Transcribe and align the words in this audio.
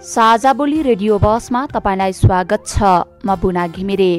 साझा 0.00 0.52
बोली 0.52 0.80
रेडियो 0.82 1.18
बसमा 1.18 1.60
तपाईँलाई 1.68 2.12
स्वागत 2.14 2.62
छ। 2.66 2.82
म 3.20 3.34
बुना 3.36 3.66
घिमिरे। 3.68 4.12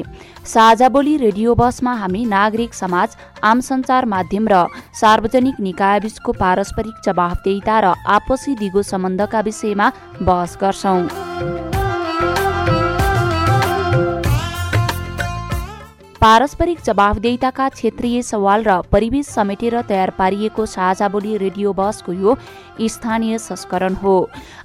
साझा 0.46 0.88
बोली 0.88 1.16
रेडियो 1.16 1.54
बसमा 1.54 1.94
हामी 1.94 2.24
नागरिक 2.24 2.74
समाज 2.74 3.16
आम 3.42 3.60
सञ्चार 3.60 4.06
माध्यम 4.06 4.46
र 4.46 4.62
सार्वजनिक 4.94 5.60
निकायबीचको 5.60 6.32
पारस्परिक 6.38 7.02
जवाफदेहिता 7.04 7.80
र 7.80 7.94
आपसी 8.14 8.54
दिगो 8.62 8.82
सम्बन्धका 8.84 9.40
विषयमा 9.42 9.92
बहस 10.22 10.56
गर्छौं। 10.62 11.71
पारस्परिक 16.22 16.80
जवाफदेहिताका 16.84 17.68
क्षेत्रीय 17.68 18.20
सवाल 18.22 18.64
र 18.64 18.74
परिवेश 18.92 19.26
समेटेर 19.28 19.80
तयार 19.82 20.10
पारिएको 20.18 20.66
साझा 20.68 21.08
बोली 21.08 21.36
रेडियो 21.36 21.72
बसको 21.74 22.12
यो 22.14 22.36
स्थानीय 22.88 23.38
संस्करण 23.40 23.94
हो। 23.94 24.14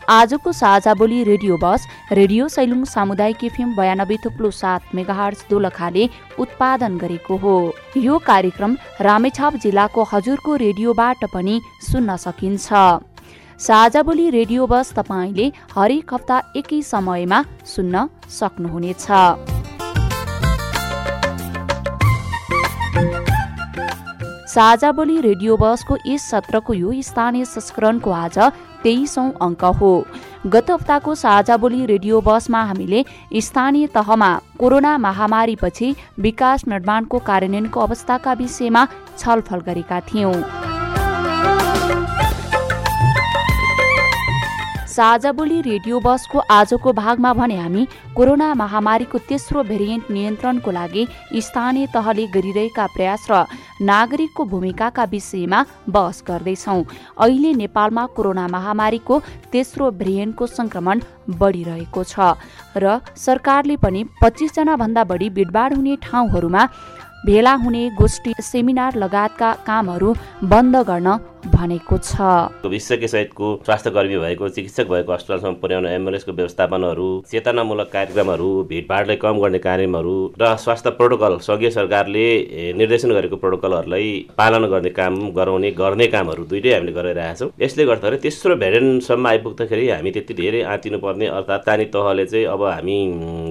आजको 0.09 0.52
साझा 0.53 0.93
बोली 0.93 1.23
रेडियो 1.23 1.57
बस 1.57 1.88
रेडियो 2.11 2.47
सैलुङ 2.47 2.83
सामुदायिक 2.85 3.43
एफएम 3.43 3.73
बयानब्बे 3.75 4.17
थुप्लो 4.25 4.52
सात 4.53 4.93
मेगाहर्स 4.95 5.45
दोलखाले 5.50 6.08
उत्पादन 6.38 6.97
गरेको 7.00 7.38
हो। 7.38 7.58
यो 7.97 8.17
कार्यक्रम 8.22 8.78
रामेछाप 9.02 9.55
जिल्लाको 9.58 10.08
हजुरको 10.13 10.55
रेडियोबाट 10.58 11.25
पनि 11.33 11.59
सुन्न 11.89 12.16
सकिन्छ। 12.19 12.69
साझा 13.59 14.03
बोली 14.03 14.30
रेडियो 14.31 14.67
बस 14.67 14.94
तपाईँले 14.94 15.52
हरेक 15.75 16.13
हप्ता 16.13 16.41
एकै 16.55 16.81
समयमा 16.85 17.44
सुन्न 17.66 18.09
सक्नुहुनेछ। 18.31 19.56
साझा 24.58 24.91
बोली 24.91 25.19
रेडियो 25.22 25.55
बसको 25.58 25.95
यस 26.05 26.23
सत्रको 26.30 26.73
यो 26.73 26.91
स्थानीय 27.08 27.45
संस्करणको 27.45 28.11
आज 28.11 28.38
तेइसौं 28.83 29.25
अङ्क 29.41 29.66
हो। 29.80 29.91
गत 30.47 30.72
हप्ताको 30.72 31.13
साझा 31.16 31.58
बोली 31.58 31.86
रेडियो 31.86 32.22
बसमा 32.25 32.63
हामीले 32.63 33.03
स्थानीय 33.47 33.88
तहमा 33.94 34.30
कोरोना 34.59 34.97
महामारीपछि 34.97 35.94
विकास 36.19 36.67
निर्माणको 36.67 37.19
कार्यान्वयनको 37.30 37.80
अवस्थाका 37.81 38.33
विषयमा 38.41 38.85
छलफल 39.17 39.59
गरेका 39.67 40.00
थियौं। 40.09 40.33
साझा 44.98 45.31
बोली 45.31 45.59
रेडियो 45.62 46.00
बसको 46.00 46.40
आजको 46.52 46.92
भागमा 46.94 47.34
भने 47.34 47.56
हामी 47.56 47.86
कोरोना 48.16 48.48
महामारीको 48.56 49.17
तेस्रो 49.30 49.64
भेरिएन्ट 49.64 50.09
नियन्त्रणको 50.12 50.72
लागि 50.72 51.03
स्थानीय 51.40 51.86
तहले 51.94 52.26
गरिरहेका 52.36 52.86
प्रयास 52.95 53.28
र 53.31 53.44
नागरिकको 53.90 54.45
भूमिकाका 54.53 55.03
विषयमा 55.14 55.59
बहस 55.90 56.23
गर्दैछौ। 56.28 56.81
अहिले 57.18 57.53
नेपालमा 57.62 58.06
कोरोना 58.18 58.48
महामारीको 58.48 59.22
तेस्रो 59.53 59.92
भेरिएन्टको 60.02 60.48
संक्रमण 60.50 61.06
बढिरहेको 61.38 62.03
छ 62.06 62.34
र 62.78 63.00
सरकारले 63.28 63.78
पनि 63.78 64.03
पच्चिसजना 64.23 64.81
भन्दा 64.81 65.03
बढी 65.14 65.30
भिडभाड 65.38 65.78
हुने 65.78 65.95
ठाउँहरूमा 66.03 66.68
भेला 67.25 67.53
हुने 67.62 67.90
गोष्ठी 67.95 68.34
सेमिनार 68.42 68.95
लगायतका 68.98 69.53
कामहरू 69.66 70.13
बन्द 70.50 70.75
गर्न 70.90 71.18
भनेको 71.46 71.98
छ। 72.00 72.16
विशेषज्ञ 72.66 73.08
सहितको 73.08 73.48
स्वास्थ्य 73.66 73.92
कर्मी 73.92 74.18
भएको 74.18 74.50
चिकित्सक 74.50 74.88
भएको 74.90 75.12
अस्पतालसम्म 75.14 75.53
पुर्याउन 75.62 75.86
एम्बुलेन्सको 75.88 76.31
व्यवस्थापनहरू 76.34 77.09
चेतनामूलक 77.31 77.90
कार्यक्रमहरू 77.94 78.50
भिडभाडलाई 78.70 79.16
कम 79.24 79.40
गर्ने 79.42 79.59
कार्यक्रमहरू 79.59 80.16
र 80.42 80.56
स्वास्थ्य 80.64 80.90
प्रोटोकल 80.98 81.38
सङ्घीय 81.48 81.70
सरकारले 81.78 82.28
निर्देशन 82.78 83.12
गरेको 83.18 83.36
प्रोटोकलहरूलाई 83.44 84.09
पालन 84.38 84.66
गर्ने 84.74 84.90
काम 85.00 85.20
गराउने 85.38 85.72
गर्ने 85.81 86.08
कामहरू 86.08 86.44
दुइटै 86.52 86.74
हामीले 86.74 86.92
गरिरहेका 86.98 87.34
छौँ। 87.40 87.50
यसले 87.62 87.86
गर्दाखेरि 87.86 88.18
तेस्रो 88.25 88.56
भेरिएन्टसम्म 88.58 89.28
आइपुग्दाखेरि 89.28 89.90
हामी 89.90 90.12
त्यति 90.12 90.34
धेरै 90.34 90.62
आँतिनु 90.74 90.98
पर्ने 91.00 91.28
अर्थात् 91.38 91.66
तानी 91.66 91.86
तहले 91.96 92.25
चाहिँ 92.25 92.46
अब 92.54 92.64
हामी 92.64 92.98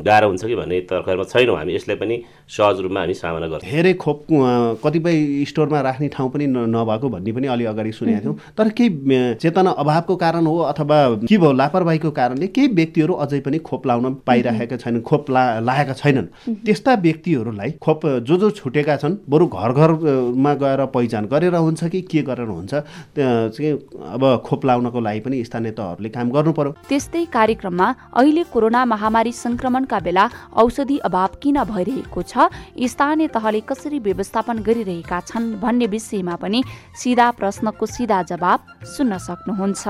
गाह्रो 0.06 0.28
हुन्छ 0.28 0.44
कि 0.44 0.54
भन्ने 0.54 0.80
तर्खरमा 0.90 1.24
छैनौँ 1.32 1.56
हामी। 1.56 1.74
यसलाई 1.74 1.96
पनि 1.96 2.16
सहज 2.48 2.80
रूपमा 2.80 3.00
हामी 3.00 3.14
सामना 3.14 3.46
गर्छौँ। 3.46 3.70
धेरै 3.70 3.92
खोप 4.04 4.26
कतिपय 4.84 5.44
स्टोरमा 5.50 5.80
राख्ने 5.80 6.08
ठाउँ 6.14 6.30
पनि 6.30 6.46
नभएको 6.46 7.08
भन्ने 7.08 7.32
पनि 7.32 7.46
अलि 7.54 7.64
अगाडि 7.76 7.92
सुनेका 7.92 8.20
थियौँ। 8.24 8.36
तर 8.56 8.68
केही 8.72 8.88
चेतना 9.36 9.70
अभावको 9.76 10.16
कारण 10.16 10.46
हो 10.46 10.56
अथवा 10.72 10.98
के 11.28 11.38
भयो 11.38 11.52
लापरवाहीको 11.52 12.10
कारणले 12.10 12.46
केही 12.48 12.68
व्यक्तिहरू 12.74 13.14
अझै 13.20 13.40
पनि 13.44 13.58
खोप 13.60 13.86
लाउन 13.86 14.14
पाइरहेका 14.26 14.76
छैनन् 14.76 15.02
खोप 15.04 15.30
ला 15.30 15.82
छैनन्। 15.84 16.26
त्यस्ता 16.64 16.94
व्यक्तिहरूलाई 17.04 17.70
खोप 17.82 18.06
जो 18.26 18.36
जो 18.36 18.50
छुटेका 18.56 18.96
छन् 18.96 19.16
बरु 19.28 19.46
घर 19.48 19.72
घरमा 19.72 20.52
गएर 20.56 20.84
पहिचान 20.94 21.26
गरेर 21.26 21.54
हुन्छ 21.56 21.84
कि 21.84 22.00
के 22.10 22.22
गरेर 22.22 22.48
हुन्छ 22.48 22.74
अब 22.74 24.22
खोप 24.46 24.64
लाउनको 24.66 25.00
लागि 25.00 25.20
पनि 25.20 25.44
स्थानीय 25.44 25.72
तहहरूले 25.72 26.08
काम 26.08 26.30
गर्नु 26.30 26.52
पर्यो। 26.52 26.72
त्यस्तै 26.88 27.24
कार्यक्रममा 27.32 27.88
अहिले 28.14 28.42
कोरोना 28.52 28.84
महामारी 28.86 29.32
संक्रमणका 29.34 29.98
बेला 30.00 30.28
औषधि 30.56 30.98
अभाव 31.08 31.30
किन 31.42 31.62
भइरहेको 31.64 32.22
छ 32.22 32.48
स्थानीय 32.86 33.28
तहले 33.34 33.60
कसरी 33.68 33.98
व्यवस्थापन 34.00 34.62
गरिरहेका 34.66 35.20
छन् 35.26 35.52
भन्ने 35.60 35.86
विषयमा 35.88 36.34
पनि 36.36 36.62
सिधा 37.02 37.30
प्रश्न 37.40 37.65
प्रश्नको 37.66 37.86
सिधा 37.86 38.22
जवाब 38.30 38.60
सुन्न 38.86 39.18
सक्नुहुन्छ। 39.18 39.86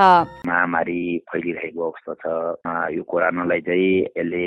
महामारी 0.49 1.01
फैलिरहेको 1.29 1.81
अवस्था 1.85 2.13
छ। 2.17 2.25
यो 2.97 3.03
कोरोनालाई 3.05 3.61
चाहिँ 3.69 3.93
यसले 4.17 4.45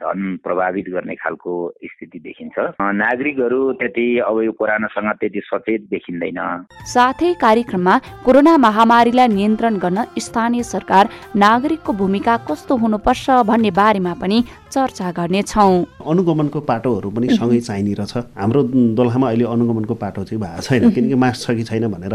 धन 0.00 0.20
प्रभावित 0.40 0.86
गर्ने 0.88 1.14
खालको 1.20 1.52
स्थिति 1.76 2.18
देखिन्छ। 2.24 2.56
नागरिकहरू 2.80 3.60
त्यति 3.76 4.06
अब 4.24 4.36
यो 4.40 4.52
कोरोनासँग 4.56 5.12
त्यति 5.20 5.40
सचेत 5.44 5.80
देखिँदैन। 5.92 6.40
साथै 6.88 7.32
कार्यक्रममा 7.36 7.94
कोरोना 8.24 8.56
महामारीलाई 8.56 9.28
नियन्त्रण 9.28 9.76
गर्न 9.76 9.98
स्थानीय 10.16 10.62
सरकार 10.64 11.08
नागरिकको 11.36 11.92
भूमिका 11.92 12.36
कस्तो 12.48 12.76
हुनुपर्छ 12.80 13.44
भन्ने 13.44 13.70
बारेमा 13.76 14.14
पनि 14.16 14.38
चर्चा 14.72 15.10
गर्नेछौ। 15.12 15.68
अनुगमनको 16.06 16.60
पाटोहरू 16.64 17.10
पनि 17.10 17.28
सँगै 17.36 17.60
चाहिने 17.68 17.92
रहेछ। 18.00 18.16
हाम्रो 18.40 18.62
दोलखामा 18.96 19.26
अहिले 19.28 19.44
अनुगमनको 19.44 19.94
पाटो 20.00 20.24
चाहिँ 20.24 20.40
भएको 20.40 20.62
छैन। 20.62 20.90
किनकि 20.94 21.14
मास्क 21.14 21.40
छ 21.42 21.56
कि 21.56 21.64
छैन 21.68 21.86
भनेर 21.90 22.14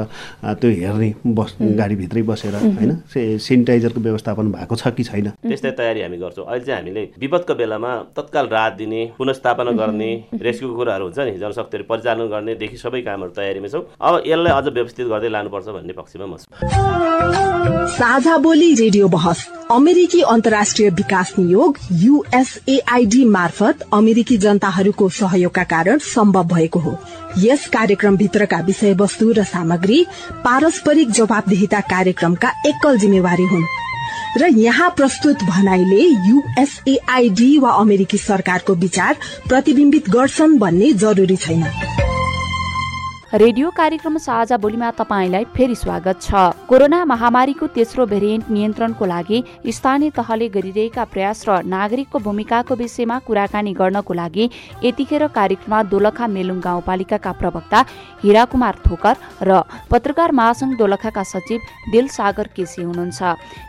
त्यो 0.56 0.70
हेर्ने 0.72 1.10
बस 1.28 1.56
गाडीभित्रै 1.62 2.22
बसेर 2.24 2.56
होइन? 2.56 2.92
सेनिटाइजरको 3.40 4.00
व्यवस्थापन 4.02 4.52
भएको 4.52 4.76
छ 4.76 4.88
कि 4.96 5.04
छैन? 5.04 5.28
त्यस्तै 5.44 5.72
तयारी 5.72 6.02
हामी 6.02 6.18
गर्छौँ। 6.18 6.46
अहिले 6.46 6.66
चाहिँ 6.66 6.80
हामीले 6.80 7.04
विपदको 7.20 7.54
बेलामा 7.56 7.92
तत्काल 8.16 8.48
राहत 8.48 8.74
दिने 8.78 9.02
पुनस्थापना 9.18 9.72
गर्ने 9.76 10.12
रेस्क्युको 10.42 10.76
कुराहरू 10.76 11.06
हुन्छ 11.06 11.20
नि 11.20 11.38
जनशक्तिहरू 11.40 11.86
परिचालन 11.90 12.28
गर्नेदेखि 12.28 12.78
सबै 12.78 13.02
कामहरू 13.02 13.32
तयारीमा 13.36 13.68
छौँ। 13.68 13.84
अब 14.00 14.14
यसलाई 14.28 14.54
अझ 14.54 14.68
व्यवस्थित 14.70 15.06
गर्दै 15.08 15.30
लानुपर्छ 15.30 15.68
भन्ने 15.76 15.94
पक्षमा 15.94 16.26
म 16.26 16.36
छु। 16.38 16.48
साझा 17.96 18.38
बोली 18.38 18.74
रेडियो 18.76 19.08
बहस। 19.08 19.48
अमेरिकी 19.72 20.22
अन्तर्राष्ट्रिय 20.22 20.90
विकास 20.92 21.34
नियोग 21.40 21.78
युएसएआईडी 22.02 23.24
मार्फत 23.26 23.86
अमेरिकी 23.94 24.38
जनताहरूको 24.38 25.10
सहयोगका 25.10 25.64
कारण 25.64 25.98
सम्भव 26.06 26.44
भएको 26.48 26.80
हो। 26.80 26.98
यस 27.38 27.68
कार्यक्रमभित्रका 27.68 28.60
विषयवस्तु 28.62 29.32
र 29.32 29.44
सामग्री 29.44 30.06
पारस्परिक 30.46 31.12
जवाबदेहिता 31.12 31.80
कार्यक्रमका 31.80 32.50
एकल 32.66 32.98
जिम्मेवारी 32.98 33.44
हुन्। 33.44 33.64
र 34.38 34.48
यहाँ 34.58 34.90
प्रस्तुत 34.90 35.44
भनाइले 35.44 36.02
युएसएआईडी 36.30 37.58
वा 37.60 37.72
अमेरिकी 37.72 38.18
सरकारको 38.18 38.76
विचार 38.76 39.18
प्रतिविम्बित 39.50 40.10
गर्छन् 40.10 40.58
भन्ने 40.60 40.94
जरुरी 40.94 41.36
छैन। 41.36 41.64
रेडियो 43.36 43.70
कार्यक्रम 43.70 44.18
साझा 44.18 44.58
बोलीमा 44.58 44.90
तपाईँलाई 44.96 45.44
फेरि 45.56 45.76
स्वागत 45.76 46.22
छ। 46.22 46.68
कोरोना 46.70 47.00
महामारीको 47.06 47.68
तेस्रो 47.68 48.06
भेरिएन्ट 48.08 48.50
नियन्त्रणको 48.50 49.06
लागि 49.06 49.40
स्थानीय 49.68 50.10
तहले 50.16 50.48
गरिरहेका 50.50 51.04
प्रयास 51.04 51.44
र 51.44 51.58
नागरिकको 51.66 52.20
भूमिकाको 52.22 52.76
विषयमा 52.76 53.18
कुराकानी 53.28 53.74
गर्नको 53.76 54.14
लागि 54.14 54.46
यतिखेर 54.86 55.28
कार्यक्रममा 55.36 55.82
दोलखा 55.92 56.28
मेलुङ 56.28 56.60
गाउँपालिकाका 56.62 57.32
प्रवक्ता 57.36 57.84
हिरा 58.24 58.46
कुमार 58.48 58.76
थोकर 58.88 59.16
र 59.44 59.62
पत्रकार 59.92 60.32
महासंघ 60.32 60.72
दोलखाका 60.78 61.24
सचिव 61.26 61.60
दिल 61.92 62.08
सागर 62.16 62.48
केसी 62.56 62.82
हुनुहुन्छ। 62.88 63.20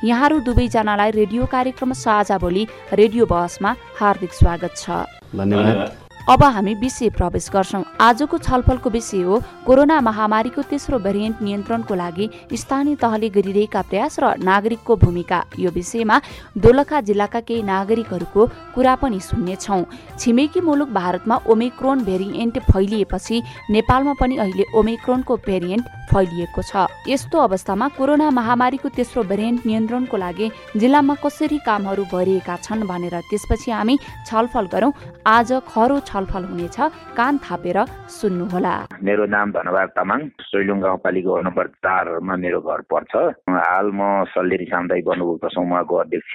यहाँहरू 0.06 0.40
दुवैजनालाई 0.46 1.10
रेडियो 1.20 1.44
कार्यक्रम 1.50 1.92
साझा 2.06 2.38
बोली 2.38 2.66
रेडियो 2.94 3.26
बहसमा 3.26 3.76
हार्दिक 3.98 4.32
स्वागत 4.32 4.72
छ। 4.78 5.04
धन्यवाद। 5.34 6.05
अब 6.28 6.42
हामी 6.42 6.74
विषय 6.74 7.08
प्रवेश 7.10 7.48
गर्छौँ। 7.52 7.82
आजको 8.00 8.38
छलफलको 8.38 8.90
विषय 8.90 9.20
हो 9.22 9.38
कोरोना 9.66 10.00
महामारीको 10.00 10.62
तेस्रो 10.62 10.98
भेरिएन्ट 10.98 11.42
नियन्त्रणको 11.42 11.94
लागि 11.94 12.28
स्थानीय 12.52 12.94
तहले 12.98 13.28
गरिरहेका 13.30 13.82
प्रयास 13.82 14.18
र 14.20 14.34
नागरिकको 14.42 14.96
भूमिका। 14.96 15.42
यो 15.58 15.70
विषयमा 15.70 16.20
दोलखा 16.58 17.00
जिल्लाका 17.00 17.40
केही 17.40 17.62
नागरिकहरूको 17.62 18.46
कुरा 18.74 18.94
पनि 18.96 19.20
सुन्नेछौँ। 19.20 19.84
छिमेकी 20.18 20.60
मुलुक 20.60 20.88
भारतमा 20.90 21.36
ओमिक्रोन 21.46 22.02
भेरिएन्ट 22.04 22.58
फैलिएपछि 22.66 23.42
नेपालमा 23.70 24.14
पनि 24.20 24.36
अहिले 24.36 24.64
ओमिक्रोनको 24.74 25.36
भेरिएन्ट 25.46 25.86
फैलिएको 26.10 26.62
छ। 26.62 26.86
यस्तो 27.06 27.38
अवस्थामा 27.38 27.88
कोरोना 27.94 28.30
महामारीको 28.30 28.88
तेस्रो 28.88 29.22
भेरिएन्ट 29.22 29.66
नियन्त्रणको 29.66 30.16
लागि 30.16 30.50
जिल्लामा 30.76 31.14
कसरी 31.22 31.58
कामहरू 31.62 32.04
भइरहेका 32.10 32.56
छन् 32.56 32.82
भनेर 32.82 33.14
त्यसपछि 33.30 33.70
हामी 33.70 33.98
छलफल 34.26 34.66
गरौँ। 34.74 34.92
आज 35.26 35.52
खरो 35.66 35.98
छलफल 36.16 36.44
हुनेछ। 36.48 36.76
कान 37.12 37.38
थापेर 37.44 37.78
सुन्नुहोला। 38.08 38.74
मेरो 39.04 39.24
नाम 39.28 39.52
धनबाद 39.52 39.88
तामाङ। 39.96 40.20
सोइलुङ 40.48 40.80
गाउँपालिका 40.80 41.40
नम्बर 41.44 41.66
चारमा 41.84 42.34
मेरो 42.40 42.60
घर 42.64 42.80
पर्छ। 42.88 43.12
हाल 43.44 43.86
म 43.92 44.24
सल्लेरी 44.32 44.66
सामुदायिक 44.72 45.04
वनभूत 45.08 45.44
समूहको 45.52 45.94
अध्यक्ष। 45.96 46.32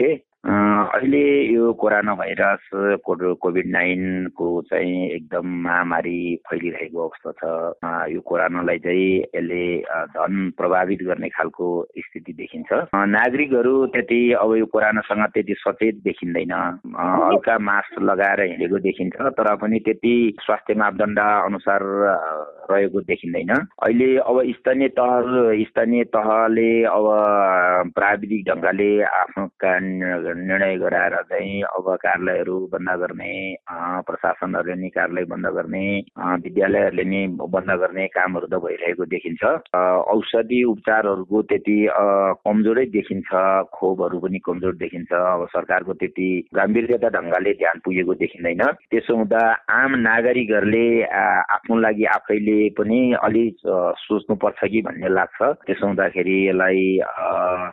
अहिले 0.72 1.24
यो 1.54 1.72
कोरोना 1.82 2.14
भाइरस 2.16 2.70
कोभिड 3.06 3.68
नाइनको 3.72 4.48
चाहिँ 4.70 5.10
एकदम 5.12 5.48
महामारी 5.64 6.20
फैलिरहेको 6.50 7.00
अवस्था 7.08 7.32
छ। 7.40 7.44
यो 8.14 8.22
कोरोनालाई 8.22 8.80
चाहिँ 8.80 9.10
यसले 9.36 9.64
धन 10.16 10.34
प्रभावित 10.58 11.00
गर्ने 11.08 11.30
खालको 11.30 11.68
स्थिति 11.98 12.34
देखिन्छ। 12.34 12.70
नागरिकहरू 12.96 13.76
त्यति 13.94 14.22
अब 14.42 14.56
यो 14.56 14.66
कोरोनासँग 14.74 15.26
त्यति 15.34 15.54
सचेत 15.60 15.96
देखिँदैन। 16.08 16.54
हल्का 16.54 17.58
मास्क 17.60 18.02
लगाएर 18.02 18.42
हिँडेको 18.42 18.78
देखिन्छ 18.88 19.16
तर 19.38 19.56
पनि 19.62 19.80
त्यति 19.86 20.16
स्वास्थ्य 20.46 20.74
मापदण्ड 20.84 21.20
अनुसार 21.20 21.82
रहेको 22.72 23.00
देखिँदैन। 23.12 23.52
अहिले 23.52 24.10
अब 24.18 24.42
स्थानीय 24.62 24.88
तह 25.00 25.20
स्थानीय 25.68 26.04
तहले 26.16 26.72
अब 26.96 27.06
प्राविधिक 27.96 28.42
ढङ्गले 28.50 28.92
आफ्नो 29.04 29.50
निर्णय 29.72 30.61
गराएर 30.82 31.16
चाहिँ 31.30 31.62
अब 31.64 31.86
कार्यालयहरू 32.04 32.58
बन्द 32.74 32.90
गर्ने 33.02 33.32
प्रशासनहरूले 34.08 34.76
नि 34.82 34.90
कार्यालय 34.90 35.26
बन्द 35.32 35.48
गर्ने 35.58 35.86
विद्यालयहरूले 36.44 37.04
नि 37.04 37.22
बन्द 37.38 37.72
गर्ने 37.82 38.08
कामहरू 38.16 38.48
त 38.48 38.62
भइरहेको 38.66 39.06
देखिन्छ। 39.14 39.44
औषधि 40.16 40.64
उपचारहरूको 40.74 41.42
त्यति 41.52 41.78
कमजोरै 42.46 42.86
देखिन्छ 42.96 43.30
खोपहरू 43.76 44.20
पनि 44.20 44.40
कमजोर 44.46 44.76
देखिन्छ। 44.84 45.12
अब 45.12 45.48
सरकारको 45.56 45.94
त्यति 46.02 46.30
गम्भीरता 46.56 47.10
ढङ्गले 47.18 47.54
ध्यान 47.62 47.80
पुगेको 47.86 48.14
देखिँदैन। 48.24 48.64
त्यसो 48.92 49.16
हुँदा 49.16 49.42
आम 49.70 49.92
नागरिकहरूले 50.08 50.88
आफ्नो 51.06 51.80
लागि 51.80 52.06
आफैले 52.18 52.60
पनि 52.78 53.00
अलिक 53.24 53.56
सोच्नुपर्छ 54.06 54.60
कि 54.72 54.82
भन्ने 54.88 55.10
लाग्छ। 55.10 55.40
त्यसो 55.68 55.86
हुँदाखेरि 55.88 56.36
यसलाई 56.48 56.84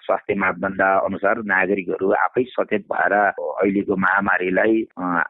स्वास्थ्य 0.04 0.34
मापदण्ड 0.42 0.82
अनुसार 0.82 1.36
नागरिकहरू 1.54 2.10
आफै 2.24 2.44
सचेत 2.48 2.77
भएर 2.86 3.12
अहिलेको 3.12 3.96
महामारीलाई 3.96 4.74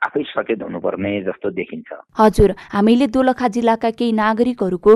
आफै 0.06 0.22
सचेत 0.28 0.62
हुनुपर्ने 0.62 1.12
जस्तो 1.24 1.50
देखिन्छ। 1.50 1.88
हजुर 2.18 2.54
हामीले 2.72 3.06
दोलखा 3.08 3.48
जिल्लाका 3.48 3.90
केही 3.90 4.12
नागरिकहरूको 4.14 4.92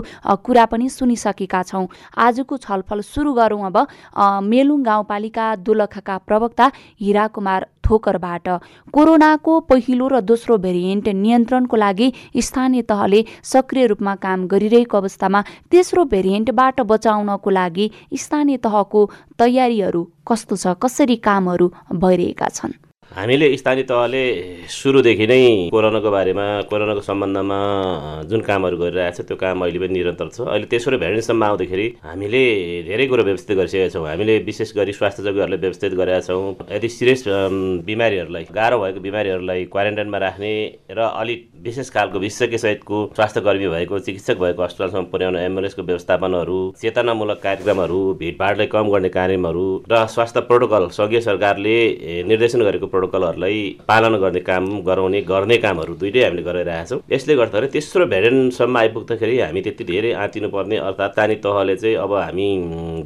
कुरा 0.47 0.65
पनि 0.67 0.89
सुनिसकेका 0.91 1.63
छौँ। 1.65 1.87
आजको 2.19 2.57
छलफल 2.59 3.01
सुरु 3.03 3.33
गरौँ 3.35 3.63
अब। 3.67 3.77
मेलुङ 4.45 4.83
गाउँपालिका 4.83 5.47
दोलखाका 5.65 6.19
प्रवक्ता 6.27 6.71
हिरा 7.01 7.27
कुमार 7.29 7.67
ठोकरबाट। 7.85 8.49
कोरोनाको 8.95 9.59
पहिलो 9.71 10.09
र 10.09 10.21
दोस्रो 10.23 10.59
भेरिएन्ट 10.59 11.09
नियन्त्रणको 11.17 11.77
लागि 11.77 12.13
स्थानीय 12.41 12.83
तहले 12.91 13.25
सक्रिय 13.45 13.87
रूपमा 13.87 14.15
काम 14.25 14.47
गरिरहेको 14.47 14.99
अवस्थामा 14.99 15.45
तेस्रो 15.71 16.05
भेरिएन्टबाट 16.15 16.81
बचाउनको 16.93 17.51
लागि 17.51 17.91
स्थानीय 18.17 18.57
तहको 18.65 19.11
तयारीहरू 19.39 20.03
कस्तो 20.29 20.57
छ 20.57 20.79
कसरी 20.83 21.17
कामहरू 21.27 21.73
भइरहेका 21.93 22.49
छन्? 22.49 22.73
हामीले 23.13 23.47
स्थानीय 23.57 23.85
तहले 23.85 24.23
सुरुदेखि 24.73 25.27
नै 25.29 25.69
कोरोनाको 25.69 26.11
बारेमा 26.11 26.45
कोरोनाको 26.65 27.01
सम्बन्धमा 27.05 27.59
जुन 28.25 28.41
कामहरू 28.41 28.77
गरिरहेको 28.81 29.17
छ 29.17 29.27
त्यो 29.29 29.37
काम 29.37 29.61
अहिले 29.65 29.79
पनि 29.85 29.93
निरन्तर 29.93 30.29
छ। 30.33 30.41
अहिले 30.49 30.67
तेस्रो 30.73 30.97
भेरिएन्टसम्म 30.97 31.45
आउँदाखेरि 31.45 31.87
हामीले 32.09 32.43
धेरै 32.89 33.07
कुरो 33.13 33.23
व्यवस्थित 33.29 33.57
गरिसकेका 33.59 33.89
छौँ। 33.93 34.07
हामीले 34.09 34.39
विशेष 34.49 34.73
गरी 34.77 34.93
स्वास्थ्य 34.97 35.23
जोगीहरूलाई 35.29 35.61
व्यवस्थित 35.61 35.93
गरेका 36.01 36.21
छौँ। 36.25 36.73
यदि 36.73 36.89
सिरियस 36.89 37.25
बिमारीहरूलाई 37.85 38.45
गाह्रो 38.49 38.79
भएको 38.81 39.01
बिमारीहरूलाई 39.05 39.65
क्वारेन्टाइनमा 39.69 40.19
राख्ने 40.25 40.53
र 40.97 41.01
अलिक 41.13 41.41
विशेष 41.69 41.91
खालको 41.93 42.19
विशेषज्ञसहितको 42.25 42.99
स्वास्थ्य 43.13 43.41
कर्मी 43.45 43.69
भएको 43.77 43.99
चिकित्सक 44.09 44.37
भएको 44.41 44.63
अस्पतालसम्म 44.63 45.05
पुर्याउन 45.13 45.37
एम्बुलेन्सको 45.37 45.83
व्यवस्थापनहरू 45.85 46.59
चेतनामूलक 46.81 47.39
कार्यक्रमहरू 47.45 48.01
भिडभाडलाई 48.25 48.67
कम 48.73 48.89
गर्ने 48.89 49.13
कार्यक्रमहरू 49.21 49.67
र 49.93 50.07
स्वास्थ्य 50.17 50.41
प्रोटोकल 50.49 50.89
सङ्घीय 50.97 51.21
सरकारले 51.29 51.77
निर्देशन 52.33 52.61
गरेको 52.65 52.87
प्रोटोकलहरूलाई 53.03 53.59
पालन 53.89 54.17
गर्ने 54.23 54.41
काम 54.41 54.65
गराउने 54.87 55.21
गर्ने 55.27 55.57
कामहरू 55.59 55.95
दुइटै 55.99 56.23
हामीले 56.23 56.43
गरिरहेका 56.43 56.85
छौँ। 56.87 57.01
यसले 57.13 57.35
गर्दाखेरि 57.37 57.69
तेस्रो 57.75 58.07
भेरिएन्टसम्म 58.07 58.77
आइपुग्दाखेरि 58.79 59.39
हामी 59.41 59.61
त्यति 59.61 59.85
धेरै 59.85 60.13
आँतिनुपर्ने 60.23 60.77
अर्थात् 60.79 61.13
स्थानीय 61.13 61.37
तहले 61.43 61.77
चाहिँ 61.77 61.97
अब 61.99 62.13
हामी 62.15 62.47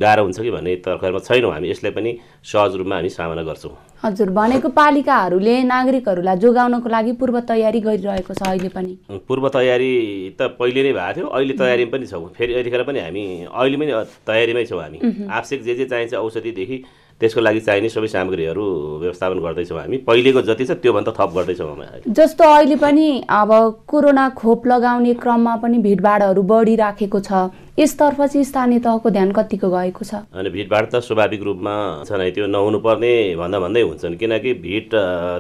गाह्रो 0.01 0.23
हुन्छ 0.23 0.39
कि 0.41 0.51
भन्ने 0.51 0.77
तर्खरमा 0.85 1.21
छैनौँ 1.25 1.53
हामी। 1.53 1.71
यसलाई 1.71 1.93
पनि 1.97 2.11
सहज 2.45 2.77
रूपमा 2.77 2.97
हामी 2.97 3.09
सामना 3.09 3.43
गर्छौँ। 3.49 3.75
हजुर 4.05 4.31
भनेको 4.31 4.69
पालिकाहरूले 4.77 5.55
नागरिकहरूलाई 5.65 6.37
जोगाउनको 6.37 6.89
लागि 6.89 7.13
पूर्व 7.17 7.41
तयारी 7.49 7.81
गरिरहेको 7.81 8.35
छ 8.35 8.43
अहिले 8.45 8.69
पनि। 8.69 8.93
पूर्व 9.29 9.49
तयारी 9.49 9.91
त 10.37 10.53
पहिले 10.61 10.83
नै 10.85 10.93
भएको 10.93 11.15
थियो 11.17 11.27
अहिले 11.33 11.55
तयारी 11.57 11.85
पनि 11.89 12.07
छौँ। 12.07 12.29
फेरि 12.37 12.53
यतिखेर 12.61 12.83
पनि 12.85 13.01
हामी 13.01 13.25
अहिले 13.49 13.77
पनि 13.81 13.93
तयारीमै 14.29 14.65
छौँ 14.69 14.83
हामी। 14.83 14.99
आवश्यक 15.25 15.63
जे 15.65 15.75
जे 15.75 15.85
चाहिन्छ 15.89 16.15
औषधिदेखि 16.15 16.79
त्यसको 17.21 17.41
लागि 17.41 17.61
चाहिने 17.61 17.89
सबै 17.89 18.09
सामग्रीहरू 18.13 18.65
व्यवस्थापन 19.01 19.39
गर्दैछौँ 19.41 19.79
हामी। 19.81 19.97
पहिलेको 20.05 20.41
जति 20.45 20.65
छ 20.65 20.71
त्योभन्दा 20.85 21.13
थप 21.17 21.31
गर्दैछौँ 21.37 21.69
हामी। 21.69 22.13
जस्तो 22.13 22.45
अहिले 22.45 22.77
पनि 22.77 23.25
अब 23.25 23.51
कोरोना 23.89 24.29
खोप 24.37 24.67
लगाउने 24.67 25.15
क्रममा 25.17 25.55
पनि 25.65 25.79
भिडभाडहरू 25.81 26.43
बढिराखेको 26.45 27.21
छ। 27.21 27.31
यसतर्फ 27.79 28.21
चाहिँ 28.21 28.45
स्थानीय 28.45 28.79
तहको 28.85 29.11
ध्यान 29.11 29.33
कतिको 29.33 29.69
गएको 29.71 30.05
छ? 30.05 30.29
अनि 30.29 30.51
भिडभाड 30.51 30.85
त 30.93 31.01
स्वाभाविक 31.01 31.43
रूपमा 31.43 32.05
छ 32.05 32.13
नै। 32.21 32.31
त्यो 32.37 32.47
नहुनु 32.53 32.79
पर्ने 32.85 33.13
भन्दा 33.41 33.59
भन्दै 33.65 33.83
हुन्छन्। 33.89 34.17
किनकि 34.21 34.53
भिड 34.61 34.93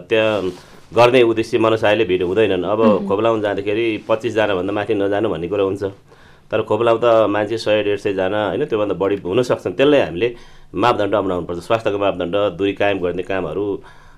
त्यहाँ 0.09 0.33
गर्ने 0.97 1.23
उद्देश्य 1.29 1.59
मनसायले 1.61 2.05
भिड 2.09 2.23
हुँदैनन्। 2.25 2.65
अब 2.65 2.81
खोप 3.05 3.21
लाउनु 3.21 3.43
जाँदाखेरि 3.45 3.87
पच्चिसजनाभन्दा 4.09 4.73
माथि 4.73 4.95
नजानु 4.97 5.29
भन्ने 5.29 5.49
कुरो 5.49 5.65
हुन्छ। 5.69 5.85
तर 6.51 6.63
खोप 6.63 6.83
लाउँदा 6.83 7.27
मान्छे 7.27 7.59
सय 7.59 7.83
डेढ 7.83 7.99
सयजना 7.99 8.41
होइन 8.49 8.65
त्योभन्दा 8.65 8.95
बढी 8.95 9.17
हुनसक्छन्। 9.25 9.75
त्यसलाई 9.77 10.01
हामीले 10.01 10.29
मापदण्ड 10.75 11.15
अप्नाउनुपर्छ। 11.15 11.59
स्वास्थ्यको 11.67 11.99
मापदण्ड 11.99 12.35
दुरी 12.59 12.73
कायम 12.73 12.99
गर्ने 13.03 13.23
कामहरू 13.23 13.67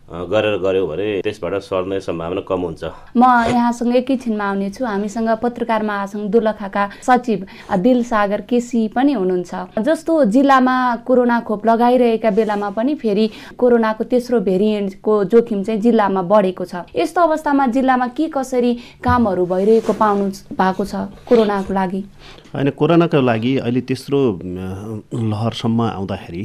गरेर 0.08 0.56
गऱ्यौँ 0.58 0.86
भने 0.88 1.20
त्यसबाट 1.20 1.54
सर्ने 1.62 2.00
सम्भावना 2.00 2.40
कम 2.48 2.60
हुन्छ। 2.60 2.84
म 3.16 3.22
यहाँसँग 3.52 3.96
एकैछिनमा 3.96 4.44
आउनेछु। 4.44 4.84
हामीसँग 4.84 5.28
पत्रकार 5.42 5.82
महासङ्घ 5.84 6.30
दोलखाका 6.32 6.84
सचिव 7.04 7.44
दिल 7.76 8.02
सागर 8.04 8.40
केसी 8.48 8.86
पनि 8.88 9.12
हुनुहुन्छ। 9.12 9.82
जस्तो 9.84 10.24
जिल्लामा 10.32 10.76
कोरोना 11.04 11.40
खोप 11.44 11.66
लगाइरहेका 11.66 12.30
बेलामा 12.30 12.70
पनि 12.72 12.94
फेरि 12.94 13.28
कोरोनाको 13.58 14.04
तेस्रो 14.04 14.40
भेरिएन्टको 14.40 15.12
जोखिम 15.28 15.62
चाहिँ 15.62 15.80
जिल्लामा 15.80 16.22
बढेको 16.24 16.64
छ। 16.64 16.88
यस्तो 16.96 17.20
अवस्थामा 17.20 17.66
जिल्लामा 17.76 18.06
के 18.16 18.28
कसरी 18.32 18.72
कामहरू 19.04 19.44
भइरहेको 19.46 19.92
पाउनु 19.92 20.56
भएको 20.56 20.84
छ 20.84 20.94
कोरोनाको 21.28 21.74
लागि? 21.74 22.00
होइन 22.48 22.70
कोरोनाको 22.72 23.20
लागि 23.20 23.56
अहिले 23.58 23.80
तेस्रो 23.84 24.18
लहरसम्म 24.40 25.80
आउँदाखेरि 25.82 26.42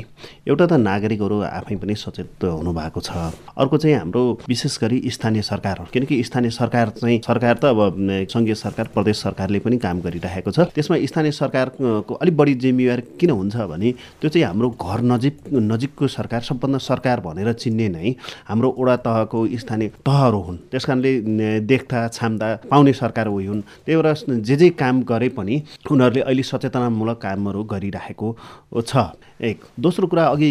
एउटा 0.47 0.65
त 0.65 0.73
नागरिकहरू 0.83 1.37
आफै 1.41 1.75
पनि 1.79 1.95
सचेत 1.95 2.43
हुनुभएको 2.43 2.99
छ। 2.99 3.11
अर्को 3.55 3.77
चाहिँ 3.77 3.95
हाम्रो 3.95 4.23
विशेष 4.49 4.77
गरी 4.83 4.99
स्थानीय 5.07 5.41
सरकार 5.41 5.77
हो। 5.79 5.85
किनकि 5.93 6.23
स्थानीय 6.23 6.51
सरकार 6.51 6.89
चाहिँ 6.99 7.19
सरकार 7.23 7.55
त 7.55 7.65
अब 7.71 8.27
सङ्घीय 8.27 8.55
सरकार 8.55 8.87
प्रदेश 8.93 9.17
सरकारले 9.23 9.59
पनि 9.63 9.77
काम 9.79 10.01
गरिरहेको 10.03 10.51
छ। 10.51 10.67
त्यसमा 10.75 10.97
स्थानीय 11.07 11.31
सरकारको 11.31 12.13
अलिक 12.13 12.35
बढी 12.37 12.53
जिम्मेवार 12.59 12.99
किन 13.19 13.29
हुन्छ 13.31 13.55
भने 13.71 13.91
त्यो 14.19 14.29
चाहिँ 14.29 14.45
हाम्रो 14.47 14.69
घर 14.75 15.01
नजिक 15.07 15.35
नजिकको 15.55 16.07
सरकार 16.09 16.41
सबभन्दा 16.43 16.79
सरकार 16.83 17.19
भनेर 17.23 17.51
चिन्ने 17.63 17.87
नै 17.95 18.15
हाम्रो 18.51 18.75
वडा 18.75 18.95
तहको 19.07 19.47
स्थानीय 19.55 19.87
तहहरू 20.03 20.39
हुन्। 20.43 20.57
त्यस 20.67 20.85
कारणले 20.85 21.11
देख्दा 21.63 22.07
छाम्दा 22.11 22.47
पाउने 22.67 22.93
सरकार 22.93 23.27
उयो 23.31 23.51
हुन्। 23.51 23.61
त्यही 23.87 24.01
भएर 24.01 24.41
जे 24.43 24.55
जे 24.55 24.69
काम 24.75 25.01
गरे 25.07 25.29
पनि 25.39 25.55
उनीहरूले 25.93 26.21
अहिले 26.27 26.43
सचेतनामूलक 26.51 27.17
कामहरू 27.23 27.61
गरिरहेको 27.73 28.27
छ। 28.81 28.91
एक 29.43 29.63
दोस्रो 29.85 30.07
कुरा 30.07 30.25
अघि 30.25 30.49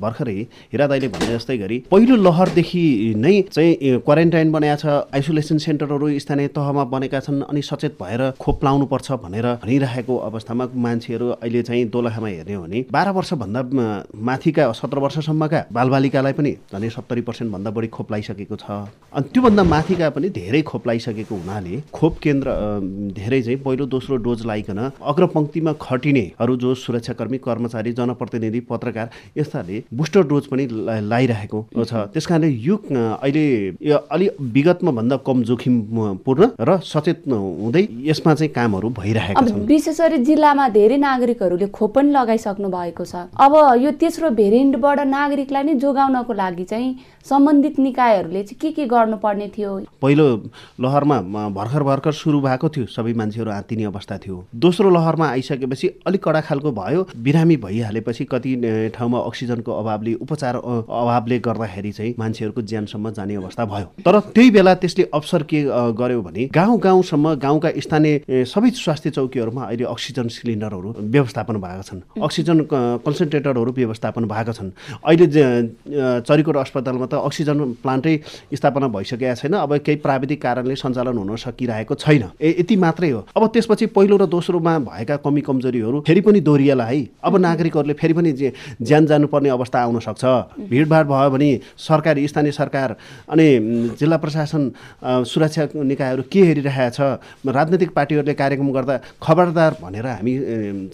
भर्खरै 0.00 0.36
हिरा 0.72 0.86
दाईले 0.86 1.08
भने 1.08 1.26
जस्तै 1.28 1.56
गरी 1.58 1.78
पहिलो 1.90 2.16
लहरदेखि 2.18 2.82
नै 3.16 3.34
चाहिँ 3.50 3.98
क्वारेन्टाइन 4.06 4.52
बनाएको 4.52 4.80
छ 4.82 4.96
आइसोलेसन 5.14 5.58
सेन्टरहरू 5.66 6.08
स्थानीय 6.18 6.48
तहमा 6.56 6.84
बनेका 6.94 7.20
छन् 7.26 7.42
अनि 7.42 7.62
सचेत 7.62 7.96
भएर 8.02 8.22
खोप 8.40 8.64
लाउनुपर्छ 8.64 9.12
भनेर 9.24 9.46
भनिरहेको 9.64 10.16
अवस्थामा 10.28 10.68
मान्छेहरू 10.86 11.28
अहिले 11.30 11.62
चाहिँ 11.62 11.84
दोलखामा 11.90 12.28
हेर्ने 12.28 12.54
हो 12.54 12.62
भने 12.62 12.84
बाह्र 12.92 13.10
वर्षभन्दा 13.18 13.62
माथिका 14.30 14.70
सत्र 14.80 14.98
वर्षसम्मका 15.06 15.64
बालबालिकालाई 15.72 16.32
पनि 16.40 16.52
झन् 16.72 16.88
सत्तरी 16.90 17.20
पर्सेन्टभन्दा 17.28 17.70
बढी 17.70 17.88
खोप 17.96 18.12
लगाइसकेको 18.12 18.56
छ। 18.56 18.70
अनि 19.16 19.28
त्योभन्दा 19.32 19.62
माथिका 19.64 20.10
पनि 20.16 20.28
धेरै 20.36 20.62
खोप 20.68 20.86
लगाइसकेको 20.88 21.34
हुनाले 21.34 21.80
खोप 21.92 22.18
केन्द्र 22.22 22.58
धेरै 23.16 23.40
चाहिँ 23.42 23.58
पहिलो 23.64 23.86
दोस्रो 23.94 24.16
डोज 24.26 24.46
लाइकन 24.46 24.78
अग्रपङ्क्तिमा 25.12 25.72
खटिनेहरू 25.80 26.56
जो 26.62 26.74
सुरक्षाकर्मी 26.84 27.38
कर्मचारी 27.48 27.92
जनप्रतिनिधि 28.18 28.60
पत्रकार 28.70 29.10
यस्ताले 29.36 29.82
बुस्टर 29.94 30.22
डोज 30.28 30.46
पनि 30.50 30.66
लगाइरहेको 30.66 31.58
छ। 31.78 31.94
त्यस 32.12 32.26
कारणले 32.26 32.48
यो 32.50 32.76
अहिले 33.22 33.92
अलि 34.10 34.28
विगतमा 34.38 34.90
भन्दा 34.90 35.16
कम 35.26 35.42
जोखिमपूर्ण 35.42 36.42
र 36.60 36.78
सचेत 36.82 37.22
हुँदै 37.28 37.82
यसमा 38.10 38.34
चाहिँ 38.34 38.52
कामहरू 38.52 38.88
भइरहेका 38.90 39.42
छन्। 39.46 39.66
विशेष 39.66 40.00
गरी 40.00 40.18
जिल्लामा 40.24 40.68
धेरै 40.68 40.96
नागरिकहरूले 40.98 41.66
खोप 41.70 41.94
पनि 41.94 42.10
लगाइसक्नु 42.12 42.68
भएको 42.68 43.04
छ। 43.04 43.14
अब 43.38 43.54
यो 43.82 43.90
तेस्रो 44.02 44.30
भेरिएन्टबाट 44.30 44.98
नागरिकलाई 45.06 45.62
नै 45.62 45.74
जोगाउनको 45.78 46.32
लागि 46.32 46.64
चाहिँ 46.64 46.90
सम्बन्धित 47.26 47.78
निकायहरूले 47.78 48.42
चाहिँ 48.42 48.58
के 48.60 48.70
के 48.72 48.86
गर्नुपर्ने 48.86 49.48
थियो? 49.56 49.72
पहिलो 50.02 50.26
लहरमा 50.80 51.18
भर्खर 51.50 51.82
भर्खर 51.82 52.12
सुरु 52.12 52.40
भएको 52.40 52.68
थियो। 52.68 52.86
सबै 52.86 53.12
मान्छेहरू 53.12 53.50
आत्तिने 53.50 53.84
अवस्था 53.84 54.18
थियो। 54.18 54.36
दोस्रो 54.54 54.90
लहरमा 54.90 55.28
आइसकेपछि 55.28 55.88
अलिक 56.06 56.22
कडा 56.24 56.40
खालको 56.40 56.72
भयो। 56.72 57.06
बिरामी 57.16 57.56
भइहालेपछि 57.58 58.24
कति 58.24 58.52
ठाउँमा 58.94 59.18
अक्सिजनको 59.20 59.72
अभावले 59.72 60.14
उपचार 60.20 60.56
अभावले 60.56 61.38
गर्दाखेरि 61.38 61.92
चाहिँ 61.92 62.14
मान्छेहरूको 62.18 62.62
ज्यानसम्म 62.62 63.10
जाने 63.12 63.34
अवस्था 63.36 63.64
भयो। 63.64 63.86
तर 64.04 64.18
त्यही 64.32 64.50
बेला 64.50 64.74
त्यसले 64.74 65.08
अवसर 65.14 65.42
के 65.42 65.62
गर्यो 66.00 66.22
भने 66.22 66.48
गाउँ 66.54 66.78
गाउँसम्म 66.78 67.34
गाउँका 67.36 67.70
स्थानीय 67.78 68.44
सबै 68.46 68.70
स्वास्थ्य 68.70 69.10
चौकीहरूमा 69.10 69.62
अहिले 69.64 69.84
अक्सिजन 69.86 70.28
सिलिन्डरहरू 70.28 70.94
व्यवस्थापन 71.12 71.56
भएका 71.60 71.82
छन्। 71.82 72.00
अक्सिजन 72.22 72.60
कन्सन्ट्रेटरहरू 72.70 73.72
व्यवस्थापन 73.72 74.24
भएका 74.24 74.52
छन्। 74.52 74.70
अहिले 75.04 75.26
चरिकोट 76.22 76.56
अस्पतालमा 76.56 77.06
त 77.08 77.14
अक्सिजन 77.18 77.58
प्लान्टै 77.82 78.14
स्थापना 78.54 78.88
भइसकेका 78.88 79.34
छैन। 79.34 79.54
अब 79.58 79.76
केही 79.80 79.96
प्राविधिक 79.98 80.42
कारणले 80.42 80.76
सञ्चालन 80.76 81.16
हुन 81.18 81.36
सकिरहेको 81.38 81.94
छैन। 81.96 82.24
ए 82.36 82.54
यति 82.60 82.76
मात्रै 82.76 83.10
हो। 83.10 83.20
अब 83.36 83.46
त्यसपछि 83.48 83.86
पहिलो 83.96 84.16
र 84.16 84.26
दोस्रोमा 84.28 84.78
भएका 84.86 85.16
कमी 85.24 85.40
कमजोरीहरू 85.40 86.00
फेरि 86.06 86.20
पनि 86.20 86.40
दोहोरिएला 86.40 86.84
है। 86.84 87.00
अब 87.24 87.36
नागरिकहरूले 87.38 87.94
फेरि 87.94 88.14
पनि 88.14 88.32
ज्यान 88.32 89.06
जानुपर्ने 89.06 89.48
अवस्था 89.48 89.78
आउन 89.82 89.98
सक्छ। 90.00 90.24
भिडभाड 90.70 91.06
भयो 91.08 91.30
भने 91.30 91.50
सरकारी 91.78 92.28
स्थानीय 92.28 92.52
सरकार 92.52 92.96
अनि 93.30 93.46
जिल्ला 93.98 94.16
प्रशासन 94.16 94.70
सुरक्षा 95.24 95.68
निकायहरू 95.74 96.22
के 96.32 96.42
हेरिरहेछ? 96.44 97.00
राजनैतिक 97.48 97.90
पार्टीहरूले 97.90 98.34
कार्यक्रम 98.34 98.70
गर्दा 98.72 98.96
खबरदार 99.22 99.76
भनेर 99.82 100.06
हामी 100.08 100.34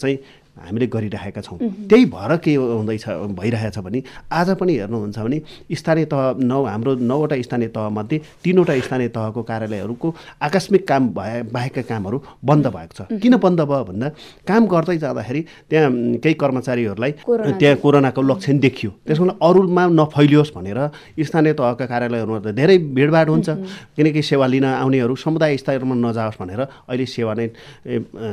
चाहिँ 0.00 0.16
हामीले 0.54 0.86
गरिरहेका 0.86 1.40
छौँ। 1.40 1.58
त्यही 1.90 2.04
भएर 2.06 2.36
के 2.38 2.54
हुँदैछ 2.54 3.04
भइरहेछ 3.34 3.78
भने 3.78 4.02
आज 4.30 4.50
पनि 4.56 4.72
हेर्नुहुन्छ 4.78 5.18
भने 5.18 5.38
स्थानीय 5.72 6.04
तह 6.06 6.38
नौ 6.40 6.62
हाम्रो 6.64 6.94
नौवटा 7.02 7.36
स्थानीय 7.42 7.68
तहमध्ये 7.74 8.20
तिनवटा 8.44 8.78
स्थानीय 8.80 9.08
तहको 9.10 9.42
कार्यालयहरूको 9.42 10.14
आकस्मिक 10.42 10.86
काम 10.88 11.08
भए 11.10 11.42
बाहेकका 11.50 11.82
कामहरू 11.90 12.22
बन्द 12.44 12.66
भएको 12.70 12.94
छ। 12.94 13.18
किन 13.18 13.36
बन्द 13.36 13.60
भयो 13.60 13.84
भन्दा 13.84 14.08
काम 14.46 14.66
गर्दै 14.66 14.96
जाँदाखेरि 14.98 15.40
त्यहाँ 15.70 15.90
केही 16.22 16.34
कर्मचारीहरूलाई 16.34 17.12
त्यहाँ 17.58 17.76
कोरोनाको 17.82 18.22
लक्षण 18.22 18.58
देखियो। 18.58 18.90
त्यसमा 19.06 19.34
अरूमा 19.42 19.84
नफैलियोस् 19.98 20.54
भनेर 20.54 20.78
स्थानीय 21.18 21.52
तहका 21.52 21.86
कार्यालयहरूमा 21.86 22.40
त 22.40 22.54
धेरै 22.54 22.78
भिडभाड 22.94 23.28
हुन्छ। 23.28 23.48
किनकि 23.96 24.22
सेवा 24.22 24.46
लिन 24.46 24.64
आउनेहरू 24.64 25.14
समुदाय 25.14 25.56
स्तरमा 25.56 25.94
नजाओस् 25.94 26.38
भनेर 26.40 26.60
अहिले 26.60 27.06
सेवा 27.06 27.34
नै 27.34 27.46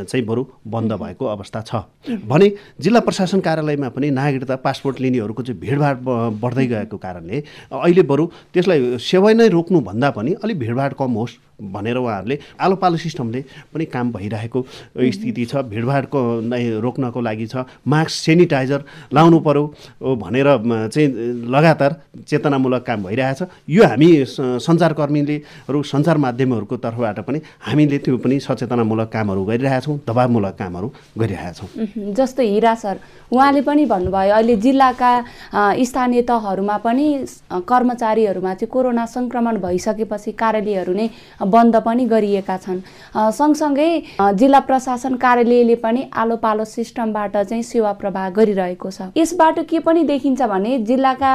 चाहिँ 0.06 0.26
बरु 0.26 0.46
बन्द 0.68 0.92
भएको 1.02 1.26
अवस्था 1.26 1.62
छ। 1.62 1.72
भने 2.28 2.48
जिल्ला 2.82 3.00
प्रशासन 3.00 3.40
कार्यालयमा 3.40 3.90
पनि 3.90 4.10
नागरिकता 4.12 4.56
पासपोर्ट 4.66 5.02
लिनेहरूको 5.02 5.44
चाहिँ 5.44 5.60
भिडभाड 5.60 5.98
बढ्दै 6.42 6.66
गएको 6.68 6.98
कारणले 6.98 7.38
अहिले 7.72 8.04
बरु 8.04 8.26
त्यसलाई 8.54 8.98
सेवा 9.00 9.34
नै 9.34 9.48
रोक्नुभन्दा 9.50 10.10
पनि 10.12 10.32
अलिक 10.44 10.60
भिडभाड 10.60 10.94
कम 11.00 11.12
होस्। 11.20 11.38
भनेर 11.62 11.98
उहाँहरूले 11.98 12.38
आलो 12.60 12.76
पालो 12.76 12.98
सिस्टमले 12.98 13.42
पनि 13.74 13.86
काम 13.86 14.12
भइरहेको 14.12 14.60
स्थिति 14.98 15.46
छ। 15.46 15.56
भिडभाडको 15.70 16.20
रोक्नको 16.82 17.22
लागि 17.22 17.48
छ। 17.48 17.56
मास्क 17.88 18.10
सेनिटाइजर 18.10 18.82
लाउनु 19.14 19.40
पऱ्यो 19.40 19.64
भनेर 20.16 20.48
चाहिँ 20.90 21.08
लगातार 21.46 21.92
चेतनामूलक 22.28 22.84
काम 22.84 23.04
भइरहेछ। 23.04 23.42
यो 23.70 23.84
हामी 23.86 24.10
सञ्चारकर्मीलेहरू 24.28 25.82
सञ्चार 25.84 26.18
माध्यमहरूको 26.18 26.78
तर्फबाट 26.78 27.20
पनि 27.28 27.40
हामीले 27.62 27.98
त्यो 27.98 28.18
पनि 28.18 28.40
सचेतनामूलक 28.42 29.10
कामहरू 29.14 29.44
गरिरहेछौँ 29.46 29.98
दबावमूलक 30.08 30.56
कामहरू 30.60 30.88
गरिरहेछौँ। 31.20 31.70
जस्तो 32.14 32.42
हिरा 32.44 32.74
सर 32.76 32.98
उहाँले 33.32 33.62
पनि 33.62 33.86
भन्नुभयो 33.86 34.34
अहिले 34.34 34.56
जिल्लाका 34.58 35.12
स्थानीय 35.82 36.22
तहहरूमा 36.24 36.78
पनि 36.86 37.08
कर्मचारीहरूमा 37.52 38.54
चाहिँ 38.54 38.72
कोरोना 38.72 39.06
सङ्क्रमण 39.06 39.58
भइसकेपछि 39.62 40.32
कार्यालयहरू 40.32 40.94
नै 40.94 41.08
बन्द 41.52 41.76
पनि 41.86 42.06
गरिएका 42.08 42.58
छन्। 42.58 42.80
सँगसँगै 43.32 43.90
जिल्ला 44.34 44.60
प्रशासन 44.62 45.16
कार्यालयले 45.18 45.76
पनि 45.84 46.02
आलो 46.14 46.36
पालो 46.38 46.66
सिस्टमबाट 46.66 47.38
चाहिँ 47.40 47.64
सेवा 47.64 47.92
प्रवाह 48.02 48.30
गरिरहेको 48.32 48.90
छ। 48.92 49.12
यसबाट 49.18 49.60
के 49.70 49.80
पनि 49.80 50.04
देखिन्छ 50.04 50.42
भने 50.44 50.78
जिल्लाका 50.88 51.34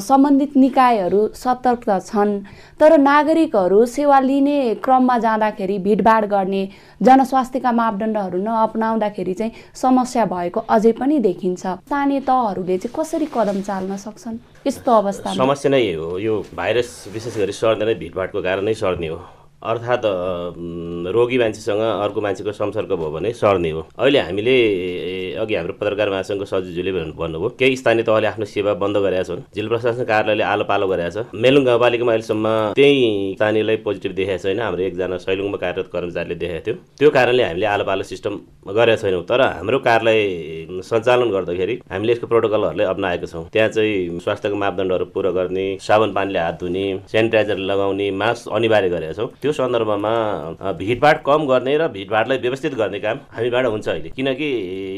सम्बन्धित 0.00 0.56
निकायहरू 0.56 1.26
सतर्क 1.34 1.90
छन् 2.02 2.38
तर 2.80 2.98
नागरिकहरू 3.00 3.84
सेवा 3.88 4.18
लिने 4.20 4.58
क्रममा 4.84 5.18
जाँदाखेरि 5.18 5.78
भिडभाड 5.78 6.24
गर्ने 6.30 6.62
जनस्वास्थ्यका 7.02 7.72
मापदण्डहरू 7.72 8.38
नअपनाउँदाखेरि 8.42 9.34
चाहिँ 9.34 9.52
समस्या 9.74 10.24
भएको 10.26 10.60
अझै 10.68 10.92
पनि 10.92 11.18
देखिन्छ। 11.20 11.66
स्थानीय 11.66 12.20
तहहरूले 12.20 12.78
चाहिँ 12.78 12.94
कसरी 12.96 13.26
कदम 13.34 13.60
चाल्न 13.62 13.96
सक्छन्? 13.96 14.36
यस्तो 14.66 14.92
अवस्था 14.92 15.32
समस्या 15.34 15.70
नै 15.70 15.80
हो। 15.94 16.18
यो 16.18 16.34
भाइरस 16.56 16.90
विशेष 17.12 17.36
गरी 17.36 17.52
सर्ने 17.52 17.84
नै 17.84 17.94
भिडभाडको 18.00 18.42
कारण 18.42 18.64
नै 18.64 18.74
सर्ने 18.74 19.08
हो। 19.08 19.18
अर्थात् 19.64 20.04
रोगी 21.14 21.38
मान्छेसँग 21.38 21.80
अर्को 21.80 22.20
मान्छेको 22.20 22.52
संसर्ग 22.52 22.92
भयो 22.92 23.10
भने 23.10 23.32
सर्ने 23.32 23.70
हो। 23.70 23.80
अहिले 23.98 24.18
हामीले 24.20 24.54
अघि 25.40 25.54
हाम्रो 25.54 25.72
पत्रकार 25.80 26.10
महासङ्घको 26.10 26.44
सजिजुले 26.44 26.92
भन्नुभयो 26.92 27.48
केही 27.58 27.76
स्थानीय 27.76 28.04
तहले 28.04 28.26
आफ्नो 28.26 28.44
सेवा 28.44 28.74
बन्द 28.82 28.96
गरेका 29.04 29.22
छन्। 29.24 29.42
जिल्ला 29.54 29.70
प्रशासन 29.72 30.04
कार्यालयले 30.04 30.44
आलो 30.44 30.64
पालो 30.64 30.86
गरेका 30.88 31.10
छ। 31.10 31.26
मेलुङ 31.34 31.64
गाउँपालिकामा 31.64 32.12
अहिलेसम्म 32.12 32.46
त्यही 32.76 33.34
स्थानीयलाई 33.36 33.76
पोजिटिभ 33.84 34.12
देखाएको 34.14 34.42
छैन। 34.44 34.60
हाम्रो 34.60 34.82
एकजना 34.84 35.16
सैलुङमा 35.24 35.58
कार्यरत 35.64 35.88
कर्मचारीले 35.92 36.34
देखाएको 36.34 36.64
थियो। 36.66 36.74
त्यो 36.98 37.10
कारणले 37.16 37.42
हामीले 37.42 37.66
आलो 37.66 37.84
पालो 37.84 38.02
सिस्टम 38.04 38.32
गरेका 38.68 39.00
छैनौँ। 39.02 39.22
तर 39.24 39.40
हाम्रो 39.64 39.78
कार्यालय 39.88 40.20
सञ्चालन 40.84 41.28
गर्दाखेरि 41.30 41.74
हामीले 41.90 42.12
यसको 42.12 42.26
प्रोटोकलहरूले 42.26 42.84
अप्नाएको 42.84 43.26
छौँ। 43.32 43.44
त्यहाँ 43.52 43.68
चाहिँ 43.72 44.20
स्वास्थ्यको 44.20 44.56
मापदण्डहरू 44.56 45.04
पुरा 45.14 45.30
गर्ने 45.38 45.66
साबुन 45.80 46.12
पानीले 46.12 46.38
हात 46.38 46.60
धुने 46.60 46.84
सेनिटाइजर 47.12 47.58
लगाउने 47.70 48.10
मास्क 48.12 48.52
अनिवार्य 48.52 48.88
गरेका 48.88 49.12
छौँ। 49.18 49.28
त्यो 49.42 49.52
सन्दर्भमा 49.54 50.14
भिडभाड 50.78 51.22
कम 51.26 51.46
गर्ने 51.46 51.76
र 51.78 51.88
भिडभाडलाई 51.96 52.38
व्यवस्थित 52.44 52.74
गर्ने 52.74 52.98
काम 53.00 53.18
हामीबाट 53.34 53.66
हुन्छ 53.66 53.88
अहिले। 53.88 54.08
किनकि 54.16 54.48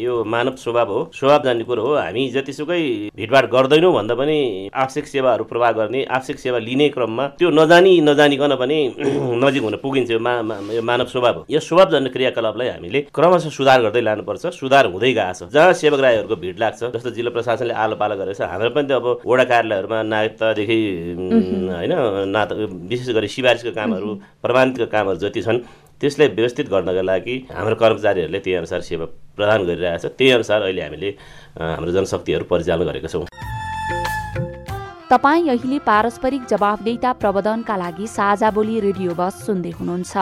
यो 0.05 0.23
मानव 0.25 0.55
स्वभाव 0.65 0.93
हो 0.93 1.01
स्वभाव 1.15 1.43
जान्ने 1.45 1.65
कुरो 1.65 1.83
हो। 1.87 1.95
हामी 1.97 2.29
जतिसुकै 2.37 2.81
भिडभाड 3.17 3.51
गर्दैनौँ 3.53 3.93
भन्दा 3.95 4.15
पनि 4.15 4.39
आवश्यक 4.75 5.07
सेवाहरू 5.07 5.45
प्रवाह 5.45 5.73
गर्ने 5.79 6.05
आवश्यक 6.17 6.39
सेवा 6.39 6.59
लिने 6.59 6.89
क्रममा 6.97 7.27
त्यो 7.39 7.51
नजानी 7.51 8.01
नजानिकन 8.09 8.55
पनि 8.63 8.79
नजिक 9.45 9.63
हुन 9.63 9.77
पुगिन्छ 9.83 10.11
यो 10.11 10.19
मानव 10.19 11.07
स्वभाव 11.07 11.35
हो। 11.39 11.45
यो 11.51 11.61
स्वभाव 11.61 11.91
जन्य 11.91 12.11
क्रियाकलापलाई 12.11 12.69
हामीले 12.69 13.01
क्रमशः 13.15 13.51
सुधार 13.51 13.83
गर्दै 13.83 14.01
लानुपर्छ। 14.01 14.47
सुधार 14.57 14.87
हुँदै 14.93 15.13
गएको 15.13 15.47
छ। 15.47 15.53
जहाँ 15.53 15.73
सेवाग्राहीहरूको 15.73 16.37
भिड 16.37 16.59
लाग्छ 16.59 16.81
जस्तो 16.95 17.11
जिल्ला 17.17 17.31
प्रशासनले 17.37 17.75
आलो 17.75 17.97
पालो 17.97 18.17
गरेको 18.17 18.39
छ 18.39 18.49
हाम्रो 18.51 18.71
पनि 18.77 18.89
त 18.89 18.93
अब 18.97 19.07
वडा 19.27 19.45
कार्यालयहरूमा 19.45 19.99
नागरिकतादेखि 20.13 20.79
होइन 21.77 21.93
ना 22.35 22.43
विशेष 22.91 23.09
गरी 23.17 23.29
सिफारिसको 23.29 23.71
कामहरू 23.79 24.09
प्रमाणितका 24.47 24.87
कामहरू 24.95 25.19
जति 25.27 25.43
छन् 25.43 25.59
त्यसलाई 26.01 26.29
व्यवस्थित 26.39 26.67
गर्नका 26.71 27.03
लागि 27.03 27.37
हाम्रो 27.51 27.75
कर्मचारीहरूले 27.83 28.39
त्यही 28.39 28.57
अनुसार 28.57 28.81
सेवा 28.89 29.07
प्रदान 29.37 29.61
गरिरहेछ। 29.67 30.05
त्यही 30.19 30.31
अनुसार 30.39 30.63
अहिले 30.63 30.83
हामीले 30.83 31.11
हाम्रो 31.57 31.93
जनशक्तिहरू 31.93 32.45
परिचालन 32.45 32.85
गरेका 32.89 33.09
छौँ। 33.09 33.25
तपाईँ 35.11 35.49
अहिले 35.49 35.79
पारस्परिक 35.87 36.43
जवाबदेता 36.51 37.11
प्रबन्धनका 37.23 37.75
लागि 37.77 38.07
साझा 38.11 38.51
बोली 38.51 38.81
रेडियो 38.87 39.15
बस 39.15 39.35
सुन्दै 39.47 39.71
हुनुहुन्छ। 39.79 40.15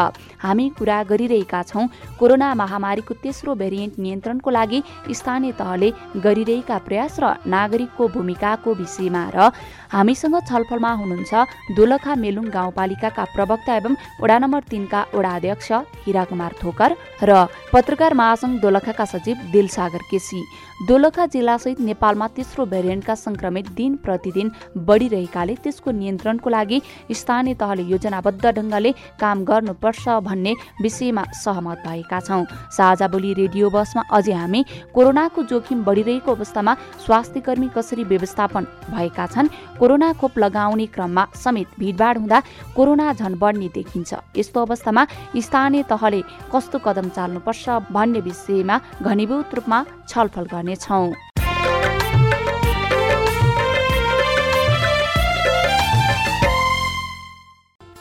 हामी 0.45 0.69
कुरा 0.79 1.03
गरिरहेका 1.11 1.63
छौँ। 1.65 1.89
कोरोना 2.21 2.55
महामारीको 2.55 3.15
तेस्रो 3.23 3.55
भेरिएन्ट 3.55 3.99
नियन्त्रणको 3.99 4.51
लागि 4.51 4.83
स्थानीय 5.11 5.53
तहले 5.61 5.89
गरिरहेका 6.21 6.79
प्रयास 6.87 7.17
र 7.21 7.35
नागरिकको 7.49 8.09
भूमिकाको 8.15 8.75
विषयमा 8.75 9.23
र 9.35 9.51
हामीसँग 9.95 10.37
छलफलमा 10.51 10.93
हुनुहुन्छ 11.01 11.33
दोलखा 11.77 12.15
मेलुङ 12.17 12.47
गाउँपालिकाका 12.51 13.25
प्रवक्ता 13.35 13.77
एवं 13.77 13.95
वडा 14.21 14.39
नम्बर 14.39 14.63
तिनका 14.71 15.01
वडा 15.15 15.33
अध्यक्ष 15.35 15.73
हिरा 16.07 16.25
कुमार 16.31 16.53
थोकर 16.63 16.97
र 17.23 17.47
पत्रकार 17.73 18.15
महासंघ 18.15 18.61
दोलखाका 18.61 19.05
सचिव 19.05 19.37
दिलसागर 19.53 20.03
केसी। 20.11 20.41
दोलखा 20.87 21.25
जिल्लासहित 21.27 21.81
नेपालमा 21.81 22.27
तेस्रो 22.37 22.65
भेरिएन्टका 22.67 23.15
संक्रमित 23.17 23.71
दिन 23.79 23.95
प्रतिदिन 24.05 24.51
बढिरहेकाले 24.87 25.55
त्यसको 25.65 25.91
नियन्त्रणको 25.93 26.51
लागि 26.51 26.81
स्थानीय 27.13 27.55
तहले 27.55 27.83
योजनाबद्ध 27.93 28.45
ढङ्गले 28.49 28.91
काम 29.21 29.45
गर्नुपर्छ 29.45 30.09
भन्ने 30.35 30.55
विषयमा 30.83 31.25
सहमत 31.35 31.83
भएका 31.87 32.21
छौँ। 32.21 32.45
साझा 32.73 33.09
बोली 33.09 33.33
रेडियो 33.35 33.71
बसमा 33.71 34.03
अझै 34.11 34.33
हामी 34.35 34.65
कोरोनाको 34.95 35.43
जोखिम 35.47 35.85
बढिरहेको 35.85 36.35
अवस्थामा 36.35 36.75
स्वास्थ्य 37.07 37.41
कर्मी 37.41 37.69
कसरी 37.71 38.05
व्यवस्थापन 38.05 38.67
भएका 38.91 39.27
छन् 39.27 39.49
कोरोना 39.79 40.13
खोप 40.19 40.39
लगाउने 40.39 40.87
क्रममा 40.87 41.27
समेत 41.35 41.69
भिडभाड 41.79 42.19
हुँदा 42.19 42.43
कोरोना 42.77 43.13
झन 43.13 43.35
बढ्ने 43.39 43.69
देखिन्छ। 43.75 44.15
यस्तो 44.37 44.65
अवस्थामा 44.65 45.07
स्थानीय 45.39 45.83
तहले 45.91 46.23
कस्तो 46.53 46.79
कदम 46.79 47.09
चाल्नुपर्छ 47.11 47.69
भन्ने 47.93 48.21
विषयमा 48.21 48.81
घनीभूत 49.03 49.55
रूपमा 49.55 49.85
छलफल 50.09 50.45
गर्नेछौँ। 50.53 51.24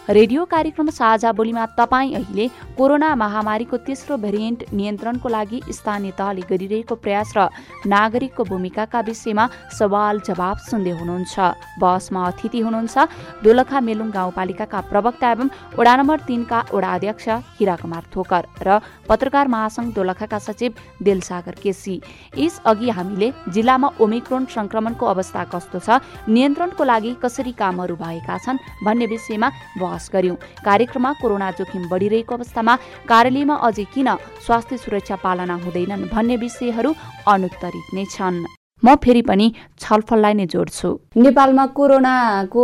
रेडियो 0.09 0.43
कार्यक्रम 0.45 0.89
साझा 0.89 1.31
बोलीमा 1.31 1.65
तपाईँ 1.79 2.13
अहिले 2.15 2.47
कोरोना 2.75 3.13
महामारीको 3.15 3.77
तेस्रो 3.87 4.17
भेरिएन्ट 4.19 4.63
नियन्त्रणको 4.75 5.29
लागि 5.29 5.59
स्थानीय 5.71 6.11
तहले 6.19 6.41
गरिरहेको 6.49 6.95
प्रयास 6.99 7.31
र 7.37 7.47
नागरिकको 7.87 8.43
भूमिकाका 8.43 8.99
विषयमा 8.99 9.47
सवाल 9.79 10.19
जवाब 10.27 10.57
सुन्दै 10.59 10.91
हुनुहुन्छ। 10.99 11.39
बसमा 11.79 12.25
अतिथि 12.27 12.59
हुनुहुन्छ 12.59 12.97
दोलखा 13.43 13.79
मेलुङ 13.79 14.09
गाउँपालिकाका 14.11 14.79
प्रवक्ता 14.91 15.31
एवं 15.31 15.47
वडा 15.79 15.95
नम्बर 15.95 16.19
तिनका 16.27 16.59
वडा 16.73 16.89
अध्यक्ष 16.95 17.27
हिरा 17.63 17.75
कुमार 17.79 18.03
थोकर 18.11 18.43
र 18.59 18.79
पत्रकार 19.07 19.47
महासंघ 19.47 19.87
दोलखाका 19.95 20.39
सचिव 20.39 20.71
दिलसागर 20.99 21.55
केसी। 21.63 21.95
यसअघि 22.35 22.89
हामीले 22.91 23.31
जिल्लामा 23.55 23.87
ओमिक्रोन 24.03 24.51
संक्रमणको 24.51 25.05
अवस्था 25.15 25.43
कस्तो 25.55 25.79
छ 25.79 26.03
नियन्त्रणको 26.27 26.83
लागि 26.83 27.15
कसरी 27.23 27.51
कामहरू 27.55 27.95
भएका 27.95 28.37
छन् 28.43 28.63
भन्ने 28.83 29.07
विषयमा 29.07 29.49
बहस 29.93 30.09
गर्यौं। 30.13 30.35
कार्यक्रममा 30.65 31.13
कोरोना 31.21 31.51
जोखिम 31.53 31.87
बढिरहेको 31.89 32.35
अवस्थामा 32.35 32.73
कार्यालयमा 33.11 33.55
अझै 33.69 33.85
किन 33.93 34.09
स्वास्थ्य 34.45 34.77
सुरक्षा 34.83 35.15
पालना 35.21 35.55
हुँदैनन् 35.63 36.09
भन्ने 36.09 36.35
विषयहरू 36.41 36.91
अनुत्तरित 37.29 37.87
नै 37.93 38.05
छन्। 38.09 38.45
म 38.85 38.95
फेरि 38.99 39.21
पनि 39.23 39.47
छलफललाई 39.79 40.33
नै 40.33 40.45
जोड्छु। 40.45 40.89
नेपालमा 41.17 41.65
कोरोनाको 41.71 42.63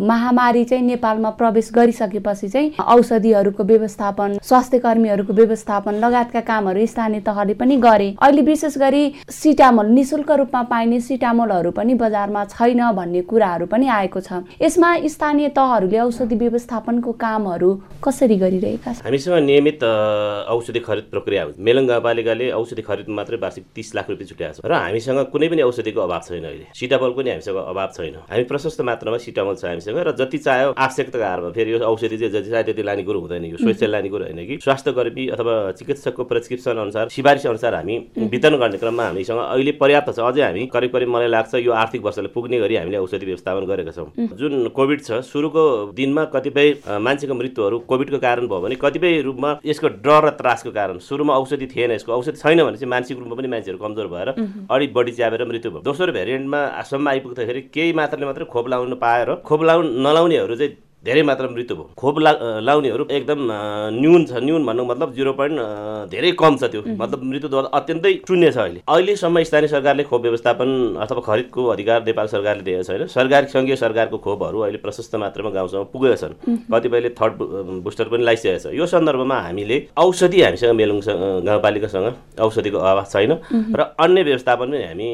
महामारी 0.00 0.64
चाहिँ 0.64 0.84
नेपालमा 0.84 1.30
प्रवेश 1.36 1.70
गरिसकेपछि 1.74 2.48
चाहिँ 2.48 2.72
औषधिहरूको 2.80 3.64
व्यवस्थापन 3.64 4.38
स्वास्थ्य 4.42 4.78
कर्मीहरूको 4.78 5.32
व्यवस्थापन 5.32 5.94
लगायतका 6.00 6.40
कामहरू 6.40 6.86
स्थानीय 6.86 7.20
तहले 7.20 7.54
पनि 7.54 7.76
गरे। 7.76 8.08
अहिले 8.16 8.42
विशेष 8.42 8.78
गरी 8.78 9.02
सिटामोल 9.30 9.86
निशुल्क 9.92 10.30
रूपमा 10.32 10.62
पाइने 10.72 11.00
सिटामोलहरू 11.00 11.70
पनि 11.76 11.94
बजारमा 11.94 12.44
छैन 12.48 12.80
भन्ने 12.96 13.22
कुराहरू 13.28 13.66
पनि 13.66 13.88
आएको 13.90 14.20
छ। 14.20 14.40
यसमा 14.62 14.96
स्थानीय 15.06 15.48
तहहरूले 15.52 15.98
औषधि 16.00 16.36
व्यवस्थापनको 16.36 17.12
कामहरू 17.20 17.70
कसरी 18.00 18.36
गरिरहेका 18.38 18.92
छन्? 18.92 19.04
हामीसँग 19.04 19.44
नियमित 19.44 19.84
औषधि 19.84 20.80
खरिद 20.80 21.04
प्रक्रिया 21.12 21.44
हुन्छ 21.44 21.60
मेलङ 21.60 21.86
गाउँपालिकाले 21.86 22.50
औषधि 22.52 22.82
खरिद 22.82 23.06
मात्रै 23.12 23.38
वार्षिक 23.44 23.64
तिस 23.76 23.94
लाख 23.94 24.10
रुपियाँ 24.10 24.28
छुट्याएको 24.28 24.62
छ। 24.62 24.64
र 24.64 24.72
हामीसँग 24.72 25.32
कुनै 25.34 25.48
पनि 25.50 25.62
औषधिको 25.66 26.00
अभाव 26.00 26.22
छैन 26.22 26.44
अहिले। 26.46 26.66
सिटामोल 26.70 27.12
पनि 27.18 27.30
हामीसँग 27.30 27.58
अभाव 27.58 27.88
छैन। 27.90 28.14
हामी 28.30 28.44
प्रशस्त 28.46 28.80
मात्रामा 28.86 29.18
सिटामोल 29.18 29.56
छ 29.58 29.64
हामीसँग 29.66 29.98
र 29.98 30.10
जति 30.14 30.38
चाह्यो 30.38 30.68
आवश्यकताको 30.78 31.24
आधारमा 31.24 31.50
फेरि 31.50 31.72
यो 31.72 31.78
औषधि 31.82 32.16
चाहिँ 32.22 32.32
जति 32.32 32.50
चाह्यो 32.50 32.64
त्यति 32.70 32.82
लाने 32.86 33.02
कुरो 33.02 33.18
हुँदैन 33.20 33.44
यो। 33.44 33.56
स्वेच्छा 33.58 33.86
लाने 33.90 34.08
कुरो 34.14 34.24
होइन 34.24 34.40
कि। 34.46 34.54
स्वास्थ्य 34.62 34.92
कर्मी 34.94 35.26
अथवा 35.34 35.54
चिकित्सकको 35.74 36.22
प्रेसक्रिप्सन 36.30 36.76
अनुसार 36.78 37.08
सिफारिस 37.10 37.46
अनुसार 37.46 37.74
हामी 37.74 37.96
वितरण 38.30 38.56
गर्ने 38.62 38.78
क्रममा 38.78 39.04
हामीसँग 39.04 39.40
अहिले 39.40 39.72
पर्याप्त 39.82 40.10
छ। 40.14 40.18
अझै 40.22 40.42
हामी 40.44 40.66
करिब 40.70 40.90
करिब 40.94 41.08
मलाई 41.10 41.28
लाग्छ 41.28 41.54
यो 41.66 41.72
आर्थिक 41.74 42.02
वर्षले 42.04 42.28
पुग्ने 42.30 42.58
गरी 42.60 42.76
हामीले 42.76 42.98
औषधि 43.02 43.26
व्यवस्थापन 43.26 43.66
गरेका 43.66 43.90
छौँ। 43.90 44.08
जुन 44.38 44.68
कोभिड 44.70 45.02
छ 45.02 45.20
सुरुको 45.24 45.64
दिनमा 45.98 46.24
कतिपय 46.30 46.68
मान्छेको 47.00 47.34
मृत्युहरू 47.34 47.78
कोभिडको 47.90 48.18
कारण 48.18 48.46
भयो 48.46 48.60
भने 48.60 48.74
कतिपय 48.76 49.20
रूपमा 49.26 49.50
यसको 49.66 49.88
डर 50.06 50.22
र 50.24 50.30
त्रासको 50.38 50.70
कारण 50.70 50.98
सुरुमा 51.02 51.34
औषधि 51.34 51.66
थिएन 51.66 51.90
यसको 51.98 52.12
औषधि 52.12 52.38
छैन 52.38 52.62
भने 52.64 52.76
चाहिँ 52.76 52.90
मानसिक 52.90 53.18
रूपमा 53.18 53.34
पनि 53.34 53.48
मान्छेहरू 53.48 53.78
कमजोर 53.78 54.06
भएर 54.14 54.28
अलिक 54.70 54.94
बढी 54.94 55.12
च्यापेर 55.24 55.44
मृत्यु 55.48 55.70
भयो। 55.72 55.80
दोस्रो 55.88 56.12
भेरिएन्टमा 56.12 56.60
सम्म 56.92 57.08
आइपुग्दाखेरि 57.08 57.60
केही 57.74 57.92
मात्राले 57.96 58.26
मात्रै 58.28 58.46
खोप 58.54 58.66
लाउनु 58.68 58.96
पाएर 59.00 59.28
खोप 59.48 59.60
लाउनु 59.68 59.88
नलाउनेहरू 60.04 60.54
चाहिँ 60.60 60.72
धेरै 61.04 61.22
मात्रामा 61.22 61.52
मृत्यु 61.54 61.76
भयो। 61.76 61.84
खोप 62.00 62.18
ला 62.18 62.32
लाउनेहरू 62.64 63.04
एकदम 63.12 63.40
न्यून 64.00 64.24
छ 64.24 64.40
न्यून 64.40 64.62
भन्नु 64.64 64.84
मतलब 64.84 65.12
जिरो 65.14 65.32
पोइन्ट 65.36 65.58
धेरै 66.10 66.30
कम 66.32 66.56
छ 66.56 66.64
त्यो। 66.72 66.80
मतलब 66.96 67.20
मृत्यु 67.28 67.48
दर 67.52 67.68
अत्यन्तै 67.78 68.12
शून्य 68.28 68.50
छ 68.52 68.58
अहिले। 68.64 68.80
अहिलेसम्म 68.88 69.42
स्थानीय 69.44 69.68
सरकारले 69.68 70.02
खोप 70.08 70.22
व्यवस्थापन 70.22 70.68
अथवा 71.04 71.20
खरिदको 71.28 71.66
अधिकार 71.76 72.04
नेपाल 72.08 72.26
सरकारले 72.34 72.62
दिएको 72.64 72.82
छैन। 72.88 73.06
सरकार 73.12 73.42
सङ्घीय 73.52 73.76
सरकारको 73.76 74.18
खोपहरू 74.24 74.58
अहिले 74.64 74.78
प्रशस्त 74.80 75.14
मात्रामा 75.20 75.50
गाउँसम्म 75.52 75.84
पुगेका 75.92 76.16
छन्। 76.16 76.34
कतिपयले 76.72 77.10
थर्ड 77.20 77.36
बुस्टर 77.84 78.08
पनि 78.08 78.24
लगाइसकेको 78.24 78.58
छ। 78.64 78.72
यो 78.72 78.86
सन्दर्भमा 78.88 79.38
हामीले 79.48 79.76
औषधि 79.92 80.40
हामीसँग 80.40 80.72
मेलुङसँग 80.72 81.44
गाउँपालिकासँग 81.44 82.08
औषधिको 82.40 82.78
अभाव 82.80 83.04
छैन 83.12 83.32
र 83.76 83.80
अन्य 84.00 84.22
व्यवस्थापन 84.24 84.72
पनि 84.72 84.82
हामी 84.88 85.08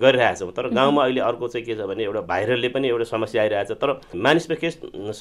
गरिरहेका 0.00 0.34
छौँ 0.40 0.52
तर 0.56 0.72
गाउँमा 0.72 1.02
अहिले 1.04 1.20
अर्को 1.28 1.48
चाहिँ 1.52 1.64
के 1.66 1.74
छ 1.76 1.84
भने 1.84 2.02
एउटा 2.08 2.20
भाइरलले 2.24 2.68
पनि 2.72 2.88
एउटा 2.88 3.04
समस्या 3.12 3.42
आइरहेको 3.42 3.74
छ 3.74 3.78
तर 3.84 3.90
मानिसमा 4.16 4.56
के 4.56 4.70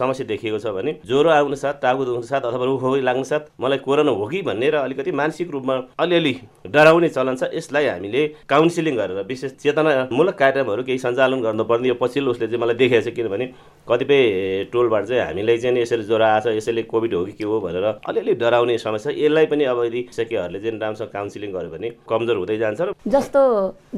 समस्या 0.06 0.28
देखिएको 0.28 0.60
छ 0.60 0.76
भने 0.78 0.96
ज्वरो 1.08 1.30
आउनु 1.32 1.56
साथ 1.58 1.82
टाउको 1.82 2.06
दुख्नु 2.06 2.30
साथ 2.32 2.42
अथवा 2.48 2.66
रुखो 2.66 2.96
लाग्नु 3.10 3.24
साथ 3.26 3.52
मलाई 3.62 3.78
कोरोना 3.86 4.12
हो 4.12 4.26
कि 4.28 4.42
भन्ने 4.48 4.70
र 4.70 4.76
अलिकति 4.86 5.12
मानसिक 5.12 5.50
रूपमा 5.52 5.76
अलिअलि 6.00 6.34
डराउने 6.72 7.10
चलन 7.10 7.36
छ 7.36 7.50
यसलाई 7.54 7.86
हामीले 7.88 8.22
काउन्सिलिङ 8.50 8.96
गरेर 8.96 9.24
विशेष 9.28 9.52
चेतनामूलक 9.64 10.36
कार्यक्रमहरू 10.40 10.84
केही 10.84 10.98
सञ्चालन 11.06 11.42
गर्नुपर्ने 11.42 11.88
यो 11.88 11.96
पछिल्लो 12.02 12.32
उसले 12.32 12.48
चाहिँ 12.48 12.62
मलाई 12.62 12.76
देखाएको 12.82 13.10
छ 13.10 13.16
किनभने 13.16 13.46
कतिपय 13.88 14.22
टोलबाट 14.74 15.06
चाहिँ 15.06 15.22
हामीलाई 15.22 15.58
चाहिँ 15.58 15.82
यसरी 15.82 16.04
ज्वरो 16.04 16.26
आएको 16.26 16.50
छ 16.50 16.56
यसैले 16.58 16.84
कोभिड 16.94 17.14
हो 17.14 17.24
कि 17.26 17.32
के 17.40 17.44
हो 17.44 17.60
भनेर 17.66 17.86
अलिअलि 18.10 18.34
डराउने 18.44 18.78
समस्या 18.86 19.14
यसलाई 19.18 19.46
पनि 19.52 19.64
अब 19.74 19.84
यदि 19.86 20.02
शिक्षकहरूले 20.16 20.60
चाहिँ 20.60 20.80
राम्रोसँग 20.80 21.10
काउन्सिलिङ 21.18 21.52
गर्यो 21.58 21.72
भने 21.76 21.90
कमजोर 22.10 22.38
हुँदै 22.38 22.58
जान्छ 22.64 22.82
र 22.82 22.94
जस्तो 23.08 23.42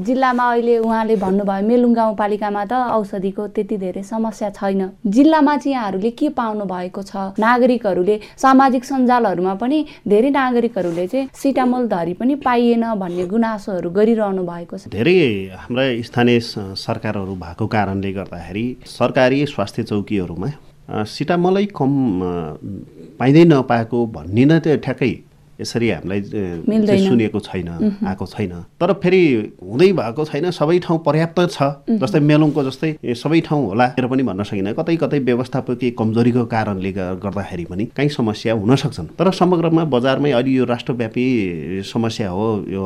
जिल्लामा 0.07 0.45
अहिले 0.51 0.77
उहाँले 0.79 1.15
भन्नुभयो 1.25 1.67
मेलुङ 1.67 1.93
गाउँपालिकामा 1.99 2.63
त 2.71 2.73
औषधिको 2.97 3.47
त्यति 3.55 3.77
धेरै 3.77 4.03
समस्या 4.03 4.49
छैन। 4.59 4.81
जिल्लामा 5.17 5.57
चाहिँ 5.57 5.77
यहाँहरूले 5.97 6.11
के 6.11 6.29
पाउनु 6.29 6.65
भएको 6.65 7.01
छ? 7.01 7.33
नागरिकहरूले 7.39 8.19
सामाजिक 8.37 8.83
सञ्जालहरूमा 8.85 9.53
पनि 9.57 9.85
धेरै 10.07 10.29
नागरिकहरूले 10.29 11.07
चाहिँ 11.07 11.29
सिटामोल 11.33 11.87
धरी 11.87 12.13
पनि 12.13 12.35
पाइएन 12.37 12.83
भन्ने 13.01 13.25
गुनासोहरू 13.25 13.89
गरिरहनु 13.89 14.43
भएको 14.45 14.77
छ। 14.77 14.87
धेरै 14.93 15.57
हाम्रा 15.57 15.83
स्थानीय 16.01 16.39
सरकारहरू 16.77 17.33
भएको 17.35 17.65
कारणले 17.67 18.11
गर्दाखेरि 18.13 18.65
सरकारी 18.85 19.45
स्वास्थ्य 19.45 19.83
चौकीहरूमा 19.83 20.49
सिटामोलै 20.87 21.65
कम 21.73 21.91
पाइँदै 23.19 23.43
नपाएको 23.51 23.97
भन्ने 24.07 24.45
नै 24.45 24.59
त्यो 24.59 24.77
ठ्याक्कै 24.85 25.13
यसरी 25.61 25.89
हामीलाई 25.89 26.21
सुनेको 27.07 27.39
छैन 27.39 27.69
आएको 28.05 28.25
छैन। 28.25 28.53
तर 28.79 28.93
फेरि 29.03 29.21
हुँदै 29.63 29.91
भएको 29.93 30.25
छैन 30.25 30.49
सबै 30.51 30.77
ठाउँ 30.85 30.99
पर्याप्त 31.05 31.39
छ। 31.49 31.57
जस्तै 32.01 32.19
मेलुङको 32.19 32.63
जस्तै 32.63 32.91
सबै 33.17 33.39
ठाउँ 33.47 33.65
होला 33.67 33.85
र 33.99 34.07
पनि 34.07 34.23
भन्न 34.23 34.43
सकिँदैन। 34.43 34.73
कतै 34.73 34.95
कतै 35.01 35.19
व्यवस्थापकीय 35.19 35.91
कमजोरीको 35.99 36.45
कारणले 36.45 36.91
गर्दाखेरि 37.23 37.65
पनि 37.65 37.85
काहीँ 37.97 38.09
समस्या 38.09 38.53
हुन 38.53 38.75
सक्छन्। 38.75 39.07
तर 39.17 39.31
समग्रमा 39.33 39.83
बजारमै 39.89 40.31
अहिले 40.31 40.51
यो 40.57 40.65
राष्ट्रव्यापी 40.65 41.25
समस्या 41.85 42.29
हो 42.29 42.45
यो 42.69 42.81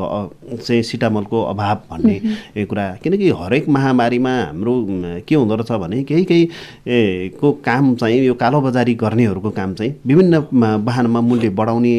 चाहिँ 0.56 0.84
सिटामलको 0.84 1.38
अभाव 1.44 1.78
भन्ने 1.92 2.66
कुरा। 2.66 2.86
किनकि 3.04 3.30
हरेक 3.40 3.70
महामारीमा 3.70 4.34
हाम्रो 4.42 4.76
के 5.28 5.36
हुँदो 5.36 5.56
रहेछ 5.56 5.72
भने 5.82 6.04
केही 6.04 6.24
केही 6.26 6.46
को 7.40 7.52
काम 7.66 7.96
चाहिँ 7.96 8.20
यो 8.26 8.34
कालोबजारी 8.34 8.94
गर्नेहरूको 8.96 9.50
काम 9.52 9.74
चाहिँ 9.74 9.94
विभिन्न 10.08 10.36
वाहनमा 10.86 11.22
मूल्य 11.22 11.50
बढाउने 11.50 11.96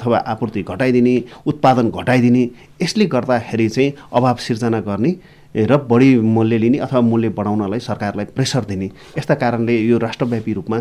अथवा 0.00 0.18
आपूर्ति 0.32 0.62
घटाइदिने 0.62 1.22
उत्पादन 1.46 1.90
घटाइदिने 1.92 2.48
यसले 2.82 3.06
गर्दाखेरि 3.14 3.68
चाहिँ 3.68 3.92
अभाव 4.12 4.36
सिर्जना 4.46 4.80
गर्ने 4.80 5.14
र 5.56 5.76
बढी 5.90 6.18
मूल्य 6.20 6.58
लिने 6.58 6.78
अथवा 6.78 7.00
मूल्य 7.00 7.28
बढाउनलाई 7.34 7.78
सरकारलाई 7.80 8.24
प्रेसर 8.36 8.64
दिने। 8.64 8.86
यस्ता 9.18 9.34
कारणले 9.34 9.78
यो 9.78 9.98
राष्ट्रव्यापी 9.98 10.52
रूपमा 10.52 10.78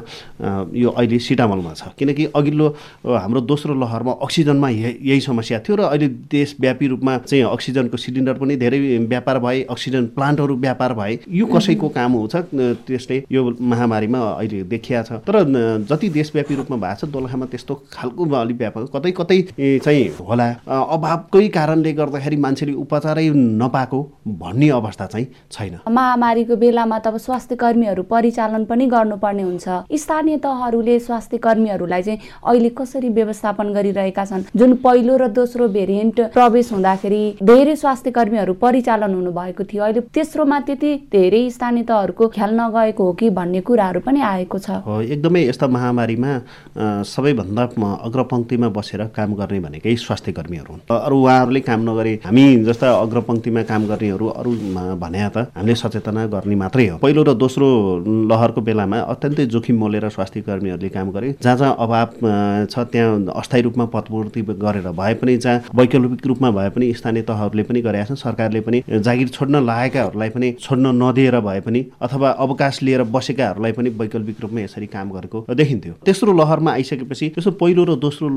यो 0.74 0.90
अहिले 0.90 1.20
सिटामलमा 1.20 1.74
छ। 1.74 1.94
किनकि 1.98 2.26
अघिल्लो 2.36 2.68
हाम्रो 3.06 3.42
दोस्रो 3.42 3.74
लहरमा 3.76 4.12
अक्सिजनमा 4.22 4.70
यही 4.70 5.20
समस्या 5.22 5.60
थियो 5.60 5.76
र 5.76 5.82
अहिले 5.90 6.08
देशव्यापी 6.30 6.88
रूपमा 6.88 7.18
चाहिँ 7.26 7.44
अक्सिजनको 7.46 7.98
सिलिन्डर 7.98 8.34
पनि 8.38 8.56
धेरै 8.56 8.80
व्यापार 9.10 9.40
भए 9.40 9.62
अक्सिजन 9.70 10.06
प्लान्टहरू 10.16 10.56
व्यापार 10.58 10.94
भए। 10.94 11.18
यो 11.30 11.46
कसैको 11.48 11.90
काम 11.90 12.12
हुन्छ? 12.14 12.36
त्यसले 12.88 13.24
यो 13.32 13.42
महामारीमा 13.62 14.20
अहिले 14.20 14.64
देखिया 14.70 15.04
छ। 15.04 15.12
तर 15.26 15.36
जति 15.90 16.10
देशव्यापी 16.10 16.56
रूपमा 16.56 16.78
भएको 16.78 17.08
छ 17.08 17.10
दोलखामा 17.10 17.46
त्यस्तो 17.50 17.74
खालको 17.92 18.24
अलिक 18.30 18.58
व्यापक 18.58 18.90
कतै 18.96 19.12
कतै 19.18 19.40
चाहिँ 19.84 20.08
होला। 20.20 20.48
अभावकै 20.68 21.48
कारणले 21.50 21.92
गर्दाखेरि 21.94 22.38
मान्छेले 22.38 22.74
उपचारै 22.78 23.28
नपाएको 23.34 24.00
भन्ने 24.30 24.59
अवस्था 24.70 25.06
चाहिँ 25.06 25.28
छैन। 25.52 25.80
महामारीको 25.88 26.56
बेलामा 26.60 27.00
त 27.00 27.08
अब 27.08 27.18
स्वास्थ्य 27.18 27.56
कर्मीहरू 27.56 28.04
परिचालन 28.04 28.66
पनि 28.66 28.86
गर्नुपर्ने 28.92 29.44
हुन्छ। 29.44 29.68
स्थानीय 29.96 30.38
तहहरूले 30.44 31.00
स्वास्थ्य 31.00 31.38
कर्मीहरूलाई 31.38 32.04
चाहिँ 32.04 32.20
अहिले 32.44 32.70
कसरी 32.76 33.10
व्यवस्थापन 33.10 33.68
गरिरहेका 33.74 34.26
छन्? 34.26 34.44
जुन 34.56 34.74
पहिलो 34.84 35.16
र 35.18 35.28
दोस्रो 35.32 35.68
भेरिएन्ट 35.70 36.20
प्रवेश 36.34 36.72
हुँदाखेरि 36.74 37.24
धेरै 37.44 37.76
स्वास्थ्य 37.76 38.12
कर्मीहरू 38.12 38.54
परिचालन 38.60 39.14
हुनु 39.14 39.32
भएको 39.32 39.64
थियो। 39.64 39.84
अहिले 39.84 40.02
तेस्रोमा 40.12 40.60
त्यति 40.68 40.92
धेरै 41.12 41.44
स्थानीय 41.50 41.84
तहहरूको 41.84 42.28
ख्याल 42.28 42.52
नगएको 42.60 43.04
हो 43.04 43.14
कि 43.14 43.30
भन्ने 43.30 43.62
कुराहरू 43.62 44.00
पनि 44.02 44.20
आएको 44.22 44.58
छ। 44.60 44.84
एकदमै 44.84 45.42
यस्ता 45.48 45.68
महामारीमा 45.70 46.32
सबैभन्दा 47.06 47.64
अग्रपङ्क्तिमा 48.10 48.68
बसेर 48.70 49.02
काम 49.16 49.34
गर्ने 49.36 49.60
भनेकै 49.60 49.96
स्वास्थ्य 49.96 50.32
कर्मीहरू 50.32 50.72
हुन् 50.74 50.82
अरू 50.90 51.18
उहाँहरूले 51.20 51.62
काम 51.62 51.80
नगरे 51.90 52.14
हामी 52.26 52.44
जस्ता 52.66 52.88
अग्रपङ्क्तिमा 53.06 53.62
काम 53.70 53.86
गर्नेहरू 53.88 54.26
अरू 54.40 54.49
भने 55.00 55.30
त 55.30 55.38
हामीले 55.56 55.76
सचेतना 55.76 56.26
गर्ने 56.28 56.56
मात्रै 56.56 56.88
हो। 56.88 56.98
पहिलो 56.98 57.24
र 57.24 57.34
दोस्रो 57.36 57.68
लहरको 58.30 58.62
बेलामा 58.62 58.98
अत्यन्तै 59.14 59.46
जोखिम 59.48 59.78
मोलेर 59.80 60.10
स्वास्थ्य 60.10 60.42
कर्मीहरूले 60.42 60.90
काम 60.90 61.12
गरे। 61.12 61.36
जहाँ 61.42 61.58
जहाँ 61.58 61.76
अभाव 61.80 62.08
छ 62.66 62.80
त्यहाँ 62.92 63.34
अस्थायी 63.36 63.64
रूपमा 63.64 63.86
पदपूर्ति 63.94 64.42
गरेर 64.42 64.88
भए 64.92 65.14
पनि 65.22 65.38
जहाँ 65.38 65.62
वैकल्पिक 65.76 66.28
रूपमा 66.28 66.50
भए 66.52 66.70
पनि 66.76 66.94
स्थानीय 66.94 67.22
तहहरूले 67.30 67.64
पनि 67.64 67.82
गरेका 67.82 68.06
छन् 68.06 68.18
सरकारले 68.18 68.62
पनि 68.62 68.84
जागिर 68.90 69.28
छोड्न 69.30 69.64
लागेकाहरूलाई 69.66 70.30
पनि 70.30 70.52
छोड्न 70.60 70.86
नदिएर 71.02 71.40
भए 71.40 71.60
पनि 71.62 71.86
अथवा 72.02 72.30
अवकाश 72.46 72.82
लिएर 72.84 73.04
बसेकाहरूलाई 73.16 73.72
पनि 73.72 73.90
वैकल्पिक 74.00 74.42
रूपमा 74.42 74.62
यसरी 74.62 74.88
काम 74.88 75.12
गरेको 75.12 75.46
देखिन्थ्यो। 75.54 75.94
तेस्रो 76.06 76.34
लहरमा 76.34 76.72
आइसकेपछि 76.72 77.30
त्यसो 77.36 77.52
पहिलो 77.62 77.84
र 77.84 77.96
दोस्रो 78.00 78.28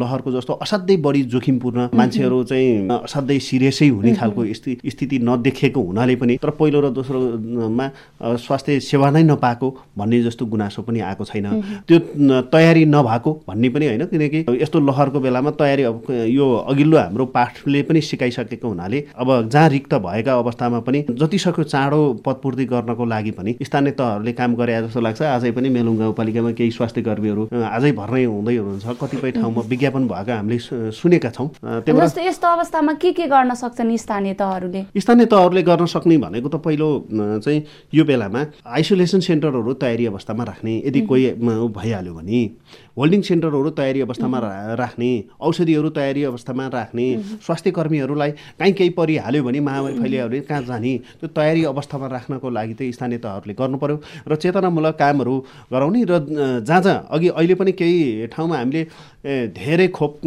लहरको 0.00 0.32
जस्तो 0.32 0.52
असाध्यै 0.62 0.96
बढी 1.06 1.22
जोखिमपूर्ण 1.34 1.88
मान्छेहरू 1.94 2.42
चाहिँ 2.44 2.88
असाध्यै 2.88 3.38
सिरियसै 3.48 3.88
हुने 3.88 4.14
खालको 4.14 4.44
स्थिति 4.90 5.18
नदेखेको 5.58 5.80
हुनाले 5.82 6.14
पनि 6.16 6.36
तर 6.38 6.50
पहिलो 6.50 6.80
र 6.80 6.90
दोस्रोमा 6.94 7.86
स्वास्थ्य 8.22 8.80
सेवा 8.80 9.10
नै 9.10 9.22
नपाएको 9.24 9.68
भन्ने 9.98 10.22
जस्तो 10.22 10.46
गुनासो 10.46 10.82
पनि 10.82 11.00
आएको 11.00 11.24
छैन। 11.24 11.46
त्यो 11.88 11.98
तयारी 12.46 12.84
नभएको 12.86 13.30
भन्ने 13.48 13.68
पनि 13.68 13.86
होइन 13.86 14.04
किनकि 14.06 14.44
यस्तो 14.62 14.78
लहरको 14.80 15.20
बेलामा 15.20 15.50
तयारी 15.58 15.82
अब 15.82 16.06
यो 16.30 16.46
अघिल्लो 16.70 16.98
हाम्रो 16.98 17.24
पाठले 17.34 17.82
पनि 17.82 18.00
सिकाइसकेको 18.00 18.68
हुनाले 18.68 19.04
अब 19.18 19.48
जहाँ 19.50 19.68
रिक्त 19.68 19.94
भएका 19.98 20.32
अवस्थामा 20.38 20.80
पनि 20.86 21.04
जतिसक्दो 21.10 21.62
चाँडो 21.64 22.00
पदपूर्ति 22.26 22.64
गर्नको 22.64 23.04
लागि 23.04 23.30
पनि 23.38 23.56
स्थानीय 23.62 23.92
तहहरूले 23.98 24.32
काम 24.32 24.54
गरे 24.54 24.82
जस्तो 24.82 25.00
लाग्छ। 25.00 25.22
आजै 25.22 25.50
पनि 25.50 25.68
मेलुङ 25.68 25.96
गाउँपालिकामा 25.98 26.50
केही 26.54 26.70
स्वास्थ्य 26.70 27.02
कर्मीहरू 27.02 27.48
आजै 27.50 27.92
भर्नै 27.92 28.24
हुँदै 28.24 28.56
हुनुहुन्छ। 28.56 28.86
कतिपय 29.02 29.30
ठाउँमा 29.42 29.62
विज्ञापन 29.68 30.06
भएको 30.08 30.32
हामीले 30.32 30.58
सुनेका 30.94 31.30
छौँ। 31.30 31.48
यस्तो 32.28 32.46
अवस्थामा 32.48 32.92
के 33.02 33.12
के 33.12 33.26
गर्न 33.26 33.54
सक्छन् 33.54 33.96
स्थानीय 33.96 34.34
तहहरूले 34.34 34.84
स्थानीय 34.96 35.26
तहहरूले 35.48 35.62
गर्न 35.64 35.86
सक्ने 35.86 36.16
भनेको 36.18 36.48
त 36.48 36.56
पहिलो 36.60 36.88
चाहिँ 37.40 37.62
यो 37.94 38.04
बेलामा 38.04 38.40
आइसोलेसन 38.68 39.20
सेन्टरहरू 39.20 39.72
तयारी 39.74 40.06
अवस्थामा 40.06 40.44
राख्ने 40.44 40.74
यदि 40.86 41.00
कोही 41.08 41.24
भइहाल्यो 41.72 42.14
भने 42.14 42.40
होल्डिङ 42.98 43.20
सेन्टरहरू 43.28 43.70
तयारी 43.78 44.00
अवस्थामा 44.00 44.38
राख्ने 44.82 45.10
औषधिहरू 45.48 45.90
तयारी 45.98 46.22
अवस्थामा 46.24 46.66
राख्ने 46.74 47.06
स्वास्थ्य 47.46 47.70
कर्मीहरूलाई 47.78 48.30
काहीँ 48.58 48.72
केही 48.78 48.90
परिहाल्यो 48.98 49.42
भने 49.44 49.60
महामारी 49.68 49.98
फैलियो 49.98 50.28
भने 50.28 50.40
कहाँ 50.48 50.62
जाने 50.70 50.96
त्यो 51.20 51.28
तयारी 51.36 51.64
अवस्थामा 51.72 52.06
राख्नको 52.16 52.50
लागि 52.50 52.74
चाहिँ 52.74 52.92
स्थानीय 52.92 53.18
तहहरूले 53.24 53.54
गर्नु 53.60 53.78
पर्यो 53.78 54.00
र 54.28 54.36
चेतनामूलक 54.36 54.98
कामहरू 54.98 55.34
गराउने 55.72 56.04
र 56.10 56.18
जहाँ 56.66 56.80
जहाँ 56.82 57.06
अघि 57.10 57.28
अहिले 57.28 57.54
पनि 57.54 57.72
केही 57.72 58.26
ठाउँमा 58.34 58.56
हामीले 58.58 58.82
धेरै 59.54 59.86
खोप 59.94 60.20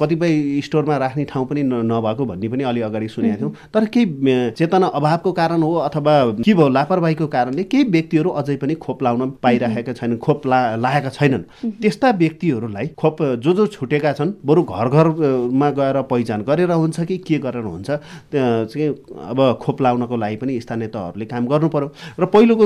कतिपय 0.00 0.60
स्टोरमा 0.66 0.96
राख्ने 0.96 1.24
ठाउँ 1.32 1.46
पनि 1.46 1.62
नभएको 1.62 2.24
भन्ने 2.26 2.48
पनि 2.48 2.64
अलि 2.64 2.80
अगाडि 2.80 3.08
सुनेका 3.08 3.36
थियौँ। 3.36 3.52
तर 3.74 3.84
केही 3.94 4.50
चेतना 4.58 4.86
अभावको 4.98 5.32
कारण 5.32 5.62
हो 5.62 5.74
अथवा 5.88 6.14
के 6.44 6.54
भयो 6.54 6.68
लापरवाहीको 6.68 7.26
कारणले 7.26 7.64
केही 7.64 7.84
व्यक्तिहरू 7.90 8.30
अझै 8.40 8.56
पनि 8.62 8.74
खोप 8.84 9.02
लाउन 9.02 9.30
पाइरहेका 9.42 9.92
छैनन् 9.92 10.18
खोप 10.18 10.46
ला 10.46 10.60
लाएका 10.76 11.10
छैनन्। 11.10 11.42
त्यस्ता 11.82 12.09
व्यक्तिहरूलाई 12.12 12.86
खोप 12.98 13.22
जो 13.38 13.52
जो 13.52 13.66
छुटेका 13.66 14.12
छन् 14.12 14.32
बरु 14.46 14.62
घर 14.62 14.88
घरमा 14.88 15.70
गएर 15.70 16.00
पहिचान 16.10 16.42
गरेर 16.42 16.70
हुन्छ 16.72 17.00
कि 17.00 17.18
के 17.18 17.38
गरेर 17.38 17.64
हुन्छ 17.64 17.90
चाहिँ 18.30 18.88
अब 19.30 19.58
खोप 19.62 19.82
लाउनको 19.82 20.16
लागि 20.16 20.36
पनि 20.36 20.60
स्थानीय 20.60 20.88
तहहरूले 20.88 21.26
काम 21.26 21.46
गर्नु 21.46 21.68
पर्यो। 21.68 21.88
र 22.20 22.26
पहिलोको 22.26 22.64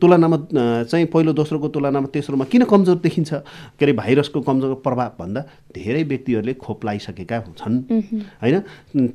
तुलनामा 0.00 0.36
चाहिँ 0.84 1.06
पहिलो 1.06 1.32
दोस्रोको 1.32 1.68
तुलनामा 1.68 2.08
तेस्रोमा 2.14 2.44
किन 2.44 2.64
कमजोर 2.64 2.96
देखिन्छ? 3.04 3.32
के 3.78 3.84
अरे 3.84 3.92
भाइरसको 3.92 4.40
कमजोर 4.40 4.74
प्रभावभन्दा 4.84 5.40
धेरै 5.74 6.02
व्यक्तिहरूले 6.02 6.54
खोप 6.54 6.84
लगाइसकेका 6.84 7.40
छन् 7.58 7.76
होइन? 8.42 8.60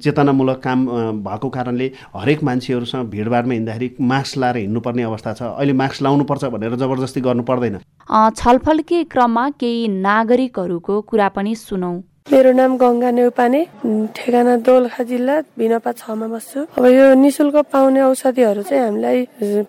चेतनामूलक 0.04 0.60
काम 0.64 0.80
भएको 1.24 1.50
कारणले 1.50 1.92
हरेक 2.16 2.44
मान्छेहरूसँग 2.44 3.10
भिडभाडमा 3.10 3.54
हिँड्दाखेरि 3.54 3.90
मास्क 4.02 4.38
लाएर 4.38 4.58
हिँड्नुपर्ने 4.58 5.04
अवस्था 5.04 5.34
छ। 5.34 5.42
अहिले 5.56 5.74
मास्क 5.74 6.02
लाउनुपर्छ 6.04 6.46
भनेर 6.46 6.76
जबरजस्ती 6.76 7.22
गर्नु 7.22 7.44
पर्दैन। 7.44 7.78
छलफलकै 8.10 9.00
क्रममा 9.14 9.42
केही 9.64 9.82
नागरिकहरूको 10.04 10.96
कुरा 11.10 11.28
पनि 11.36 11.52
सुनौ। 11.64 11.92
मेरो 12.30 12.52
नाम 12.54 12.78
गङ्गा 12.78 13.10
नेउपाने 13.18 13.62
ठेगाना 14.14 14.54
दोलखा 14.62 15.04
जिल्ला 15.10 15.36
भिनपा 15.58 15.92
छमा 15.98 16.28
बस्छु। 16.30 16.78
अब 16.78 16.86
यो 16.86 17.06
निशुल्क 17.18 17.56
पाउने 17.74 18.02
औषधिहरू 18.06 18.62
चाहिँ 18.70 18.84
हामीलाई 18.86 19.20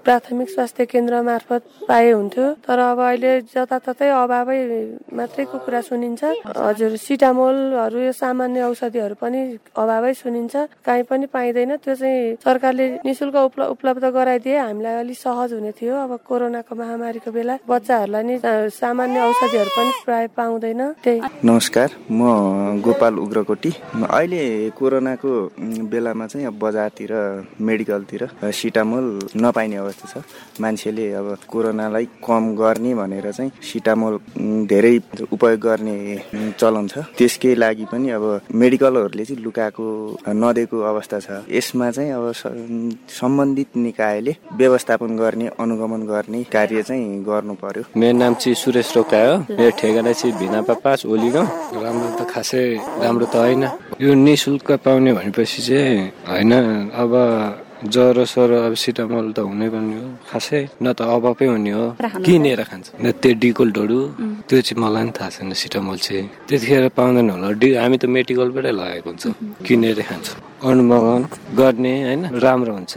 प्राथमिक 0.05 0.49
स्वास्थ्य 0.53 0.85
केन्द्र 0.93 1.25
मार्फत 1.25 1.89
पाए 1.89 2.11
हुन्थ्यो। 2.13 2.47
तर 2.61 2.79
अब 2.79 3.01
अहिले 3.01 3.33
जताततै 3.49 4.09
अभावै 4.13 4.61
मात्रैको 5.09 5.57
कुरा 5.65 5.81
सुनिन्छ। 5.89 6.23
हजुर 6.53 6.93
सिटामोलहरू 7.01 7.99
यो 8.07 8.13
सामान्य 8.13 8.61
औषधिहरू 8.69 9.15
पनि 9.17 9.41
अभावै 9.73 10.13
सुनिन्छ। 10.21 10.85
काहीँ 10.85 11.05
पनि 11.09 11.27
पाइँदैन। 11.33 11.81
त्यो 11.81 11.95
चाहिँ 11.97 12.45
सरकारले 12.45 12.87
निशुल्क 13.09 13.37
उपलब्ध 13.73 14.05
गराइदिए 14.05 14.59
हामीलाई 14.69 14.95
अलिक 15.09 15.17
सहज 15.17 15.51
हुने 15.57 15.73
थियो। 15.81 15.97
अब 15.97 16.13
कोरोनाको 16.29 16.73
महामारीको 16.77 17.31
बेला 17.33 17.55
बच्चाहरूलाई 17.65 18.23
नि 18.29 18.37
सामान्य 18.69 19.19
औषधिहरू 19.29 19.71
पनि 19.73 19.91
प्राय 20.05 20.27
पाउँदैन। 20.37 20.81
त्यही। 21.01 21.19
नमस्कार 21.41 21.89
म 22.13 22.50
गोपाल 22.85 23.15
उग्रकोटी। 23.19 23.71
अहिले 24.11 24.43
कोरोनाको 24.79 25.31
बेलामा 25.91 26.27
चाहिँ 26.27 26.47
अब 26.47 26.59
बजारतिर 26.59 27.13
मेडिकलतिर 27.61 28.23
सिटामोल 28.53 29.07
नपाइने 29.37 29.77
अवस्था 29.77 30.07
छ। 30.13 30.23
मान्छेले 30.61 31.13
अब 31.13 31.29
कोरोनालाई 31.49 32.07
कम 32.27 32.45
गर्ने 32.57 32.95
भनेर 32.95 33.31
चाहिँ 33.33 33.51
सिटामोल 33.63 34.19
धेरै 34.71 34.97
उपयोग 35.33 35.61
गर्ने 35.61 35.97
चलन 36.61 36.87
छ। 36.89 37.05
त्यसकै 37.19 37.55
लागि 37.55 37.85
पनि 37.93 38.11
अब 38.11 38.25
मेडिकलहरूले 38.55 39.25
चाहिँ 39.25 39.43
लुकाएको 39.43 39.85
नदिएको 40.29 40.77
अवस्था 40.81 41.19
छ। 41.21 41.29
यसमा 41.51 41.91
चाहिँ 41.91 42.13
अब 42.13 42.33
सम्बन्धित 43.11 43.77
निकायले 43.77 44.37
व्यवस्थापन 44.57 45.17
गर्ने 45.17 45.47
अनुगमन 45.61 46.03
गर्ने 46.07 46.43
कार्य 46.53 46.83
चाहिँ 46.83 47.23
गर्नु 47.25 47.55
पर्यो। 47.63 47.83
मेरो 47.97 48.17
नाम 48.19 48.35
चाहिँ 48.35 48.55
सुरेश 48.55 48.97
रोका 48.97 49.19
हो 49.21 49.37
मेरो 49.51 49.71
ठेगाना 49.79 50.13
चाहिँ 50.13 50.37
भिनापा 50.39 50.75
पाँच 50.85 51.07
ओलीगाउँ। 51.07 51.49
राम्रो 51.83 52.09
त 52.19 52.30
खासै 52.33 52.65
राम्रो 53.03 53.27
त 53.33 53.37
होइन। 53.37 53.63
यो 54.05 54.11
नि 54.27 54.35
शुल्क 54.43 54.69
पाउने 54.85 55.11
भनेपछि 55.19 55.61
चाहिँ 55.67 55.99
होइन 56.31 56.53
अब 57.03 57.13
ज्वरो 57.81 58.25
सरो 58.29 58.57
अब 58.69 58.75
सिटामल 58.77 59.27
त 59.33 59.39
हुनै 59.41 59.69
पर्ने 59.73 59.97
हो 60.01 60.09
खासै 60.31 60.61
न 60.85 60.93
त 60.93 61.01
अभावै 61.01 61.47
हुने 61.49 61.73
हो। 61.73 61.87
किनेर 62.27 62.61
खान्छ। 62.69 62.87
न 63.01 63.05
त्यो 63.23 63.33
डिकोल्टहरू 63.41 64.01
त्यो 64.49 64.59
चाहिँ 64.67 64.79
मलाई 64.83 65.05
पनि 65.05 65.13
थाहा 65.17 65.29
छैन 65.35 65.53
सिटामल 65.63 65.97
चाहिँ। 65.97 66.27
त्यतिखेर 66.49 66.85
पाउँदैन 66.93 67.31
होला। 67.35 67.49
डि 67.57 67.69
हामी 67.81 67.97
त 67.97 68.05
मेडिकलबाटै 68.17 68.73
लगाएको 68.77 69.09
हुन्छ 69.11 69.25
किनेर 69.67 69.99
खान्छ। 70.09 70.29
अनुमोदन 70.69 71.23
गर्ने 71.57 71.93
होइन 72.05 72.23
राम्रो 72.45 72.73
हुन्छ। 72.77 72.95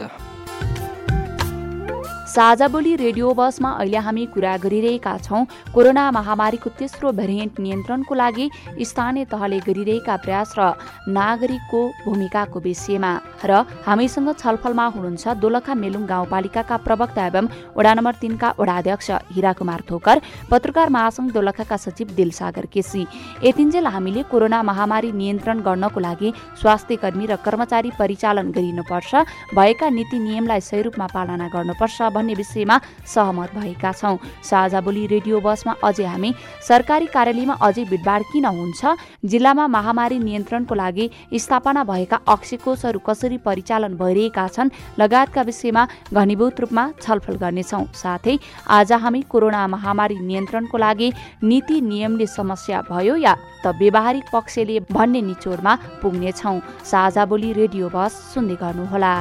साझा 2.34 2.66
बोली 2.68 2.94
रेडियो 2.96 3.32
बसमा 3.38 3.70
अहिले 3.72 3.98
हामी 4.02 4.24
कुरा 4.34 4.56
गरिरहेका 4.58 5.12
छौँ। 5.22 5.46
कोरोना 5.70 6.10
महामारीको 6.10 6.70
तेस्रो 6.74 7.12
भेरिएन्ट 7.14 7.60
नियन्त्रणको 7.62 8.14
लागि 8.14 8.46
स्थानीय 8.82 9.24
तहले 9.30 9.58
गरिरहेका 9.62 10.16
प्रयास 10.18 10.54
र 10.58 10.74
नागरिकको 11.14 11.80
भूमिकाको 12.04 12.60
विषयमा 12.60 13.12
र 13.46 13.62
हामीसँग 13.86 14.30
छलफलमा 14.34 14.86
हुनुहुन्छ 14.94 15.24
दोलखा 15.38 15.74
मेलुङ 15.78 16.06
गाउँपालिकाका 16.10 16.76
प्रवक्ता 16.82 17.26
एवं 17.26 17.50
वडा 17.78 17.92
नम्बर 17.94 18.14
तिनका 18.18 18.48
वडाध्यक्ष 18.58 19.10
हिरा 19.30 19.52
कुमार 19.54 19.80
थोकर 19.90 20.16
पत्रकार 20.50 20.88
महासंघ 20.90 21.30
दोलखाका 21.30 21.76
सचिव 21.86 22.18
दिलसागर 22.18 22.66
केसी। 22.74 23.06
यतिन्जेल 23.46 23.86
हामीले 23.94 24.22
कोरोना 24.26 24.62
महामारी 24.64 25.12
नियन्त्रण 25.14 25.62
गर्नको 25.62 26.00
लागि 26.00 26.34
स्वास्थ्य 26.58 26.96
कर्मी 26.98 27.30
र 27.30 27.38
कर्मचारी 27.46 27.94
परिचालन 27.94 28.50
गरिनुपर्छ 28.50 29.14
भएका 29.54 29.88
नीति 29.94 30.18
नियमलाई 30.18 30.60
सही 30.66 30.82
रूपमा 30.82 31.06
पालना 31.14 31.48
गर्नुपर्छ 31.54 32.02
भन्ने 32.24 32.34
विषयमा 32.34 32.80
सहमत 33.04 33.54
भएका 33.54 33.92
छौँ। 33.92 34.16
साझा 34.42 34.80
बोली 34.80 35.06
रेडियो 35.06 35.40
बसमा 35.40 35.72
अझै 35.84 36.04
हामी 36.04 36.32
सरकारी 36.64 37.06
कार्यालयमा 37.12 37.54
अझै 37.60 37.84
भिडभाड 37.84 38.22
किन 38.32 38.44
हुन्छ? 38.46 38.80
जिल्लामा 39.22 39.66
महामारी 39.68 40.18
नियन्त्रणको 40.18 40.74
लागि 40.74 41.10
स्थापना 41.36 41.84
भएका 41.84 42.16
अक्सिकोषहरू 42.24 42.98
कसरी 43.04 43.38
परिचालन 43.44 43.96
भइरहेका 44.00 44.46
छन् 44.48 44.72
लगायतका 44.98 45.42
विषयमा 45.42 45.82
घनीभूत 46.12 46.60
रूपमा 46.60 46.84
छलफल 47.02 47.36
गर्नेछौँ। 47.36 47.84
साथै 47.92 48.38
आज 48.68 48.92
हामी 49.04 49.20
कोरोना 49.28 49.66
महामारी 49.68 50.18
नियन्त्रणको 50.20 50.78
लागि 50.78 51.12
नीति 51.44 51.80
नियमले 51.82 52.26
समस्या 52.26 52.80
भयो 52.90 53.16
या 53.16 53.34
त 53.64 53.76
व्यवहारिक 53.76 54.24
पक्षले 54.32 54.80
भन्ने 54.88 55.20
निचोडमा 55.20 55.72
पुग्नेछौँ। 56.02 56.58
साझा 56.84 57.24
बोली 57.26 57.52
रेडियो 57.52 57.88
बस 57.92 58.12
सुन्दै 58.34 58.56
गर्नुहोला। 58.56 59.12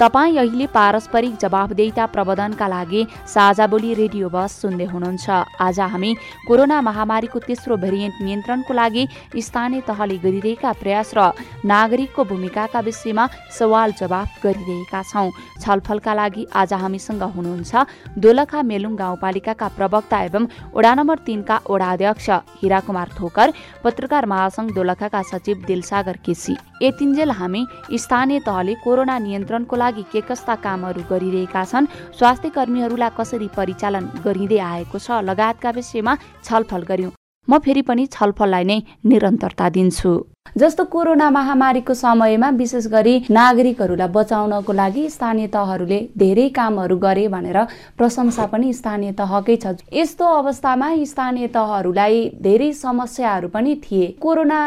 तपाईँ 0.00 0.36
अहिले 0.38 0.66
पारस्परिक 0.72 1.36
जवाबदेता 1.36 2.04
प्रबन्धनका 2.08 2.66
लागि 2.66 3.00
साझा 3.28 3.66
बोली 3.68 3.92
रेडियो 3.94 4.28
बस 4.32 4.52
सुन्दै 4.60 4.84
हुनुहुन्छ। 4.88 5.28
आज 5.60 5.80
हामी 5.92 6.14
कोरोना 6.48 6.80
महामारीको 6.80 7.38
तेस्रो 7.44 7.76
भेरिएन्ट 7.76 8.22
नियन्त्रणको 8.24 8.72
लागि 8.72 9.02
स्थानीय 9.38 9.80
तहले 9.84 10.16
गरिरहेका 10.24 10.72
प्रयास 10.80 11.12
र 11.12 11.20
नागरिकको 11.68 12.24
भूमिकाका 12.24 12.80
विषयमा 12.80 13.24
सवाल 13.52 13.92
जवाब 14.00 14.28
गरिरहेका 14.44 15.02
छौँ। 15.04 15.28
छलफलका 15.60 16.14
लागि 16.14 16.46
आज 16.48 16.72
हामीसँग 16.80 17.22
हुनुहुन्छ 17.36 17.84
दोलखा 18.24 18.62
मेलुङ 18.64 18.96
गाउँपालिकाका 18.96 19.68
प्रवक्ता 19.76 20.22
एवं 20.22 20.48
वडा 20.76 20.94
नम्बर 20.96 21.18
तिनका 21.28 21.60
वडाध्यक्ष 21.68 22.30
हिरा 22.62 22.80
कुमार 22.88 23.08
थोकर 23.20 23.52
पत्रकार 23.84 24.26
महासंघ 24.32 24.68
दोलखाका 24.72 25.22
सचिव 25.28 25.64
दिलसागर 25.68 26.16
केसी। 26.24 26.56
यतिन्जेल 26.82 27.30
हामी 27.36 27.62
स्थानीय 28.00 28.38
तहले 28.40 28.74
कोरोना 28.80 29.18
नियन्त्रणको 29.20 29.76
लागि 29.76 29.88
के 30.12 30.20
कस्ता 30.20 30.54
कामहरू 30.64 31.02
गरिरहेका 31.10 31.64
छन् 31.64 31.90
स्वास्थ्य 32.18 32.48
कर्मीहरूलाई 32.56 33.10
कसरी 33.18 33.48
परिचालन 33.56 34.04
गरिँदै 34.24 34.58
आएको 34.70 34.98
छ 34.98 35.22
लगायतका 35.28 35.70
विषयमा 35.70 36.12
छलफल 36.44 36.82
गर्यौं। 36.90 37.12
म 37.48 37.58
फेरि 37.58 37.82
पनि 37.82 38.06
छलफललाई 38.06 38.64
नै 38.64 38.78
निरन्तरता 39.04 39.66
दिन्छु। 39.76 40.12
जस्तो 40.58 40.84
कोरोना 40.84 41.30
महामारीको 41.30 41.94
समयमा 41.94 42.48
विशेष 42.50 42.86
गरी 42.90 43.14
नागरिकहरूलाई 43.30 44.08
बचाउनको 44.08 44.72
लागि 44.72 45.08
स्थानीय 45.08 45.46
तहहरूले 45.46 45.98
धेरै 46.18 46.48
कामहरू 46.50 46.96
गरे 46.98 47.26
भनेर 47.28 47.58
प्रशंसा 47.98 48.46
पनि 48.50 48.72
स्थानीय 48.72 49.12
तहकै 49.14 49.56
छ। 49.56 49.78
यस्तो 49.94 50.24
अवस्थामा 50.26 50.88
स्थानीय 51.06 51.46
तहहरूलाई 51.54 52.16
धेरै 52.42 52.72
समस्याहरू 52.72 53.48
पनि 53.48 53.74
थिए। 53.84 54.06
कोरोना 54.18 54.60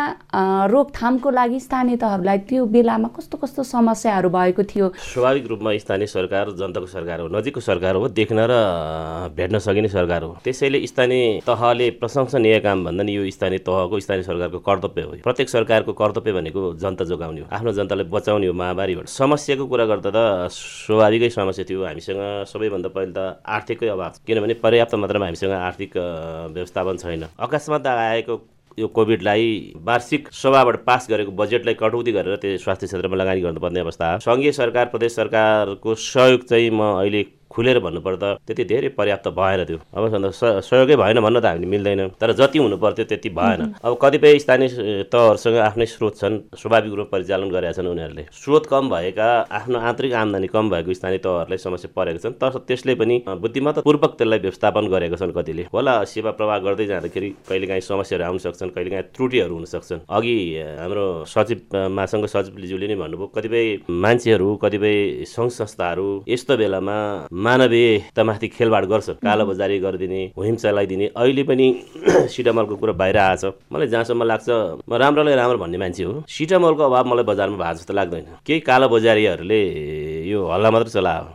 रोकथामको 0.72 1.30
लागि 1.30 1.60
स्थानीय 1.60 1.96
तहहरूलाई 1.98 2.38
त्यो 2.48 2.66
बेलामा 2.66 3.08
कस्तो 3.18 3.38
कस्तो 3.38 3.64
समस्याहरू 3.66 4.30
भएको 4.30 4.64
थियो? 4.64 4.88
स्वाभाविक 5.12 5.48
रूपमा 5.48 5.76
स्थानीय 5.84 6.08
सरकार 6.08 6.52
जनताको 6.56 6.88
सरकार 6.88 7.20
हो 7.20 7.28
नजिकको 7.28 7.62
सरकार 7.62 7.96
हो 7.96 8.08
देख्न 8.08 8.48
र 8.48 8.54
भेट्न 9.36 9.60
सकिने 9.60 9.88
सरकार 9.90 10.24
हो। 10.24 10.38
त्यसैले 10.44 10.86
स्थानीय 10.88 11.44
तहले 11.44 11.90
प्रशंसनीय 12.00 12.60
काम 12.64 12.86
भन्दा 12.86 13.04
नि 13.04 13.18
यो 13.18 13.30
स्थानीय 13.30 13.60
तहको 13.68 14.00
स्थानीय 14.00 14.24
सरकारको 14.24 14.60
कर्तव्य 14.64 15.02
हो। 15.02 15.12
प्रत्येक 15.24 15.50
सरकार 15.50 15.73
सरकारको 15.74 15.94
कर्तव्य 15.94 16.32
भनेको 16.34 16.74
जनता 16.78 17.04
जोगाउने 17.06 17.42
हो। 17.42 17.48
आफ्नो 17.50 17.72
जनतालाई 17.74 18.06
बचाउने 18.06 18.48
हो 18.48 18.54
महामारीबाट 18.54 19.08
समस्याको 19.10 19.66
कुरा 19.66 19.86
गर्दा 19.90 20.12
त 20.14 20.54
स्वाभाविकै 20.54 21.30
समस्या 21.34 21.66
थियो। 21.66 21.82
हामीसँग 21.82 22.46
सबैभन्दा 22.46 22.90
पहिले 22.94 23.14
त 23.18 23.42
आर्थिककै 23.42 23.88
अभाव 23.90 24.22
किनभने 24.28 24.54
पर्याप्त 24.62 24.96
मात्रामा 24.96 25.26
हामीसँग 25.26 25.52
आर्थिक 25.52 25.98
व्यवस्थापन 26.54 26.96
छैन। 27.02 27.24
अकस्मात 27.34 27.88
आएको 27.88 28.34
यो 28.74 28.88
कोभिडलाई 28.90 29.74
वार्षिक 29.82 30.30
सभाबाट 30.34 30.78
पास 30.86 31.08
गरेको 31.10 31.32
बजेटलाई 31.34 31.74
कटौती 31.74 32.12
गरेर 32.12 32.36
त्यो 32.38 32.58
स्वास्थ्य 32.58 32.88
क्षेत्रमा 32.88 33.18
लगानी 33.18 33.42
गर्नुपर्ने 33.42 33.80
अवस्था। 33.80 34.18
सङ्घीय 34.26 34.52
सरकार 34.52 34.86
प्रदेश 34.94 35.16
सरकारको 35.16 35.96
सहयोग 35.96 36.42
चाहिँ 36.50 36.70
म 36.70 37.02
अहिले 37.02 37.22
खुलेर 37.54 37.80
भन्नुपर्दा 37.80 38.34
त्यति 38.48 38.64
धेरै 38.66 38.90
पर्याप्त 38.98 39.28
भएन 39.38 39.64
त्यो। 39.70 39.78
अब 39.94 40.04
सहयोगै 40.42 40.96
भएन 40.96 41.20
भन्न 41.22 41.40
त 41.40 41.46
हामीले 41.46 41.68
मिल्दैन। 41.70 42.02
तर 42.20 42.32
जति 42.34 42.58
हुनु 42.60 42.78
पर्थ्यो 42.78 43.06
त्यति 43.06 43.30
भएन। 43.30 43.62
अब 43.84 43.98
कतिपय 44.02 44.40
स्थानीय 44.40 44.70
तहहरूसँग 45.14 45.58
आफ्नै 45.70 45.86
स्रोत 45.86 46.18
छन् 46.18 46.38
स्वाभाविक 46.58 46.94
रूपमा 46.94 47.12
परिचालन 47.14 47.50
गरेका 47.50 47.72
छन् 47.78 47.88
उनीहरूले। 47.88 48.26
स्रोत 48.34 48.66
कम 48.66 48.90
भएका 48.90 49.28
आफ्नो 49.54 49.80
आन्तरिक 49.80 50.14
आम्दानी 50.14 50.48
कम 50.48 50.70
भएको 50.70 50.94
स्थानीय 50.94 51.18
तहहरूलाई 51.26 51.58
समस्या 51.58 51.94
परेको 51.96 52.20
छन् 52.24 52.38
तर 52.42 52.58
त्यसले 52.68 52.96
पनि 52.96 53.16
बुद्धिमत्तापूर्वक 53.28 54.12
त्यसलाई 54.18 54.40
व्यवस्थापन 54.40 54.88
गरेका 54.94 55.18
छन् 55.22 55.36
कतिले। 55.38 55.64
होला 55.74 55.94
सेवा 56.10 56.32
प्रवाह 56.34 56.58
गर्दै 56.66 56.86
जाँदाखेरि 56.90 57.30
कहिलेकाहीँ 57.50 57.82
समस्याहरू 57.82 58.26
आउन 58.26 58.38
सक्छन् 58.46 58.74
कहिलेकाहीँ 58.76 59.06
त्रुटिहरू 59.14 59.54
हुन 59.54 59.66
सक्छन्। 59.74 60.00
अघि 60.10 60.36
हाम्रो 60.82 61.06
सचिव 61.30 61.60
मासँग 61.98 62.26
सचिवज्यूले 62.34 62.88
नै 62.88 62.96
भन्नुभयो 62.96 63.28
कतिपय 63.36 63.66
मान्छेहरू 64.04 64.50
कतिपय 64.64 64.96
सङ्घ 65.28 65.52
संस्थाहरू 65.52 66.08
यस्तो 66.28 66.58
बेलामा 66.58 66.98
मानवीयतामाथि 67.44 68.48
खेलबाड 68.56 68.86
गर्छ 68.92 69.10
कालो 69.24 69.46
बजारी 69.46 69.80
गरिदिने 69.80 70.22
हुइम 70.38 70.56
चलाइदिने। 70.64 71.06
अहिले 71.18 71.44
पनि 71.44 71.68
सिटामलको 72.34 72.76
कुरा 72.82 72.94
बाहिर 73.02 73.18
आएछ 73.18 73.44
मलाई 73.72 73.88
जहाँसम्म 73.94 74.24
लाग्छ 74.24 74.50
म 74.90 74.94
राम्रोलाई 75.04 75.36
राम्रो 75.36 75.58
भन्ने 75.64 75.78
मान्छे 75.84 76.04
हो। 76.04 76.14
सिटामलको 76.30 76.84
अभाव 76.84 77.06
मलाई 77.12 77.26
बजारमा 77.32 77.58
भएको 77.58 77.78
जस्तो 77.80 77.94
लाग्दैन। 77.94 78.26
केही 78.48 78.60
कालो 78.70 78.88
बजारीहरूले 78.96 79.62
यो 80.32 80.40
हल्ला 80.54 80.72
मात्र 80.72 80.90
चलायो। 80.96 81.28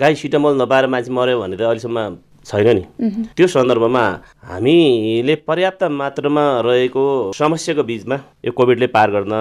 काहीँ 0.00 0.16
सिटामल 0.22 0.52
नपाएर 0.62 0.86
मान्छे 0.90 1.10
मऱ्यो 1.12 1.40
भने 1.40 1.56
त 1.56 1.62
अहिलेसम्म 1.62 2.31
छैन 2.44 2.68
नि। 2.76 2.82
त्यो 3.36 3.46
सन्दर्भमा 3.46 4.04
हामीले 4.42 5.34
पर्याप्त 5.46 5.82
मात्रामा 5.90 6.44
रहेको 6.66 7.04
समस्याको 7.32 7.82
बिचमा 7.82 8.16
यो 8.44 8.52
कोभिडले 8.52 8.86
पार 8.90 9.10
गर्न 9.10 9.34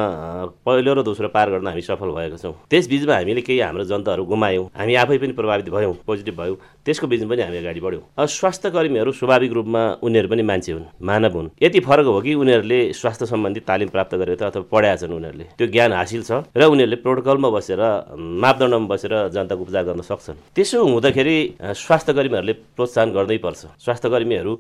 पहिलो 0.65 0.93
र 0.93 1.01
दोस्रो 1.03 1.27
पार 1.33 1.49
गर्न 1.51 1.67
हामी 1.67 1.81
सफल 1.81 2.09
भएका 2.13 2.37
छौँ। 2.37 2.53
त्यस 2.69 2.87
बिचमा 2.89 3.15
हामीले 3.15 3.41
केही 3.41 3.59
हाम्रो 3.59 3.83
जनताहरू 3.89 4.23
गुमायौँ 4.25 4.69
हामी 4.77 4.93
आफै 4.95 5.17
पनि 5.17 5.33
प्रभावित 5.33 5.69
भयौँ 5.69 5.93
पोजिटिभ 6.05 6.35
भयौँ 6.37 6.57
त्यसको 6.85 7.07
बिचमा 7.07 7.29
पनि 7.29 7.41
हामी 7.41 7.57
अगाडि 7.57 7.79
बढ्यौँ। 7.81 8.03
अब 8.17 8.27
स्वास्थ्य 8.27 8.69
कर्मीहरू 8.69 9.11
स्वाभाविक 9.11 9.51
रूपमा 9.53 9.81
उनीहरू 10.01 10.27
पनि 10.29 10.43
मान्छे 10.43 10.71
हुन् 10.71 10.85
मानव 11.01 11.33
हुन्। 11.37 11.49
यति 11.61 11.79
फरक 11.79 12.05
हो 12.05 12.21
कि 12.21 12.33
उनीहरूले 12.33 12.79
स्वास्थ्य 12.93 13.25
सम्बन्धी 13.25 13.59
तालिम 13.65 13.89
प्राप्त 13.89 14.15
गरेको 14.15 14.37
छ 14.37 14.43
अथवा 14.49 14.65
पढाएका 14.71 14.95
छन् 15.01 15.13
उनीहरूले। 15.13 15.45
त्यो 15.57 15.67
ज्ञान 15.67 15.91
हासिल 15.93 16.21
छ 16.23 16.31
र 16.53 16.61
उनीहरूले 16.69 16.97
प्रोटोकलमा 17.01 17.49
बसेर 17.49 17.81
मापदण्डमा 18.17 18.87
बसेर 18.87 19.13
जनताको 19.33 19.61
उपचार 19.61 19.83
गर्न 19.89 20.01
सक्छन्। 20.01 20.37
त्यसो 20.55 20.77
हुँदाखेरि 20.85 21.37
स्वास्थ्य 21.75 22.13
कर्मीहरूले 22.13 22.53
प्रोत्साहन 22.91 23.09
गर्नै 23.15 23.37
पर्छ। 23.39 23.61
स्वास्थ्य 23.79 24.09
कर्मीहरू 24.09 24.53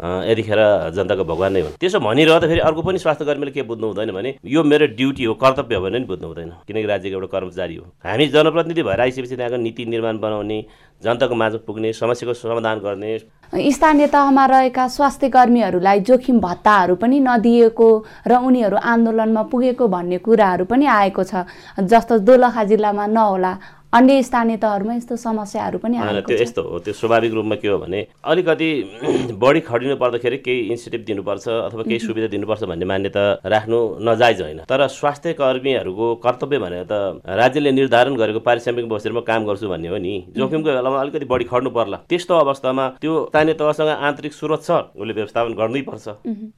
यतिखेर 0.00 0.60
जनताको 0.96 1.24
भगवान् 1.24 1.52
नै 1.52 1.60
हुन्। 1.60 1.76
त्यसो 1.80 2.00
भनिरहँदा 2.00 2.46
फेरि 2.48 2.60
अर्को 2.64 2.80
पनि 2.80 2.98
स्वास्थ्य 2.98 3.24
कर्मीले 3.24 3.52
के 3.52 3.62
बुझ्नु 3.68 3.86
हुँदैन 3.92 4.10
भने 4.16 4.30
यो 4.40 4.60
मेरो 4.64 4.86
ड्युटी 4.96 5.24
हो 5.24 5.34
कर्तव्य 5.36 5.76
हो 5.76 5.82
भने 5.84 5.98
नि 5.98 6.06
बुझ्नु 6.08 6.26
हुँदैन। 6.26 6.50
किनकि 6.64 6.86
राज्यको 6.88 7.16
एउटा 7.16 7.28
कर्मचारी 7.28 7.76
हो। 7.76 7.84
हामी 8.00 8.26
जनप्रतिनिधि 8.32 8.82
भएर 8.82 9.00
आइसकेपछि 9.00 9.36
त्यहाँको 9.36 9.56
नीति 9.60 9.84
निर्माण 9.92 10.16
बनाउने 10.20 10.58
जनताको 11.04 11.34
माझ 11.36 11.52
पुग्ने 11.68 11.92
समस्याको 11.92 12.32
समाधान 12.32 12.78
गर्ने। 12.80 13.18
स्थानीय 13.52 14.06
तहमा 14.08 14.44
रहेका 14.46 14.88
स्वास्थ्य 14.88 15.28
कर्मीहरूलाई 15.28 16.00
जोखिम 16.00 16.40
भत्ताहरू 16.40 16.94
पनि 16.96 17.20
नदिएको 17.20 17.88
र 18.24 18.32
उनीहरू 18.40 18.76
आन्दोलनमा 18.80 19.42
पुगेको 19.52 19.84
भन्ने 19.84 20.18
कुराहरू 20.24 20.64
पनि 20.64 20.86
आएको 20.88 21.22
छ। 21.24 21.44
जस्तो 21.76 22.18
दोलखा 22.24 22.64
जिल्लामा 22.64 23.06
नहोला 23.06 23.52
अन्य 23.92 24.22
स्थानीय 24.22 24.56
तहहरूमा 24.62 24.94
यस्तो 24.94 25.16
समस्याहरू 25.16 25.78
पनि 25.82 25.98
त्यो 26.26 26.36
यस्तो 26.40 26.62
हो 26.62 26.78
त्यो 26.78 26.92
स्वाभाविक 26.94 27.32
रूपमा 27.34 27.54
के 27.58 27.68
हो 27.68 27.78
भने 27.78 28.06
अलिकति 28.22 28.68
बढी 29.42 29.60
खटिनु 29.66 29.96
पर्दाखेरि 30.02 30.36
केही 30.46 30.60
इन्सेन्टिभ 30.70 31.04
दिनुपर्छ 31.06 31.48
अथवा 31.48 31.82
केही 31.82 31.98
सुविधा 31.98 32.26
दिनुपर्छ 32.30 32.62
भन्ने 32.70 32.86
मान्यता 32.86 33.24
राख्नु 33.50 33.78
नजायज 34.08 34.42
होइन। 34.42 34.60
तर 34.70 34.86
स्वास्थ्य 34.86 35.32
कर्मीहरूको 35.40 36.14
कर्तव्य 36.22 36.58
भनेर 36.58 36.86
त 36.92 37.22
राज्यले 37.40 37.72
निर्धारण 37.72 38.14
गरेको 38.22 38.40
पारिश्रमिक 38.46 38.88
बसेर 38.88 39.12
म 39.12 39.20
काम 39.26 39.46
गर्छु 39.50 39.68
भन्ने 39.68 39.88
हो 39.88 39.98
नि। 39.98 40.14
जोखिमको 40.38 40.70
बेलामा 40.70 41.00
अलिकति 41.00 41.26
बढी 41.26 41.44
खट्नु 41.50 41.70
पर्ला। 41.74 41.98
त्यस्तो 42.06 42.34
अवस्थामा 42.46 42.88
त्यो 43.02 43.16
स्थानीय 43.26 43.54
तहसँग 43.58 43.90
आन्तरिक 43.90 44.32
स्रोत 44.38 44.62
छ 44.62 44.70
उसले 44.94 45.12
व्यवस्थापन 45.18 45.58
गर्नै 45.58 45.82
पर्छ। 45.90 46.06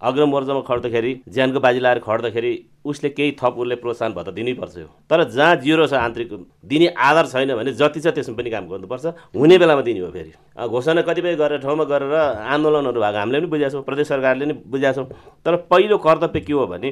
अग्र 0.04 0.24
मोर्चामा 0.28 0.60
खट्दाखेरि 0.68 1.12
ज्यानको 1.32 1.60
बाजी 1.64 1.80
लाएर 1.80 2.04
खट्दाखेरि 2.04 2.52
उसले 2.84 3.08
केही 3.10 3.32
थप 3.40 3.54
उसले 3.58 3.74
प्रोत्साहन 3.78 4.12
भत्ता 4.12 4.30
दिनैपर्छ 4.32 4.76
तर 5.10 5.22
जहाँ 5.30 5.56
जिरो 5.56 5.86
छ 5.86 5.94
आन्तरिक 5.96 6.30
दिने 6.66 6.86
आधार 6.98 7.26
छैन 7.26 7.54
भने 7.54 7.72
जति 7.72 8.00
छ 8.00 8.06
त्यसमा 8.08 8.36
पनि 8.36 8.50
काम 8.50 8.66
गर्नुपर्छ। 8.68 9.06
हुने 9.36 9.58
बेलामा 9.58 9.82
दिने 9.82 10.00
हो 10.00 10.10
फेरि। 10.10 10.32
घोषणा 10.66 11.02
कतिपय 11.02 11.34
गरेर 11.36 11.58
ठाउँमा 11.62 11.84
गरेर 11.84 12.14
आन्दोलनहरू 12.52 13.00
भएको 13.00 13.18
हामीले 13.18 13.40
पनि 13.40 13.50
बुझाएको 13.50 13.72
छौँ 13.72 13.84
प्रदेश 13.84 14.08
सरकारले 14.08 14.44
पनि 14.44 14.54
बुझाएको 14.66 15.02
छौँ। 15.02 15.08
तर 15.46 15.56
पहिलो 15.70 15.98
कर्तव्य 15.98 16.40
के 16.40 16.52
हो 16.52 16.66
भने 16.66 16.90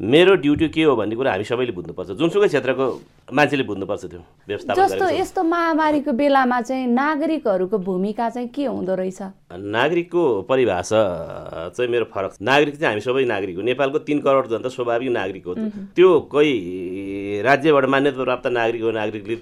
मेरो 0.00 0.34
ड्युटी 0.40 0.68
के 0.72 0.82
हो 0.82 0.96
भन्ने 0.96 1.16
कुरा 1.16 1.30
हामी 1.30 1.44
सबैले 1.44 1.72
बुझ्नुपर्छ। 1.76 2.10
जुनसुकै 2.16 2.48
क्षेत्रको 2.48 2.84
मान्छेले 3.36 3.64
बुझ्नुपर्छ 3.68 4.04
त्यो 4.04 4.20
व्यवस्थापन 4.48 4.80
जस्तो। 4.80 5.08
यस्तो 5.12 5.42
महामारीको 5.44 6.12
बेलामा 6.16 6.60
चाहिँ 6.60 6.86
नागरिकहरूको 6.88 7.78
भूमिका 7.78 8.28
चाहिँ 8.30 8.48
के 8.48 8.64
हुँदो 8.64 8.94
रहेछ? 8.96 9.20
नागरिकको 9.52 10.22
परिभाषा 10.48 11.00
चाहिँ 11.76 11.90
मेरो 11.92 12.04
फरक 12.08 12.32
नागरिक 12.40 12.74
चाहिँ 12.80 12.88
हामी 12.88 13.00
सबै 13.04 13.24
नागरिक 13.28 13.56
हो। 13.56 13.62
नेपालको 13.62 13.98
तिन 14.08 14.20
करोड 14.24 14.48
जनता 14.48 14.68
स्वाभाविक 14.72 15.10
नागरिक 15.12 15.44
हो। 15.46 15.54
त्यो 15.92 16.08
कोही 16.32 16.52
राज्यबाट 17.44 17.84
मान्यता 17.84 18.24
प्राप्त 18.24 18.46
नागरिक 18.48 18.82
हो 18.82 18.90
नागरिकले 18.90 19.36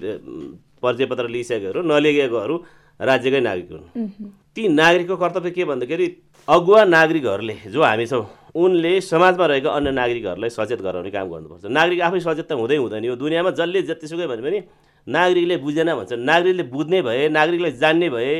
परिचय 0.83 1.05
पत्र 1.07 1.27
लिइसकेकोहरू 1.29 1.87
नलिएकोहरू 1.87 2.55
राज्यकै 2.99 3.39
नागरिक 3.39 3.71
हुन्। 3.71 4.11
ती 4.55 4.67
नागरिकको 4.67 5.15
कर्तव्य 5.15 5.51
के 5.51 5.65
भन्दाखेरि 5.65 6.07
अगुवा 6.47 6.83
नागरिकहरूले 6.83 7.55
जो 7.71 7.83
हामी 7.83 8.05
छौँ 8.05 8.25
उनले 8.59 8.93
समाजमा 9.01 9.45
रहेका 9.45 9.69
अन्य 9.71 9.91
नागरिकहरूलाई 9.91 10.49
सचेत 10.49 10.81
गराउने 10.81 11.11
काम 11.11 11.27
गर्नुपर्छ। 11.31 11.65
नागरिक 11.71 11.99
आफै 12.07 12.19
सचेत 12.19 12.47
त 12.49 12.51
हुँदै 12.59 12.77
हुँदैन। 12.83 13.03
यो 13.05 13.15
दुनियाँमा 13.15 13.51
जसले 13.59 13.81
जतिसुकै 13.89 14.27
भने 14.27 14.41
पनि 14.43 14.59
नागरिकले 15.07 15.55
बुझेन 15.63 15.89
भन्छ। 15.95 16.11
नागरिकले 16.19 16.63
बुझ्ने 16.73 16.99
भए 17.07 17.23
नागरिकलाई 17.29 17.71
जान्ने 17.81 18.07
भए 18.09 18.33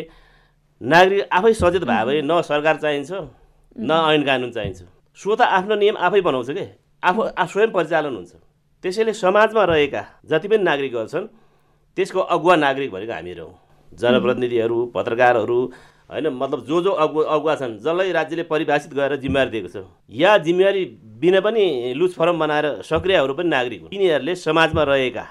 नागरिक 0.82 1.20
आफै 1.32 1.54
सचेत 1.54 1.84
भए 1.84 2.04
भए 2.08 2.22
न 2.22 2.42
सरकार 2.42 2.76
चाहिन्छ 2.84 3.12
न 3.80 3.92
ऐन 4.12 4.22
कानुन 4.24 4.52
चाहिन्छ। 4.52 4.80
सो 5.20 5.36
त 5.36 5.42
आफ्नो 5.48 5.76
नियम 5.76 5.96
आफै 5.98 6.22
बनाउँछ 6.22 6.50
के? 6.52 6.66
आफू 7.04 7.22
आफ 7.34 7.48
स्वयं 7.52 7.72
परिचालन 7.72 8.14
हुन्छ। 8.16 8.32
त्यसैले 8.84 9.14
समाजमा 9.14 9.64
रहेका 9.64 10.02
जति 10.26 10.48
पनि 10.48 10.64
नागरिकहरू 10.64 11.08
छन् 11.08 11.28
त्यसको 11.98 12.20
अगुवा 12.20 12.56
नागरिक 12.56 12.90
भनेको 12.92 13.14
हामीहरू 13.14 13.44
हौँ 13.44 13.56
जनप्रतिनिधिहरू 13.92 14.78
पत्रकारहरू 14.96 15.60
होइन 16.10 16.28
मतलब 16.34 16.66
जो 16.66 16.82
जो 16.82 16.92
अगुवा 16.92 17.24
अगुवा 17.34 17.56
छन् 17.56 17.78
जसलाई 17.80 18.12
राज्यले 18.12 18.44
परिभाषित 18.44 18.94
गरेर 18.94 19.20
जिम्मेवारी 19.22 19.50
दिएको 19.52 19.70
छ 19.70 19.84
या 20.18 20.38
जिम्मेवारी 20.46 20.86
बिना 21.22 21.40
पनि 21.40 21.94
लुज 21.96 22.14
फर्म 22.14 22.40
बनाएर 22.40 22.66
सक्रियहरू 22.84 23.34
पनि 23.34 23.50
नागरिक 23.50 23.82
हुन् 23.82 23.92
तिनीहरूले 23.92 24.36
समाजमा 24.38 24.84
रहेका 24.90 25.26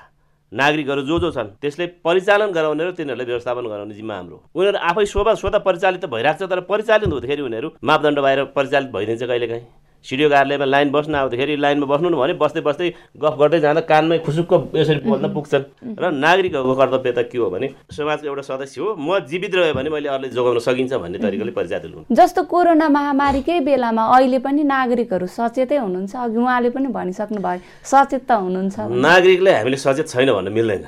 नागरिकहरू 0.53 1.03
जो 1.03 1.19
जो 1.19 1.31
छन् 1.31 1.51
त्यसले 1.61 1.87
परिचालन 2.07 2.53
गराउने 2.53 2.85
र 2.85 2.91
तिनीहरूलाई 2.95 3.27
व्यवस्थापन 3.27 3.67
गराउने 3.67 3.95
जिम्मा 3.95 4.15
हाम्रो। 4.17 4.37
उनीहरू 4.55 4.79
आफै 4.91 5.05
स्वतः 5.07 5.35
स्वतः 5.35 5.59
परिचालित 5.67 6.01
त 6.05 6.07
भइरहेको 6.15 6.47
छ 6.47 6.51
तर 6.51 6.61
परिचालित 6.71 7.09
हुँदाखेरि 7.09 7.43
उनीहरू 7.43 7.69
मापदण्ड 7.85 8.19
बाहिर 8.21 8.45
परिचालित 8.55 8.91
भइदिन्छ 8.91 9.23
कहिलेकाहीँ 9.23 9.67
सिडिओ 10.05 10.29
कार्यालयमा 10.31 10.65
लाइन 10.65 10.91
बस्न 10.91 11.15
आउँदाखेरि 11.15 11.57
लाइनमा 11.57 11.87
बस्नु 11.87 12.17
भने 12.17 12.35
बस्दै 12.39 12.61
बस्दै 12.63 12.89
गफ 13.19 13.35
गर्दै 13.39 13.61
जाँदा 13.61 13.81
कानमै 13.91 14.19
खुसुक्क 14.27 14.53
यसरी 14.75 15.01
बोल्न 15.05 15.27
पुग्छन्। 15.35 15.65
र 15.99 16.05
नागरिकहरूको 16.25 16.75
कर्तव्य 16.81 17.13
त 17.13 17.19
के 17.29 17.39
हो 17.39 17.51
भने 17.51 17.69
समाजको 17.91 18.27
एउटा 18.29 18.43
सदस्य 18.47 18.81
हो 18.81 18.95
म 18.95 19.19
जीवित 19.27 19.55
रह्यो 19.55 19.75
भने 19.75 19.91
मैले 19.91 20.09
अरूले 20.09 20.29
जोगाउन 20.31 20.59
सकिन्छ 20.63 20.93
भन्ने 21.03 21.19
तरिकाले 21.19 21.53
परिचालित 21.53 21.93
हुनु। 21.95 22.15
जस्तो 22.15 22.43
कोरोना 22.47 22.89
महामारीकै 22.89 23.59
बेलामा 23.67 24.03
अहिले 24.17 24.39
पनि 24.39 24.63
नागरिकहरू 24.65 25.27
सचेतै 25.27 25.77
हुनुहुन्छ 25.77 26.15
अघि 26.15 26.39
उहाँले 26.39 26.71
पनि 26.71 26.89
भनिसक्नु 26.95 27.41
भयो 27.43 27.61
सचेत 27.85 28.23
त 28.29 28.39
हुनुहुन्छ 28.39 28.77
नागरिकले 29.03 29.53
हामीले 29.59 29.77
सचेत 29.77 30.07
छैन 30.09 30.31
भन्न 30.33 30.49
मिल्दैन। 30.53 30.83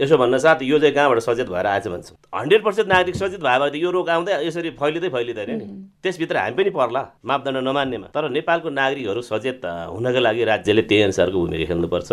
यसो 0.00 0.14
भन्न 0.18 0.38
साथ 0.42 0.58
यो 0.66 0.78
चाहिँ 0.78 0.94
कहाँबाट 0.94 1.18
सचेत 1.22 1.48
भएर 1.48 1.66
आएछ 1.66 1.86
भन्छ। 1.88 2.06
हन्ड्रेड 2.34 2.62
पर्सेन्ट 2.66 2.88
नागरिक 2.92 3.16
सचेत 3.16 3.40
भयो 3.40 3.58
भने 3.60 3.70
त 3.70 3.76
यो 3.78 3.90
रोग 3.90 4.08
आउँदै 4.10 4.32
यसरी 4.46 4.70
फैलिँदै 4.76 5.08
फैलिँदैन 5.14 5.50
नि। 5.56 5.66
त्यसभित्र 6.02 6.36
हामी 6.36 6.54
पनि 6.56 6.70
पर्ला 6.70 7.02
मापदण्ड 7.24 7.58
नमान्नेमा। 7.68 8.06
तर 8.14 8.28
नेपालको 8.56 8.70
नागरिकहरू 8.72 9.20
सचेत 9.20 9.64
हुनका 9.92 10.20
लागि 10.20 10.44
राज्यले 10.44 10.82
त्यही 10.88 11.02
अनुसारको 11.12 11.36
भूमिका 11.36 11.64
खेल्नुपर्छ। 11.68 12.10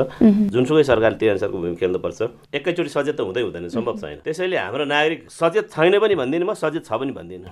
जुनसुकै 0.51 0.83
सरकारले 0.83 1.17
त्यही 1.17 1.31
अनुसारको 1.31 1.57
भूमिका 1.57 1.79
खेल्नुपर्छ। 1.79 2.19
एकैचोटि 2.51 2.91
सचेत 2.91 3.15
त 3.15 3.21
हुँदै 3.23 3.41
हुँदैन 3.47 3.67
सम्भव 3.71 3.95
छैन। 4.03 4.19
त्यसैले 4.27 4.57
हाम्रो 4.59 4.83
नागरिक 4.85 5.21
सचेत 5.31 5.65
छैन 5.71 5.93
पनि 6.03 6.15
भन्दिनँ 6.19 6.43
म 6.43 6.53
सचेत 6.53 6.83
छ 6.83 6.91
पनि 6.99 7.11
भन्दिनँ। 7.15 7.47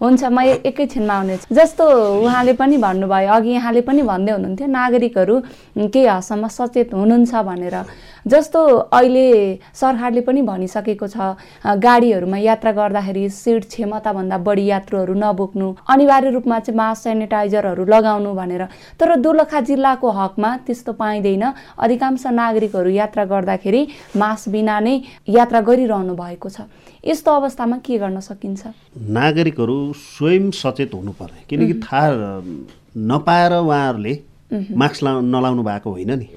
हुन्छ 0.00 0.22
म 0.24 0.38
एकैछिनमा 0.64 1.14
आउनेछु। 1.20 1.52
जस्तो 1.52 1.84
उहाँले 2.24 2.52
पनि 2.56 2.76
भन्नुभयो 2.80 3.28
अघि 3.28 3.50
यहाँले 3.60 3.80
पनि 3.84 4.02
भन्दै 4.08 4.32
हुनुहुन्थ्यो 4.32 4.66
नागरिकहरू 4.72 5.34
केही 5.76 6.06
हदसम्म 6.08 6.44
सचेत 6.48 6.94
हुनुहुन्छ 6.96 7.32
भनेर। 7.44 7.76
जस्तो 8.26 8.60
अहिले 8.92 9.28
सरकारले 9.74 10.20
पनि 10.20 10.42
भनिसकेको 10.42 11.06
छ 11.06 11.16
गाडीहरूमा 11.64 12.38
यात्रा 12.38 12.72
गर्दाखेरि 12.72 13.28
सिट 13.30 13.64
क्षमताभन्दा 13.68 14.38
बढी 14.38 14.64
यात्रुहरू 14.66 15.14
नबोक्नु 15.14 15.68
अनिवार्य 15.88 16.30
रूपमा 16.30 16.58
चाहिँ 16.60 16.76
मास्क 16.76 17.02
सेनिटाइजरहरू 17.02 17.84
लगाउनु 17.84 18.34
भनेर। 18.34 18.64
तर 19.00 19.16
दोलखा 19.16 19.60
जिल्लाको 19.60 20.10
हकमा 20.10 20.50
त्यस्तो 20.66 20.92
पाइँदैन। 20.92 21.44
अधिकांश 21.78 22.26
नागरिकहरू 22.26 22.90
यात्रा 22.90 23.24
गर्दाखेरि 23.24 23.86
मास्क 24.16 24.48
बिना 24.50 24.78
नै 24.80 24.94
यात्रा 25.28 25.60
गरिरहनु 25.60 26.14
भएको 26.14 26.48
छ। 26.48 26.68
यस्तो 27.00 27.30
अवस्थामा 27.32 27.76
के 27.80 27.98
गर्न 27.98 28.20
सकिन्छ? 28.20 28.62
नागरिकहरू 28.96 29.76
स्वयं 29.96 30.50
सचेत 30.52 30.94
हुनुपर्ने 30.94 31.40
किनकि 31.48 31.74
थाहा 31.80 32.08
नपाएर 33.08 33.52
उहाँहरूले 33.56 34.14
मास्क 34.76 35.02
ला 35.04 35.10
नलाउनु 35.24 35.62
भएको 35.62 35.90
होइन 35.90 36.12
नि। 36.18 36.28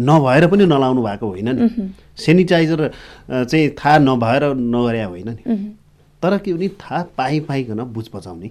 नभएर 0.00 0.46
पनि 0.46 0.64
नलाउनु 0.66 1.02
भएको 1.02 1.26
होइन 1.26 1.48
नि। 1.48 1.92
सेनिटाइजर 2.16 2.90
चाहिँ 3.30 3.68
थाहा 3.70 3.98
नभएर 3.98 4.44
नगरे 4.54 5.02
होइन 5.02 5.28
नि। 5.28 5.76
तर 6.22 6.38
के 6.38 6.52
भने 6.54 6.68
थाहा 6.68 7.02
पाइ 7.18 7.40
पाइकन 7.40 7.80
बुझ 7.92 8.06
बचाउने। 8.14 8.48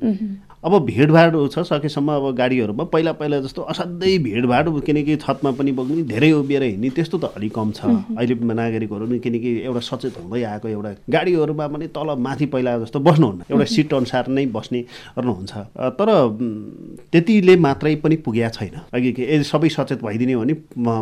अब 0.61 0.73
भिडभाड 0.85 1.35
छ 1.51 1.59
सकेसम्म 1.59 2.11
अब 2.11 2.35
गाडीहरूमा 2.35 2.83
पहिला 2.83 3.11
पहिला 3.11 3.39
जस्तो 3.41 3.61
असाध्यै 3.61 4.17
भिडभाड 4.17 4.69
किनकि 4.85 5.15
छतमा 5.17 5.51
पनि 5.57 5.71
बोक्ने 5.71 6.03
धेरै 6.03 6.31
उभिएर 6.31 6.63
हिँड्ने 6.63 6.89
त्यस्तो 6.89 7.17
त 7.17 7.33
अलिक 7.33 7.53
कम 7.55 7.71
छ। 7.71 7.81
अहिले 8.19 8.35
नागरिकहरू 8.35 9.05
नि 9.07 9.19
किनकि 9.19 9.49
एउटा 9.65 9.79
सचेत 9.79 10.19
हुँदै 10.21 10.43
आएको 10.43 10.67
एउटा 10.67 10.91
गाडीहरूमा 11.09 11.67
पनि 11.67 11.87
तल 11.87 12.09
माथि 12.19 12.45
पहिला 12.45 12.77
जस्तो 12.77 12.99
बस्नुहुन्न। 12.99 13.41
एउटा 13.49 13.65
सिट 13.65 13.93
अनुसार 13.93 14.27
नै 14.27 14.45
बस्ने 14.45 14.81
गर्नुहुन्छ। 15.17 15.53
अ, 15.55 15.89
तर 15.97 16.09
त्यतिले 17.11 17.55
मात्रै 17.59 17.95
पनि 18.03 18.15
पुगेका 18.25 18.49
छैन। 18.49 18.75
अघि 18.95 19.43
सबै 19.43 19.69
सचेत 19.69 19.99
भइदिने 20.03 20.33
हो 20.33 20.41
भने 20.41 20.53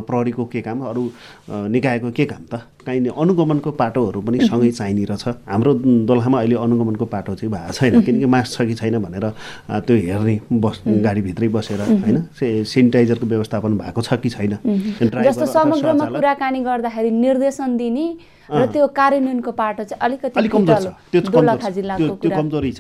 प्रहरीको 0.10 0.46
के 0.50 0.62
काम 0.62 0.80
अरू 0.90 1.04
निकायको 1.70 2.12
के 2.12 2.26
काम 2.26 2.44
त? 2.52 2.62
काहीँ 2.90 3.02
नि 3.06 3.10
अनुगमनको 3.14 3.72
पाटोहरू 3.78 4.20
पनि 4.26 4.38
सँगै 4.50 4.72
चाहिने 4.74 5.04
रहेछ 5.06 5.46
हाम्रो 5.46 5.74
दोलखामा 6.10 6.38
अहिले 6.42 6.56
अनुगमनको 6.58 7.06
पाटो 7.06 7.36
चाहिँ 7.38 7.54
भएको 7.54 7.74
छैन 7.78 8.02
किनकि 8.02 8.26
मास्क 8.26 8.50
छ 8.56 8.66
कि 8.66 8.76
छैन 8.82 8.98
भनेर 9.06 9.26
त्यो 9.86 9.96
हेर्ने 10.10 10.36
बस 10.50 10.82
गाडीभित्रै 11.06 11.48
बसेर 11.54 11.82
होइन 11.86 12.18
सेनिटाइजरको 12.66 13.26
व्यवस्थापन 13.30 13.78
भएको 13.78 14.02
छ 14.02 14.18
कि 14.26 14.30
छैन? 14.30 14.58
जस्तो 15.30 15.46
समग्रमा 15.46 16.06
कुराकानी 16.18 16.60
गर्दाखेरि 16.66 17.12
निर्देशन 17.14 17.78
दिने 17.78 18.08
र 18.50 18.66
त्यो 18.74 18.86
कार्यान्वयनको 18.98 19.52
पाटो 19.54 19.84
चाहिँ 19.86 20.02
अलिकति 20.02 20.40
अलिक 20.40 20.52
कमजोर 20.52 20.82
छ। 20.82 20.90
फितलो। 21.14 21.30
त्यो 21.30 21.30
कमजोर 21.30 21.58
छ। 21.94 22.18
त्यो 22.18 22.30
कमजोरी 22.34 22.72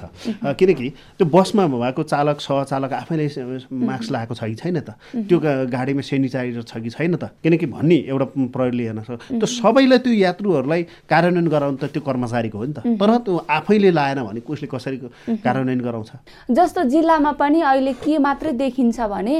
किनकि 0.58 0.89
त्यो 1.17 1.26
बसमा 1.30 1.65
भएको 1.69 2.04
चालक 2.10 2.38
सहचालक 2.41 2.93
आफैले 2.93 3.26
मास्क 3.69 4.12
लगाएको 4.12 4.34
छ 4.34 4.43
कि 4.50 4.56
छैन 4.58 4.80
त? 4.82 4.98
त्यो 5.30 5.38
गाडीमा 5.69 6.02
सेनिटाइजर 6.02 6.63
छ 6.65 6.82
कि 6.82 6.89
छैन 6.89 7.15
त? 7.22 7.38
किनकि 7.45 7.65
भन्ने 7.69 7.98
एउटा 8.10 8.26
प्रहरीले 8.50 8.84
हेर्न 8.84 9.02
सक्छ। 9.06 9.22
त्यो 9.30 9.45
सबैलाई 9.45 9.99
त्यो 10.04 10.14
यात्रुहरूलाई 10.14 10.82
कार्यान्वयन 11.10 11.48
गराउनु 11.48 11.78
त 11.78 11.86
त्यो 11.94 12.02
कर्मचारीको 12.02 12.58
हो 12.58 12.66
नि 12.66 12.74
त। 12.74 12.80
तर 13.00 13.12
त्यो 13.26 13.36
आफैले 13.50 13.92
लाएन 13.94 14.20
भने 14.28 14.40
कसले 14.42 14.68
कसरी 14.68 14.98
कार्यान्वयन 15.46 15.82
गराउँछ? 15.82 16.12
जस्तो 16.52 16.84
जिल्लामा 16.94 17.32
पनि 17.40 17.60
अहिले 17.62 17.94
के 18.04 18.18
मात्रै 18.18 18.52
देखिन्छ 18.60 19.00
भने 19.00 19.36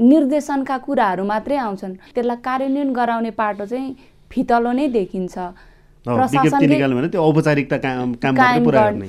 निर्देशनका 0.00 0.76
कुराहरू 0.86 1.24
मात्रै 1.24 1.56
आउँछन्। 1.56 1.94
त्यसलाई 2.14 2.38
कार्यान्वयन 2.44 2.90
गराउने 2.92 3.30
पाटो 3.34 3.64
चाहिँ 3.66 3.96
फितलो 4.30 4.72
नै 4.72 4.86
देखिन्छ। 4.88 5.36
त्यो 6.06 7.20
औपचारिकता 7.22 7.76
काम 7.76 8.34
गर्ने। 8.66 9.08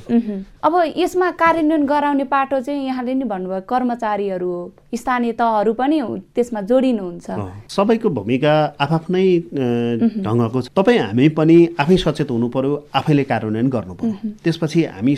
अब 0.64 0.74
यसमा 0.98 1.28
कार्यान्वयन 1.42 1.86
गराउने 1.86 2.24
पाटो 2.28 2.60
चाहिँ 2.62 2.86
यहाँले 2.88 3.14
नि 3.14 3.26
भन्नुभयो 3.32 3.62
कर्मचारीहरू 3.70 4.50
हो 4.52 4.72
स्थानीय 4.96 5.32
तहहरू 5.40 5.74
पनि 5.74 5.98
त्यसमा 6.36 6.62
जोडिनुहुन्छ। 6.68 7.28
सबैको 7.72 8.10
भूमिका 8.10 8.54
आफ्नै 8.80 9.28
ढङ्गको 10.26 10.60
छ। 10.62 10.68
तपाईँ 10.76 11.00
हामी 11.00 11.28
पनि 11.40 11.58
आफै 11.80 11.98
सचेत 11.98 12.32
हुनु 12.32 12.48
पर्यो 12.52 12.72
आफैले 13.00 13.24
कार्यान्वयन 13.32 13.68
गर्नु 13.72 13.94
पर्यो 13.96 14.16
त्यसपछि 14.44 14.80
हामी 14.92 15.16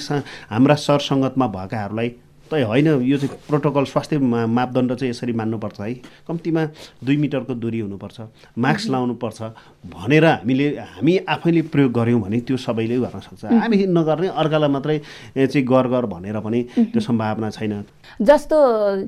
हाम्रा 0.53 0.75
सरसङ्गतमा 0.85 1.47
भएकाहरूलाई 1.57 2.09
त 2.53 2.61
होइन 2.69 2.87
यो 3.01 3.17
चाहिँ 3.17 3.37
प्रोटोकल 3.49 3.83
स्वास्थ्य 3.89 4.17
मापदण्ड 4.21 4.93
चाहिँ 4.93 5.09
यसरी 5.09 5.33
मान्नुपर्छ 5.33 5.79
है। 5.81 5.93
कम्तीमा 6.29 6.63
दुई 7.01 7.17
मिटरको 7.17 7.53
दूरी 7.57 7.79
हुनुपर्छ 7.79 8.17
मास्क 8.57 8.89
लाउनुपर्छ। 8.91 9.41
भनेर 9.89 10.25
हामीले 10.25 10.67
हामी 10.93 11.17
आफैले 11.25 11.61
प्रयोग 11.73 11.91
गऱ्यौँ 11.91 12.21
भने 12.21 12.39
त्यो 12.45 12.57
सबैले 12.57 12.97
गर्न 13.01 13.19
सक्छ। 13.19 13.45
हामी 13.45 13.77
नगर्ने 13.89 14.27
अर्कालाई 14.29 14.69
मात्रै 14.69 14.97
चाहिँ 15.33 15.65
गर 15.65 15.87
गर 15.89 16.05
भनेर 16.13 16.39
पनि 16.45 16.61
त्यो 16.93 17.01
सम्भावना 17.01 17.49
छैन। 17.49 17.73
जस्तो 18.21 18.57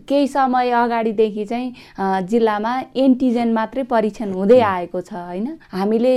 केही 0.10 0.28
समय 0.28 0.70
अगाडिदेखि 0.74 1.46
चाहिँ 1.46 2.26
जिल्लामा 2.26 2.74
एन्टिजेन 2.98 3.54
मात्रै 3.54 3.84
परीक्षण 3.94 4.34
हुँदै 4.34 4.60
आएको 4.60 5.02
छ 5.02 5.14
होइन? 5.14 5.48
हामीले 5.72 6.14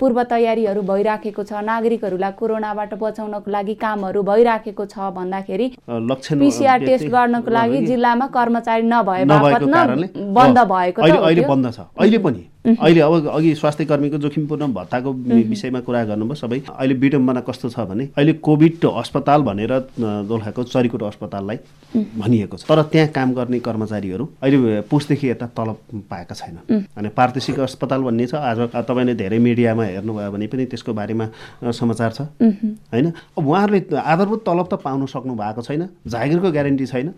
पूर्व 0.00 0.22
तयारीहरू 0.30 0.82
भइराखेको 0.82 1.42
छ 1.42 1.62
नागरिकहरूलाई 1.62 2.32
कोरोनाबाट 2.40 2.94
बचाउनको 2.98 3.50
लागि 3.50 3.74
कामहरू 3.78 4.22
भइराखेको 4.22 4.84
छ 4.86 5.12
भन्दाखेरि 5.14 5.66
लक्षण 6.10 6.38
पिसिआर 6.78 6.86
टेस्ट 6.86 7.12
गर्नको 7.12 7.50
लागि 7.50 7.86
जिल्लामा 7.86 8.26
कर्मचारी 8.26 8.82
नभए 8.82 9.24
बापत 9.24 9.62
न 9.62 10.32
बन्द 10.34 10.58
भएको 10.58 11.02
अहिले। 11.02 11.46
बन्द 11.48 11.72
छ। 11.72 11.80
अहिले 12.00 12.18
पनि। 12.18 12.51
अहिले 12.64 13.00
अब 13.00 13.26
अघि 13.26 13.54
स्वास्थ्य 13.54 13.84
कर्मीको 13.84 14.18
जोखिमपूर्ण 14.18 14.66
भत्ताको 14.72 15.12
विषयमा 15.50 15.80
कुरा 15.82 16.04
गर्नुभयो 16.04 16.34
सबै। 16.34 16.58
अहिले 16.70 16.94
विडम्बना 16.94 17.40
कस्तो 17.42 17.68
छ 17.68 17.78
भने 17.90 18.04
अहिले 18.14 18.32
कोभिड 18.38 18.84
अस्पताल 18.86 19.42
भनेर 19.42 19.72
दोलखाको 19.98 20.62
चरीकोट 20.64 21.02
अस्पताललाई 21.02 21.58
भनिएको 21.92 22.56
छ। 22.56 22.62
तर 22.64 22.82
त्यहाँ 22.92 23.08
काम 23.10 23.32
गर्ने 23.34 23.58
कर्मचारीहरू 23.60 24.24
अहिले 24.42 24.80
पुसदेखि 24.86 25.28
यता 25.28 25.46
तलब 25.58 26.06
पाएका 26.06 26.34
छैन। 26.34 26.86
अनि 26.96 27.08
पारितोषिक 27.18 27.58
अस्पताल 27.60 28.00
भन्ने 28.02 28.26
छ। 28.26 28.34
आज 28.34 28.58
तपाईँले 28.72 29.14
धेरै 29.18 29.38
मिडियामा 29.38 29.84
हेर्नुभयो 29.84 30.30
भने 30.30 30.46
पनि 30.46 30.64
त्यसको 30.70 30.92
बारेमा 30.94 31.26
समाचार 31.66 32.10
छ। 32.12 32.20
होइन? 32.40 33.06
अब 33.38 33.42
उहाँहरूले 33.42 33.80
आधारभूत 33.90 34.40
तलब 34.46 34.66
त 34.70 34.78
पाउनु 34.78 35.06
सक्नु 35.10 35.34
भएको 35.34 35.62
छैन 35.66 35.82
जागिरको 36.06 36.50
ग्यारेन्टी 36.52 36.86
छैन। 36.86 37.12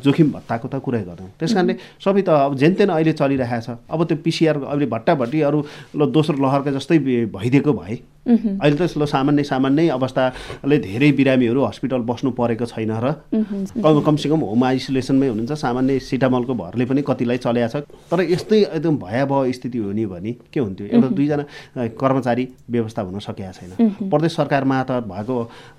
जोखिम 0.00 0.32
भत्ताको 0.32 0.68
त 0.72 0.74
कुरै 0.80 1.02
गर्नु 1.04 1.28
त्यस 1.36 1.52
कारणले 1.52 1.74
सबै 2.00 2.22
त 2.24 2.28
अब 2.48 2.56
जेन 2.56 2.88
अहिले 2.88 3.12
चलिरहेको 3.12 3.60
छ 3.60 3.78
अब 3.84 4.04
त्यो 4.08 4.16
पिसिआर 4.24 4.56
अहिले 4.70 4.86
भट्टाभट्टी 4.94 5.40
अरू 5.50 5.60
दोस्रो 6.16 6.36
लहरका 6.44 6.70
जस्तै 6.78 6.98
भइदिएको 7.36 7.72
भए 7.72 7.98
अहिले 8.26 8.76
त 8.76 8.82
ल 8.98 9.04
सामान्य 9.06 9.42
सामान्य 9.44 9.88
अवस्थाले 9.90 10.76
धेरै 10.78 11.10
बिरामीहरू 11.18 11.60
हस्पिटल 11.64 12.00
बस्नु 12.04 12.30
परेको 12.36 12.66
छैन 12.66 12.92
र 13.00 13.06
कम 13.32 14.00
कमसेकम 14.06 14.40
होम 14.40 14.64
आइसोलेसनमै 14.64 15.28
हुनुहुन्छ। 15.28 15.52
सामान्य 15.56 15.98
सिटामलको 15.98 16.54
भरले 16.54 16.84
पनि 16.84 17.02
कतिलाई 17.02 17.38
चल्या 17.40 17.68
छ। 17.68 17.88
तर 18.10 18.20
यस्तै 18.28 18.76
एकदम 18.76 18.96
भयावह 19.00 19.50
स्थिति 19.50 19.78
हुने 19.78 20.06
भने 20.06 20.32
के 20.52 20.60
हुन्थ्यो? 20.60 20.86
एउटा 20.86 21.08
दुईजना 21.16 21.44
कर्मचारी 21.96 22.44
व्यवस्था 22.70 23.02
हुन 23.02 23.18
सकेका 23.18 23.52
छैन। 23.56 24.10
प्रदेश 24.10 24.32
सरकारमा 24.36 24.76
त 24.84 24.90
भएको 25.08 25.36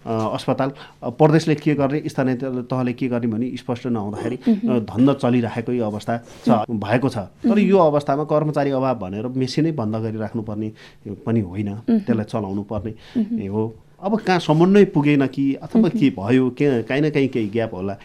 अस्पताल 0.07 0.69
प्रदेशले 1.13 1.55
के 1.55 1.73
गर्ने 1.77 1.99
स्थानीय 2.09 2.35
तहले 2.65 2.93
के 2.93 3.07
गर्ने 3.07 3.27
भने 3.27 3.45
स्पष्ट 3.57 3.87
नहुँदाखेरि 3.93 4.37
धन्दा 4.89 5.13
चलिरहेकै 5.21 5.79
अवस्था 5.79 6.13
छ 6.45 6.49
भएको 6.67 7.09
छ। 7.09 7.17
तर 7.45 7.59
यो 7.59 7.77
अवस्थामा 7.77 8.23
कर्मचारी 8.25 8.71
अभाव 8.73 8.95
भनेर 8.97 9.25
मेसिनै 9.29 9.71
बन्द 9.77 9.95
गरिराख्नुपर्ने 10.03 10.69
पनि 11.25 11.41
होइन। 11.41 11.69
त्यसलाई 11.85 12.25
चलाउनु 12.31 12.63
पर्ने 12.63 13.47
हो। 13.47 13.73
अब 14.01 14.19
कहाँ 14.19 14.39
समन्वय 14.39 14.85
पुगेन 14.85 15.27
कि 15.27 15.53
अथवा 15.53 15.89
के 15.89 16.09
भयो 16.17 16.49
के 16.49 16.81
काहीँ 16.83 17.01
न 17.01 17.09
काहीँ 17.09 17.27
केही 17.27 17.49
ग्याप 17.49 17.73
होला। 17.73 17.97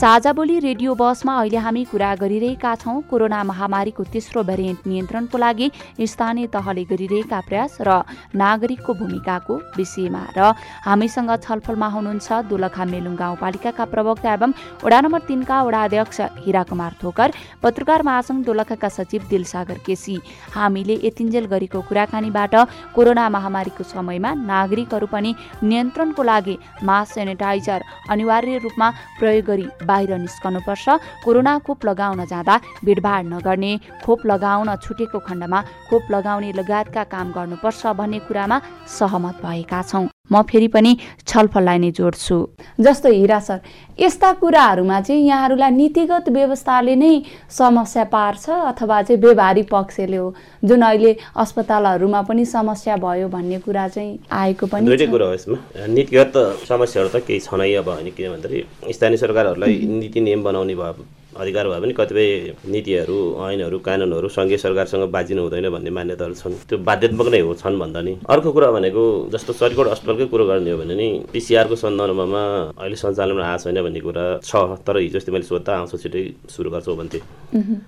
साझा 0.00 0.32
बोली 0.32 0.58
रेडियो 0.58 0.94
बसमा 0.96 1.32
अहिले 1.38 1.58
हामी 1.58 1.82
कुरा 1.84 2.14
गरिरहेका 2.16 2.74
छौँ 2.74 3.00
कोरोना 3.04 3.42
महामारीको 3.44 4.04
तेस्रो 4.08 4.42
भेरिएन्ट 4.42 4.86
नियन्त्रणको 4.86 5.38
लागि 5.38 5.66
स्थानीय 6.02 6.46
तहले 6.48 6.84
गरिरहेका 6.92 7.40
प्रयास 7.48 7.76
र 7.80 8.00
नागरिकको 8.34 8.94
भूमिकाको 8.96 9.54
विषयमा 9.76 10.22
र 10.36 10.52
हामीसँग 10.86 11.32
छलफलमा 11.38 11.88
हुनुहुन्छ 11.96 12.32
दोलखा 12.48 12.84
मेलुङ 12.86 13.16
गाउँपालिकाका 13.16 13.84
प्रवक्ता 13.92 14.32
एवं 14.32 14.54
वडा 14.84 15.00
नम्बर 15.00 15.20
तिनका 15.28 15.62
वडा 15.62 15.82
अध्यक्ष 15.84 16.20
हिरा 16.46 16.62
कुमार 16.70 16.96
थोकर 17.02 17.28
पत्रकार 17.62 18.02
महासङ्घ 18.02 18.40
दोलखाका 18.46 18.88
सचिव 18.88 19.28
दिलसागर 19.30 19.84
केसी। 19.86 20.16
हामीले 20.56 20.98
यतिन्जेल 21.04 21.50
गरेको 21.52 21.80
कुराकानीबाट 21.90 22.54
कोरोना 22.96 23.28
महामारीको 23.36 23.84
समयमा 23.92 24.32
नागरिकहरू 24.48 25.12
पनि 25.12 25.34
नियन्त्रणको 25.68 26.22
लागि 26.32 26.56
मास्क 26.88 27.14
सेनिटाइजर 27.14 27.80
अनिवार्य 28.10 28.64
रूपमा 28.64 28.90
प्रयोग 29.20 29.46
गरी 29.52 29.68
बाहिर 29.90 30.12
निस्कनुपर्छ। 30.18 30.86
कोरोना 31.24 31.58
खोप 31.66 31.84
लगाउन 31.86 32.24
जाँदा 32.26 32.60
भिडभाड 32.84 33.24
नगर्ने 33.34 33.72
खोप 34.04 34.26
लगाउन 34.26 34.76
छुटेको 34.76 35.18
खण्डमा 35.26 35.60
खोप 35.90 36.10
लगाउने 36.10 36.52
लगायतका 36.52 37.04
काम 37.14 37.26
गर्नुपर्छ 37.32 37.86
भन्ने 37.98 38.18
कुरामा 38.28 38.60
सहमत 38.98 39.36
भएका 39.44 39.82
छौँ। 39.82 40.08
म 40.32 40.42
फेरि 40.42 40.68
पनि 40.68 40.96
छलफललाई 41.26 41.78
नै 41.78 41.90
जोड्छु। 41.90 42.36
जस्तो 42.80 43.08
हिरा 43.10 43.38
सर 43.40 43.60
यस्ता 44.00 44.32
कुराहरूमा 44.40 45.00
चाहिँ 45.00 45.26
यहाँहरूलाई 45.26 45.70
नीतिगत 45.70 46.28
व्यवस्थाले 46.28 46.94
नै 46.96 47.12
समस्या 47.50 48.04
पार्छ 48.14 48.48
अथवा 48.50 49.02
चाहिँ 49.02 49.20
व्यवहारिक 49.20 49.68
पक्षले 49.70 50.16
हो? 50.16 50.34
जुन 50.64 50.82
अहिले 50.82 51.16
अस्पतालहरूमा 51.36 52.22
पनि 52.22 52.44
समस्या 52.46 52.96
भयो 52.96 53.28
भन्ने 53.28 53.58
कुरा 53.60 53.86
चाहिँ 53.88 54.18
आएको 54.32 54.66
पनि 54.66 54.86
दुइटै 54.86 55.06
कुरा 55.06 55.26
हो 55.26 55.34
यसमा। 55.34 55.86
नीतिगत 55.88 56.32
समस्याहरू 56.68 57.08
त 57.10 57.24
केही 57.26 57.40
छैन 57.40 57.60
अब 57.78 57.88
होइन 57.88 58.10
किन 58.16 58.30
भन्दाखेरि 58.32 58.92
स्थानीय 58.92 59.16
सरकारहरूलाई 59.16 59.74
नीति 60.00 60.20
नियम 60.20 60.42
बनाउने 60.42 60.74
भयो 60.74 61.19
अधिकार 61.36 61.68
भए 61.68 61.80
पनि 61.80 61.92
कतिपय 61.92 62.28
नीतिहरू 62.66 63.18
ऐनहरू 63.46 63.78
कानुनहरू 63.78 64.28
सङ्घीय 64.28 64.58
सरकारसँग 64.58 65.04
बाजिनु 65.14 65.42
हुँदैन 65.42 65.68
भन्ने 65.70 65.90
मान्यताहरू 65.90 66.34
छन्। 66.34 66.54
त्यो 66.68 66.78
बाध्यात्मक 66.82 67.28
नै 67.30 67.40
हो 67.46 67.54
छन् 67.54 67.78
भन्दा 67.78 68.00
नि। 68.02 68.12
अर्को 68.26 68.50
कुरा 68.52 68.70
भनेको 68.70 69.02
जस्तो 69.32 69.52
चरिकोट 69.54 69.86
अस्पतालकै 69.94 70.26
कुरो 70.26 70.44
गर्ने 70.50 70.70
हो 70.70 70.78
भने 70.82 70.94
नि 70.94 71.08
पिसिआरको 71.32 71.76
सन्दर्भमा 71.78 72.42
अहिले 72.82 72.96
सञ्चालनमा 72.98 73.42
आएको 73.46 73.62
छैन 73.62 73.78
भन्ने 73.86 74.00
कुरा 74.02 74.24
छ 74.42 74.52
तर 74.82 74.96
हिजो 74.98 75.18
अस्ति 75.18 75.30
मैले 75.32 75.46
सोद्धा 75.46 75.72
आउँछ 75.78 75.92
छिटै 76.02 76.22
सुरु 76.50 76.70
गर्छौ 76.70 76.94
भन्थे। 76.98 77.18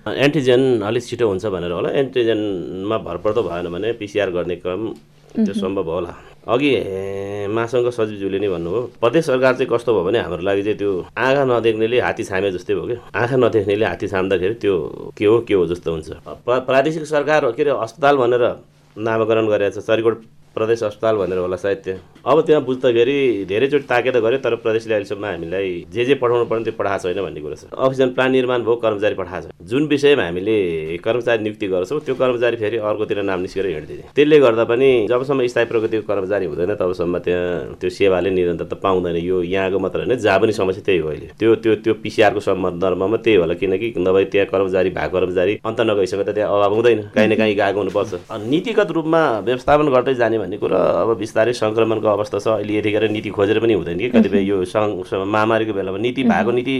एन्टिजेन 0.07 0.81
अलिक 0.87 1.03
छिटो 1.03 1.27
हुन्छ 1.27 1.45
भनेर 1.51 1.71
होला। 1.77 1.89
एन्टिजेनमा 2.01 2.97
भर 3.03 3.17
पर्दो 3.23 3.41
भएन 3.43 3.67
भने 3.75 3.91
पिसिआर 3.99 4.29
गर्ने 4.31 4.55
क्रम 4.63 4.81
त्यो 5.35 5.53
सम्भव 5.53 5.91
होला। 5.91 6.13
अघि 6.43 6.69
महासङ्घ 7.55 7.87
सचिवज्यूले 7.87 8.39
नै 8.39 8.47
भन्नुभयो 8.51 8.81
प्रदेश 8.99 9.25
सरकार 9.25 9.53
चाहिँ 9.55 9.69
कस्तो 9.71 9.93
भयो 9.95 10.03
भने 10.03 10.19
हाम्रो 10.19 10.43
लागि 10.43 10.63
चाहिँ 10.63 10.77
त्यो 10.77 10.91
आँखा 11.15 11.43
नदेख्नेले 11.47 11.99
हात्ती 12.03 12.23
छामे 12.27 12.51
जस्तै 12.51 12.73
भयो 12.75 12.87
कि 12.87 12.95
आँखा 13.15 13.35
नदेख्नेले 13.39 13.85
हात्ती 13.85 14.07
छाम्दाखेरि 14.11 14.55
त्यो 14.59 14.75
के 15.17 15.25
हो 15.25 15.39
के 15.47 15.53
हो 15.53 15.65
जस्तो 15.71 15.91
हुन्छ। 15.91 16.09
प्रादेशिक 16.67 17.05
सरकार 17.07 17.51
के 17.55 17.63
अरे 17.63 17.71
अस्पताल 17.79 18.15
भनेर 18.19 18.43
नामाकरण 18.95 19.47
गरेको 19.47 19.79
छ 19.79 19.87
चरिकोट 19.87 20.17
प्रदेश 20.55 20.83
अस्पताल 20.83 21.15
भनेर 21.17 21.37
होला 21.37 21.55
सायद 21.57 21.77
त्यहाँ 21.83 22.01
अब 22.25 22.41
त्यहाँ 22.45 22.61
बुझ्दाखेरि 22.63 23.45
धेरैचोटि 23.49 23.85
ताकेत 23.85 24.17
गऱ्यो 24.23 24.37
तर 24.39 24.55
प्रदेशले 24.63 24.93
अहिलेसम्म 24.93 25.25
हामीलाई 25.25 25.69
जे 25.93 26.05
जे 26.05 26.15
पठाउनु 26.21 26.45
पर्ने 26.45 26.63
त्यो 26.63 26.73
पठाएको 26.79 27.03
छैन 27.03 27.21
भन्ने 27.23 27.41
कुरा 27.41 27.55
छ। 27.55 27.63
अक्सिजन 27.73 28.09
प्लान 28.13 28.31
निर्माण 28.31 28.61
भयो 28.63 28.75
कर्मचारी 28.85 29.15
पठाएको 29.15 29.47
छ। 29.49 29.67
जुन 29.69 29.87
विषयमा 29.87 30.23
हामीले 30.23 30.57
कर्मचारी 31.03 31.43
नियुक्ति 31.43 31.67
गर्छौँ 31.67 31.99
त्यो 32.05 32.15
कर्मचारी 32.15 32.57
फेरि 32.57 32.77
अर्कोतिर 32.77 33.21
नाम 33.23 33.39
निस्केर 33.41 33.65
हिँड्दै 33.67 33.97
त्यसले 34.15 34.39
गर्दा 34.39 34.63
पनि 34.71 34.89
जबसम्म 35.09 35.47
स्थायी 35.47 35.67
प्रगतिको 35.71 36.07
कर्मचारी 36.07 36.45
हुँदैन 36.45 36.75
तबसम्म 36.75 37.17
त्यहाँ 37.25 37.75
त्यो 37.81 37.89
सेवाले 37.89 38.29
निरन्तरता 38.29 38.75
पाउँदैन। 38.83 39.17
यो 39.19 39.41
यहाँको 39.43 39.79
मात्र 39.79 39.99
होइन 40.05 40.15
जहाँ 40.15 40.39
पनि 40.39 40.53
समस्या 40.53 40.83
त्यही 40.85 40.99
हो 40.99 41.09
अहिले। 41.09 41.27
त्यो 41.39 41.55
त्यो 41.63 41.75
त्यो 41.83 41.93
पिसिआरको 42.03 42.39
सन्दर्भमा 42.39 43.17
त्यही 43.17 43.37
होला 43.37 43.53
किनकि 43.57 43.93
नभए 43.97 44.23
त्यहाँ 44.31 44.47
कर्मचारी 44.53 44.89
भएको 44.89 45.17
कर्मचारी 45.17 45.53
अन्त 45.65 45.81
नगइसकेर 45.81 46.23
त 46.23 46.35
त्यहाँ 46.35 46.49
अभाव 46.55 46.73
हुँदैन। 46.73 47.01
काहीँ 47.15 47.29
न 47.29 47.35
काहीँ 47.35 47.55
गएको 47.55 47.79
हुनुपर्छ। 47.79 48.13
नीतिगत 48.47 48.91
रूपमा 48.91 49.21
व्यवस्थापन 49.49 49.89
गर्दै 49.89 50.13
जाने 50.15 50.37
भन्ने 50.43 50.57
कुरा 50.59 50.79
अब 51.01 51.09
बिस्तारै 51.23 51.53
सङ्क्रमणको 51.55 52.07
अवस्था 52.07 52.39
छ। 52.39 52.47
अहिले 52.59 52.77
यतिखेर 52.77 53.09
नीति 53.09 53.29
खोजेर 53.31 53.59
पनि 53.63 53.73
हुँदैन 53.73 53.97
कि? 53.97 54.09
कतिपय 54.11 54.43
यो 54.43 54.57
महामारीको 55.25 55.73
बेलामा 55.73 55.97
नीति 55.97 56.23
भएको 56.23 56.51
नीति 56.51 56.77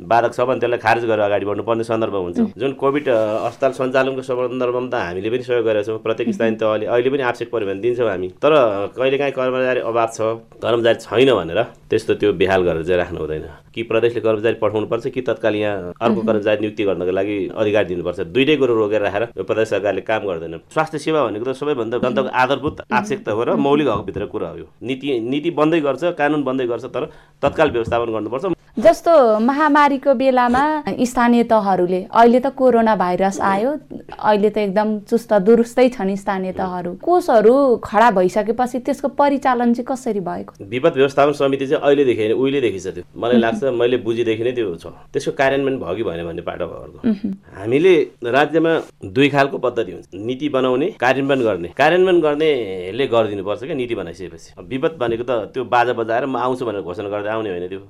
बाधक 0.00 0.32
छ 0.34 0.40
भने 0.46 0.60
त्यसलाई 0.60 0.78
खारेज 0.78 1.04
गरेर 1.04 1.24
अगाडि 1.26 1.44
बढ्नुपर्ने 1.46 1.84
सन्दर्भ 1.84 2.14
हुन्छ। 2.14 2.38
जुन 2.54 2.72
कोभिड 2.78 3.08
अस्पताल 3.08 3.72
सञ्चालनको 3.78 4.22
सन्दर्भमा 4.22 4.88
त 4.88 4.94
हामीले 4.94 5.30
पनि 5.30 5.42
सहयोग 5.42 5.64
गरेका 5.66 5.82
छौँ। 5.86 5.98
प्रत्येक 6.06 6.30
स्थानीय 6.34 6.56
त 6.56 6.62
अहिले 6.62 6.86
अहिले 6.86 7.10
पनि 7.10 7.22
आवश्यक 7.26 7.50
पऱ्यो 7.50 7.66
भने 7.66 7.80
दिन्छौँ 7.82 8.08
हामी। 8.08 8.28
तर 8.38 8.52
कहिलेकाहीँ 8.94 9.34
कर्मचारी 9.34 9.80
अभाव 9.82 10.08
छ 10.14 10.18
कर्मचारी 10.62 10.98
छैन 11.02 11.30
भनेर 11.34 11.60
त्यस्तो 11.90 12.14
त्यो 12.14 12.32
बेहाल 12.38 12.62
गरेर 12.62 12.82
चाहिँ 12.86 12.98
राख्नु 13.02 13.18
हुँदैन। 13.18 13.46
कि 13.74 13.82
प्रदेशले 13.90 14.20
कर्मचारी 14.20 14.56
पठाउनुपर्छ 14.62 15.06
कि 15.14 15.20
तत्काल 15.22 15.54
यहाँ 15.54 15.92
अर्को 15.98 16.20
कर्मचारी 16.22 16.60
नियुक्ति 16.60 16.82
गर्नको 16.84 17.12
लागि 17.18 17.36
अधिकार 17.58 17.84
दिनुपर्छ। 17.90 18.20
दुइटै 18.34 18.56
कुरो 18.56 18.74
रोकेर 18.74 19.02
राखेर 19.02 19.22
यो 19.38 19.44
प्रदेश 19.44 19.68
सरकारले 19.68 20.02
काम 20.02 20.22
गर्दैन। 20.26 20.54
स्वास्थ्य 20.74 20.98
सेवा 20.98 21.26
भनेको 21.26 21.44
त 21.46 21.58
सबैभन्दा 21.58 21.98
जनताको 21.98 22.28
आधारभूत 22.28 22.76
आवश्यकता 22.86 23.30
हो 23.32 23.42
र 23.44 23.50
मौलिक 23.58 23.88
हकभित्र 23.88 24.26
कुरा 24.30 24.48
हो 24.48 24.56
यो। 24.58 24.66
नीति 24.82 25.18
नीति 25.20 25.50
बन्दै 25.58 25.80
गर्छ 25.80 26.02
कानुन 26.18 26.42
बन्दै 26.42 26.66
गर्छ 26.66 26.84
तर 26.86 27.10
तत्काल 27.42 27.70
व्यवस्थापन 27.70 28.12
गर्नुपर्छ। 28.14 28.57
जस्तो 28.78 29.12
महामारीको 29.40 30.12
बेलामा 30.14 30.60
स्थानीय 31.02 31.42
तहहरूले 31.50 31.98
अहिले 32.14 32.40
त 32.40 32.46
कोरोना 32.54 32.94
भाइरस 32.96 33.40
आयो 33.42 33.70
अहिले 34.14 34.50
त 34.50 34.58
एकदम 34.58 34.88
चुस्त 35.10 35.32
दुरुस्तै 35.42 35.88
छन् 35.98 36.14
स्थानीय 36.14 36.52
तहहरू। 36.54 36.92
कोषहरू 37.02 37.54
खडा 37.82 38.10
भइसकेपछि 38.14 38.78
त्यसको 38.86 39.08
परिचालन 39.18 39.74
चाहिँ 39.74 39.86
कसरी 39.88 40.20
भएको? 40.22 40.54
विपद 40.62 40.94
व्यवस्थापन 40.94 41.32
समिति 41.34 41.66
चाहिँ 41.66 41.82
अहिलेदेखि 41.82 42.22
होइन 42.22 42.32
उहिलेदेखि 42.38 42.78
छ 42.78 42.86
त्यो। 42.94 43.04
मलाई 43.18 43.38
लाग्छ 43.42 43.64
मैले 43.74 43.96
बुझिदेखि 44.06 44.44
नै 44.46 44.52
त्यो 44.54 44.74
छ। 44.78 44.94
त्यसको 45.10 45.32
कार्यान्वयन 45.34 45.78
भयो 45.82 45.94
कि 45.98 46.02
भएन 46.06 46.22
भन्ने 46.30 46.42
पाटो 46.46 46.66
भयो 46.70 47.10
हामीले 47.58 47.94
राज्यमा 48.30 48.72
दुई 49.10 49.28
खालको 49.34 49.58
पद्धति 49.58 49.92
हुन्छ। 49.92 50.06
नीति 50.14 50.48
बनाउने 50.54 50.86
कार्यान्वयन 51.02 51.42
गर्ने। 51.42 51.68
कार्यान्वयन 51.74 52.20
गर्नेले 52.20 53.06
गरिदिनुपर्छ 53.10 53.62
क्या 53.66 53.74
नीति 53.74 53.94
बनाइसकेपछि। 53.98 54.48
विपद 54.70 54.96
भनेको 55.02 55.24
त 55.26 55.50
त्यो 55.50 55.66
बाजा 55.66 55.92
बजाएर 55.98 56.30
म 56.30 56.38
आउँछु 56.46 56.62
भनेर 56.62 56.86
घोषणा 56.86 57.10
गर्दै 57.10 57.30
आउने 57.34 57.50
होइन 57.50 57.66
त्यो। 57.74 57.82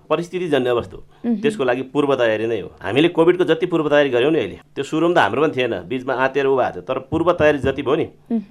वस्तु 0.79 0.97
त्यसको 1.43 1.65
लागि 1.65 1.83
पूर्व 1.93 2.15
तयारी 2.15 2.47
नै 2.47 2.61
हो। 2.61 2.71
हामीले 2.83 3.09
कोभिडको 3.11 3.45
जति 3.45 3.67
पूर्व 3.67 3.89
तयारी 3.89 4.11
गऱ्यौँ 4.11 4.33
नि 4.33 4.39
अहिले 4.39 4.59
त्यो 4.75 4.85
सुरुमा 4.85 5.15
त 5.15 5.19
हाम्रो 5.19 5.43
पनि 5.43 5.53
थिएन। 5.57 5.75
बिचमा 5.89 6.15
आँतेर 6.15 6.47
उभा 6.47 6.71
थियो। 6.71 6.83
तर 6.89 6.99
पूर्व 7.11 7.33
तयारी 7.35 7.59
जति 7.59 7.83
भयो 7.83 7.97
नि 7.97 8.07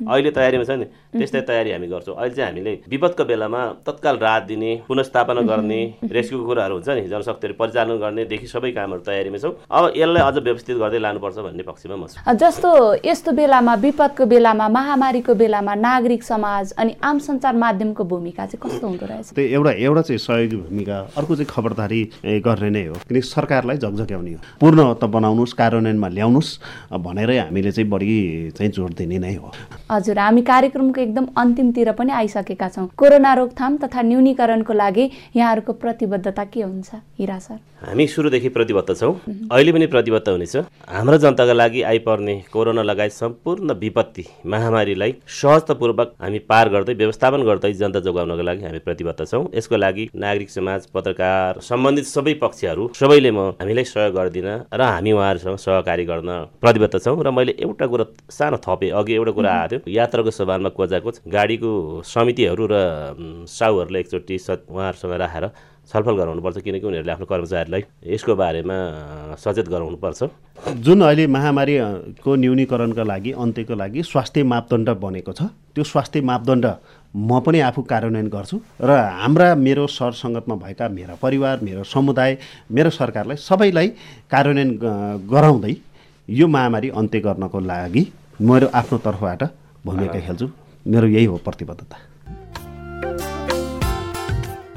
अहिले 0.08 0.32
तयारीमा 0.32 0.64
छ 0.64 0.72
नि 0.78 0.86
त्यस्तै 1.18 1.42
तयारी 1.48 1.72
हामी 1.72 1.88
गर्छौँ। 1.88 2.16
अहिले 2.16 2.36
चाहिँ 2.36 2.50
हामीले 2.50 2.74
विपदको 2.90 3.24
बेलामा 3.26 3.62
तत्काल 3.88 4.18
राहत 4.18 4.44
दिने 4.48 4.72
पुनस्थापना 4.88 5.42
गर्ने 5.48 5.82
रेस्क्युको 6.04 6.46
कुराहरू 6.46 6.74
हुन्छ 6.76 6.90
नि 6.90 7.04
जनशक्तिहरू 7.08 7.54
परिचालन 7.60 7.96
गर्नेदेखि 7.98 8.48
सबै 8.48 8.72
कामहरू 8.78 9.02
तयारीमा 9.08 9.38
छौँ। 9.38 9.54
अब 9.72 9.84
यसलाई 9.96 10.22
अझ 10.28 10.38
व्यवस्थित 10.44 10.78
गर्दै 10.78 11.00
लानुपर्छ 11.00 11.38
भन्ने 11.48 11.64
पक्षमा 11.64 11.96
म 11.96 12.06
छु। 12.08 12.20
जस्तो 12.36 12.70
यस्तो 13.06 13.32
बेलामा 13.32 13.74
विपदको 13.86 14.26
बेलामा 14.26 14.68
महामारीको 14.68 15.34
बेलामा 15.34 15.74
नागरिक 15.78 16.24
समाज 16.24 16.74
अनि 16.78 16.92
आम 17.04 17.18
सञ्चार 17.20 17.56
माध्यमको 17.56 18.04
भूमिका 18.04 18.46
चाहिँ 18.46 18.62
कस्तो 18.62 18.86
हुँदो 18.88 19.06
रहेछ? 19.06 19.34
त्यो 19.34 19.46
एउटा 19.58 19.72
एउटा 19.72 20.02
चाहिँ 20.02 20.20
सहयोगी 20.20 20.58
भूमिका 20.68 20.98
अर्को 21.18 21.36
चाहिँ 21.36 21.50
खबरदारी 21.50 22.02
गर्ने 22.24 22.70
नै 22.70 22.86
हो। 22.88 22.96
किनकि 23.08 23.22
सरकारलाई 23.22 23.78
झकझक्याउने 23.78 24.34
हो। 24.34 24.40
पूर्ण 24.60 24.94
त 24.94 25.04
बनाउनुहोस् 25.06 25.54
कार्यान्वयनमा 25.54 26.08
ल्याउनुहोस् 26.08 26.52
भनेरै 26.94 27.38
हामीले 27.38 27.72
चाहिँ 27.72 27.90
बढी 27.90 28.52
चाहिँ 28.58 28.72
जोड 28.72 28.94
दिने 28.98 29.18
नै 29.20 29.36
हो। 29.36 29.52
हजुर 29.92 30.20
हामी 30.20 30.42
कार्यक्रमको 30.42 31.02
एकदम 31.02 31.26
अन्तिमतिर 31.38 31.92
पनि 31.94 32.12
आइसकेका 32.12 32.68
छौँ। 32.70 32.88
कोरोना 32.98 33.34
रोकथाम 33.34 33.78
तथा 33.78 34.02
न्यूनीकरणको 34.02 34.74
लागि 34.74 35.10
यहाँहरूको 35.36 35.74
प्रतिबद्धता 35.74 36.44
के 36.54 36.62
हुन्छ? 36.62 36.90
हिरा 37.20 37.40
सर। 37.40 37.60
हामी 37.78 38.08
सुरुदेखि 38.08 38.50
प्रतिबद्ध 38.50 38.96
छौँ। 38.96 39.14
अहिले 39.52 39.72
पनि 39.72 39.86
प्रतिबद्ध 39.88 40.28
हुनेछ। 40.30 40.56
हाम्रो 40.90 41.18
जनताका 41.18 41.54
लागि 41.54 41.82
आइपर्ने 41.82 42.36
कोरोना 42.52 42.82
लगायत 42.82 43.12
सम्पूर्ण 43.14 43.74
विपत्ति 43.78 44.26
महामारीलाई 44.46 45.14
सहजतापूर्वक 45.30 46.14
हामी 46.22 46.40
पार 46.50 46.70
गर्दै 46.70 46.94
व्यवस्थापन 46.94 47.44
गर्दै 47.46 47.74
जनता 47.74 48.00
जोगाउनको 48.00 48.44
लागि 48.44 48.64
हामी 48.66 48.80
प्रतिबद्ध 48.82 49.26
छौँ। 49.26 49.46
यसको 49.54 49.78
लागि 49.78 50.10
नागरिक 50.16 50.50
समाज 50.50 50.86
पत्रकार 50.90 51.60
सम्बन्धित 51.62 52.07
सबै 52.08 52.34
पक्षहरू 52.44 52.84
सबैले 52.96 53.32
म 53.32 53.40
हामीलाई 53.60 53.86
सहयोग 53.92 54.14
गरिदिन 54.16 54.50
र 54.72 54.82
हामी 54.82 55.12
उहाँहरूसँग 55.12 55.58
सहकारी 55.60 56.06
गर्न 56.08 56.30
प्रतिबद्ध 56.64 56.96
छौँ 56.98 57.20
र 57.20 57.32
मैले 57.32 57.54
एउटा 57.60 57.86
कुरा 57.92 58.06
सानो 58.32 58.58
थपेँ 58.66 58.92
अघि 58.96 59.14
एउटा 59.14 59.32
कुरा 59.38 59.52
आएको 59.52 59.78
थियो। 59.84 59.96
यात्राको 60.00 60.32
सवालमा 60.32 60.70
कोजाकोच 60.78 61.16
गाडीको 61.28 61.72
समितिहरू 62.08 62.64
र 62.72 62.76
साउहरूले 63.46 64.00
एकचोटि 64.00 64.36
स 64.38 64.64
उहाँहरूसँग 64.68 65.14
राखेर 65.24 65.46
छलफल 65.88 66.16
गराउनुपर्छ 66.20 66.58
किनकि 66.68 66.86
उनीहरूले 66.88 67.12
आफ्नो 67.16 67.26
कर्मचारीलाई 67.32 67.84
यसको 68.12 68.36
बारेमा 68.36 68.78
सचेत 69.40 69.68
गराउनुपर्छ। 69.72 70.20
जुन 70.84 71.00
अहिले 71.02 71.28
महामारीको 71.32 72.32
न्यूनीकरणका 72.36 73.04
लागि 73.04 73.32
अन्त्यको 73.32 73.76
लागि 73.76 74.04
स्वास्थ्य 74.04 74.44
मापदण्ड 74.44 74.90
बनेको 75.00 75.32
छ 75.32 75.42
त्यो 75.72 75.84
स्वास्थ्य 75.84 76.22
मापदण्ड 76.28 76.66
म 77.18 77.40
पनि 77.42 77.60
आफू 77.66 77.82
कार्यान्वयन 77.82 78.28
गर्छु 78.30 78.58
र 78.82 78.90
हाम्रा 79.22 79.48
मेरो 79.66 79.86
सरसङ्गतमा 79.90 80.56
भएका 80.64 80.88
मेरा 80.98 81.16
परिवार 81.22 81.60
मेरो 81.68 81.84
समुदाय 81.94 82.38
मेरो 82.72 82.90
सरकारलाई 82.94 83.38
सबैलाई 83.42 83.88
कार्यान्वयन 84.32 84.72
गराउँदै 85.34 85.76
यो 86.30 86.48
महामारी 86.48 86.90
अन्त्य 87.00 87.20
गर्नको 87.26 87.60
लागि 87.72 88.04
मेरो 88.42 88.68
आफ्नो 88.80 88.98
तर्फबाट 89.06 89.44
भूमिका 89.86 90.20
खेल्छु। 90.28 90.48
मेरो 90.86 91.08
यही 91.08 91.26
हो 91.26 91.38
प्रतिबद्धता। 91.46 91.98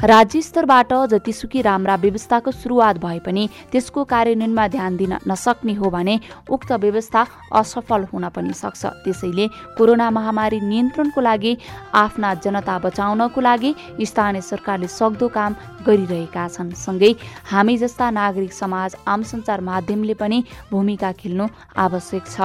राज्य 0.00 0.40
स्तरबाट 0.40 0.92
जतिसुकै 1.12 1.60
राम्रा 1.60 1.94
व्यवस्थाको 2.00 2.50
सुरुवात 2.50 2.96
भए 2.98 3.18
पनि 3.20 3.42
त्यसको 3.72 4.04
कार्यान्वयनमा 4.08 4.66
ध्यान 4.72 4.96
दिन 4.96 5.12
नसक्ने 5.28 5.74
हो 5.76 5.90
भने 5.92 6.14
उक्त 6.48 6.72
व्यवस्था 6.80 7.24
असफल 7.52 8.04
हुन 8.12 8.28
पनि 8.32 8.52
सक्छ। 8.56 8.82
त्यसैले 9.04 9.46
कोरोना 9.76 10.08
महामारी 10.10 10.60
नियन्त्रणको 10.64 11.20
लागि 11.20 11.52
आफ्ना 11.94 12.32
जनता 12.40 12.78
बचाउनको 12.80 13.40
लागि 13.40 13.74
स्थानीय 14.00 14.40
सरकारले 14.40 14.88
सक्दो 14.88 15.28
काम 15.36 15.52
गरिरहेका 15.84 16.48
छन्। 16.48 16.72
सँगै 16.80 17.12
हामी 17.52 17.76
जस्ता 17.76 18.10
नागरिक 18.10 18.52
समाज 18.52 18.96
आम 19.04 19.20
सञ्चार 19.22 19.60
माध्यमले 19.60 20.14
पनि 20.16 20.38
भूमिका 20.72 21.12
खेल्नु 21.20 21.46
आवश्यक 21.76 22.24
छ। 22.24 22.40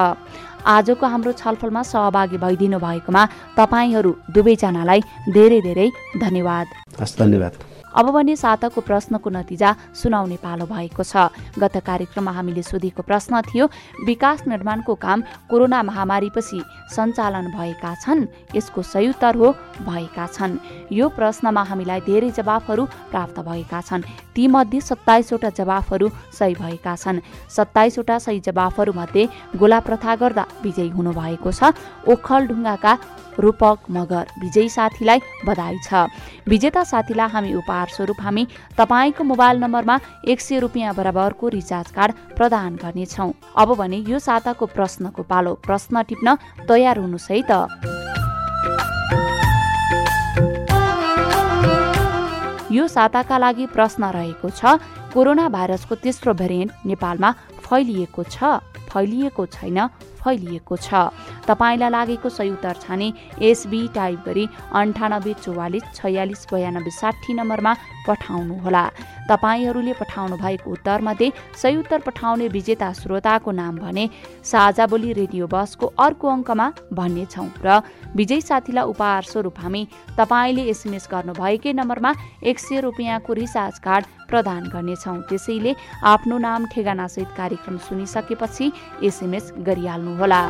आजको 0.65 1.05
हाम्रो 1.05 1.31
छलफलमा 1.39 1.81
सहभागी 1.87 2.37
भइदिनु 2.41 2.77
भएकोमा 2.83 3.23
तपाईँहरू 3.55 4.11
दुवैजनालाई 4.33 5.01
धेरै 5.31 5.61
धेरै 5.61 5.87
धन्यवाद। 6.19 6.84
धन्यवाद। 6.99 7.53
अब 7.95 8.09
भने 8.11 8.35
साताको 8.35 8.81
प्रश्नको 8.81 9.29
नतिजा 9.29 9.69
सुनाउने 9.95 10.37
पालो 10.43 10.65
भएको 10.67 11.03
छ। 11.03 11.31
गत 11.55 11.79
कार्यक्रममा 11.79 12.31
हामीले 12.31 12.61
सोधेको 12.61 13.01
प्रश्न 13.07 13.39
थियो 13.47 13.65
विकास 14.03 14.43
निर्माणको 14.47 14.95
काम 14.95 15.23
कोरोना 15.47 15.79
महामारीपछि 15.83 16.59
सञ्चालन 16.91 17.47
भएका 17.55 17.93
छन् 18.03 18.27
यसको 18.51 18.81
सही 18.83 19.07
उत्तर 19.09 19.35
हो 19.35 19.51
भएका 19.87 20.27
छन्। 20.27 20.59
यो 20.91 21.07
प्रश्नमा 21.09 21.63
हामीलाई 21.63 22.01
धेरै 22.03 22.29
जवाफहरू 22.35 22.83
प्राप्त 23.11 23.39
भएका 23.39 23.81
छन्। 23.81 24.03
तीमध्ये 24.35 24.81
सत्ताइसवटा 24.81 25.49
जवाफहरू 25.55 26.09
सही 26.35 26.53
भएका 26.59 26.95
छन्। 26.95 27.23
सत्ताइसवटा 27.47 28.19
सही 28.19 28.39
जवाफहरूमध्ये 28.43 29.23
गोला 29.55 29.79
प्रथा 29.79 30.15
गर्दा 30.19 30.45
विजयी 30.63 30.89
हुनुभएको 30.91 31.51
छ। 31.51 31.71
ओखलढुङ्गाका 32.03 32.93
रूपक 33.39 33.89
मगर 33.91 34.25
विजयी 34.41 34.69
साथीलाई 34.69 35.19
बधाई 35.45 35.77
छ। 35.83 36.07
विजेता 36.47 36.83
साथीलाई 36.83 37.29
हामी 37.29 37.53
उपहार 37.55 37.87
स्वरूप 37.95 38.21
हामी 38.21 38.47
तपाईँको 38.77 39.23
मोबाइल 39.23 39.57
नम्बरमा 39.63 39.99
एक 40.27 40.41
सय 40.41 40.59
रुपियाँ 40.59 40.93
बराबरको 40.95 41.47
रिचार्ज 41.49 41.91
कार्ड 41.91 42.11
प्रदान 42.37 42.75
गर्नेछौँ। 42.75 43.31
अब 43.57 43.73
भने 43.75 43.97
यो 44.07 44.19
साताको 44.19 44.65
प्रश्नको 44.65 45.23
पालो। 45.23 45.53
प्रश्न 45.65 46.03
टिप्न 46.03 46.37
तयार 46.67 46.97
हुनुहोस् 46.99 47.31
है 47.31 47.41
त 47.51 47.53
यो 52.71 52.87
साताका 52.87 53.37
लागि 53.37 53.65
प्रश्न 53.71 54.03
रहेको 54.11 54.49
छ 54.51 54.79
कोरोना 55.13 55.47
भाइरसको 55.47 55.95
तेस्रो 55.95 56.33
भेरिएन्ट 56.33 56.71
नेपालमा 56.85 57.29
फैलिएको 57.63 58.23
छ? 58.25 58.59
फैलिएको 58.91 59.45
छैन। 59.47 59.79
फैलिएको 60.25 60.75
छ। 60.77 61.13
तपाईँलाई 61.45 61.89
लागेको 61.89 62.29
सही 62.29 62.49
उत्तर 62.49 62.75
छाने 62.81 63.07
एसबी 63.41 63.81
टाइप 63.95 64.19
गरी 64.25 64.45
अन्ठानब्बे 64.73 65.33
चौवालिस 65.45 65.83
छयालिस 65.95 66.41
बयानब्बे 66.51 66.91
साठी 66.91 67.33
नम्बरमा 67.33 67.73
पठाउनुहोला। 68.07 68.83
तपाईँहरूले 69.29 69.93
पठाउनु 69.99 70.37
भएको 70.37 70.71
उत्तरमध्ये 70.71 71.31
सही 71.61 71.75
उत्तर 71.77 71.99
पठाउने 72.05 72.47
विजेता 72.47 72.91
श्रोताको 72.93 73.51
नाम 73.51 73.75
भने 73.79 74.09
साझा 74.43 74.85
बोली 74.87 75.13
रेडियो 75.13 75.47
बसको 75.47 75.85
अर्को 75.97 76.27
अङ्कमा 76.29 76.67
भन्नेछौँ 76.93 77.49
र 77.65 77.81
विजय 78.15 78.41
साथीलाई 78.41 78.85
उपहार 78.85 79.23
स्वरूप 79.23 79.59
हामी 79.59 79.87
तपाईँले 80.17 80.63
एसएमएस 80.73 81.07
गर्नुभएकै 81.11 81.73
नम्बरमा 81.73 82.13
एक 82.43 82.59
सय 82.59 82.79
रुपियाँको 82.81 83.33
रिचार्ज 83.33 83.79
कार्ड 83.79 84.05
प्रदान 84.29 84.63
गर्नेछौँ। 84.73 85.21
त्यसैले 85.29 85.75
आफ्नो 86.03 86.37
नाम 86.37 86.65
ठेगानासहित 86.73 87.29
कार्यक्रम 87.37 87.77
सुनिसकेपछि 87.77 88.71
एसएमएस 89.03 89.51
गरिहाल्नुहोला। 89.67 90.41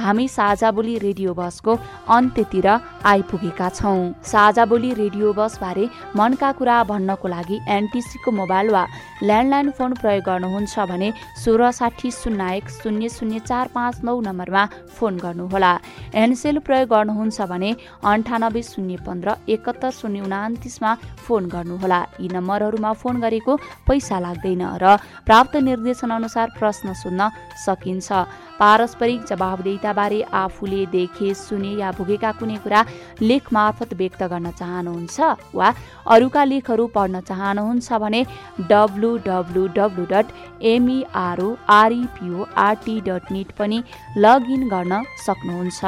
हामी 0.00 0.26
साझा 0.28 0.70
बोली 0.72 0.96
रेडियो 0.98 1.32
बसको 1.34 1.72
अन्त्यतिर 2.08 2.66
आइपुगेका 3.04 3.68
छौँ। 3.70 4.12
साझा 4.24 4.64
बोली 4.64 4.92
रेडियो 4.94 5.32
बसबारे 5.32 5.88
मनका 6.16 6.50
कुरा 6.58 6.76
भन्नको 6.84 7.28
लागि 7.28 7.58
एनटिसीको 7.68 8.30
मोबाइल 8.32 8.70
वा 8.70 8.84
ल्यान्डलाइन 9.22 9.70
फोन 9.76 9.92
प्रयोग 10.00 10.24
गर्नुहुन्छ 10.24 10.78
भने 10.90 11.12
सोह्र 11.44 11.70
साठी 11.70 12.10
शून्य 12.10 12.56
एक 12.56 12.68
शून्य 12.72 13.08
शून्य 13.10 13.38
चार 13.40 13.68
पाँच 13.74 14.00
नौ 14.04 14.18
नम्बरमा 14.20 14.64
फोन 14.96 15.16
गर्नुहोला। 15.18 15.72
एनसेल 16.14 16.58
प्रयोग 16.66 16.88
गर्नुहुन्छ 16.88 17.40
भने 17.52 17.70
अन्ठानब्बे 18.04 18.62
शून्य 18.62 18.96
पन्ध्र 19.06 19.34
एकहत्तर 19.48 19.90
शून्य 20.00 20.20
उनातिसमा 20.24 20.94
फोन 21.24 21.48
गर्नुहोला। 21.52 22.00
यी 22.20 22.28
नम्बरहरूमा 22.32 22.92
फोन 23.00 23.20
गरेको 23.20 23.56
पैसा 23.88 24.20
लाग्दैन 24.20 24.62
र 24.82 24.96
प्राप्त 25.26 25.56
निर्देशन 25.68 26.10
अनुसार 26.10 26.48
प्रश्न 26.58 26.92
सोध्न 26.96 27.28
सकिन्छ। 27.66 28.08
पारस्परिक 28.60 29.20
जवाबदेताबारे 29.26 30.20
आफूले 30.42 30.82
देखे 30.92 31.28
सुने 31.34 31.72
या 31.80 31.90
भोगेका 31.98 32.30
कुनै 32.40 32.56
कुरा 32.64 32.80
लेख 33.22 33.44
मार्फत 33.52 33.90
व्यक्त 34.00 34.22
गर्न 34.32 34.46
चाहनुहुन्छ 34.60 35.16
वा 35.58 35.68
अरूका 36.14 36.42
लेखहरू 36.52 36.84
पढ्न 36.96 37.16
चाहनुहुन्छ 37.30 37.88
भने 38.04 38.20
W 38.72 39.10
W 39.28 39.62
W 39.78 40.04
dot 40.12 40.26
MEROREPORT 40.74 42.96
dot 43.08 43.24
net 43.32 43.48
पनि 43.58 43.78
लगइन 44.18 44.62
गर्न 44.68 44.92
सक्नुहुन्छ। 45.26 45.80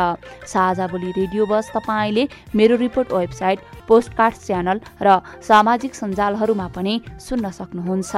साझा 0.53 0.87
बोली 0.93 1.11
रेडियो 1.19 1.43
बस 1.47 1.67
तपाईँले 1.77 2.25
मेरो 2.57 2.75
रिपोर्ट 2.79 3.09
वेबसाइट 3.13 3.59
पोस्टकार्ड 3.89 4.35
च्यानल 4.47 4.79
र 5.03 5.05
सामाजिक 5.49 5.93
सञ्जालहरूमा 5.95 6.67
पनि 6.77 6.95
सुन्न 7.21 7.51
सक्नुहुन्छ। 7.61 8.13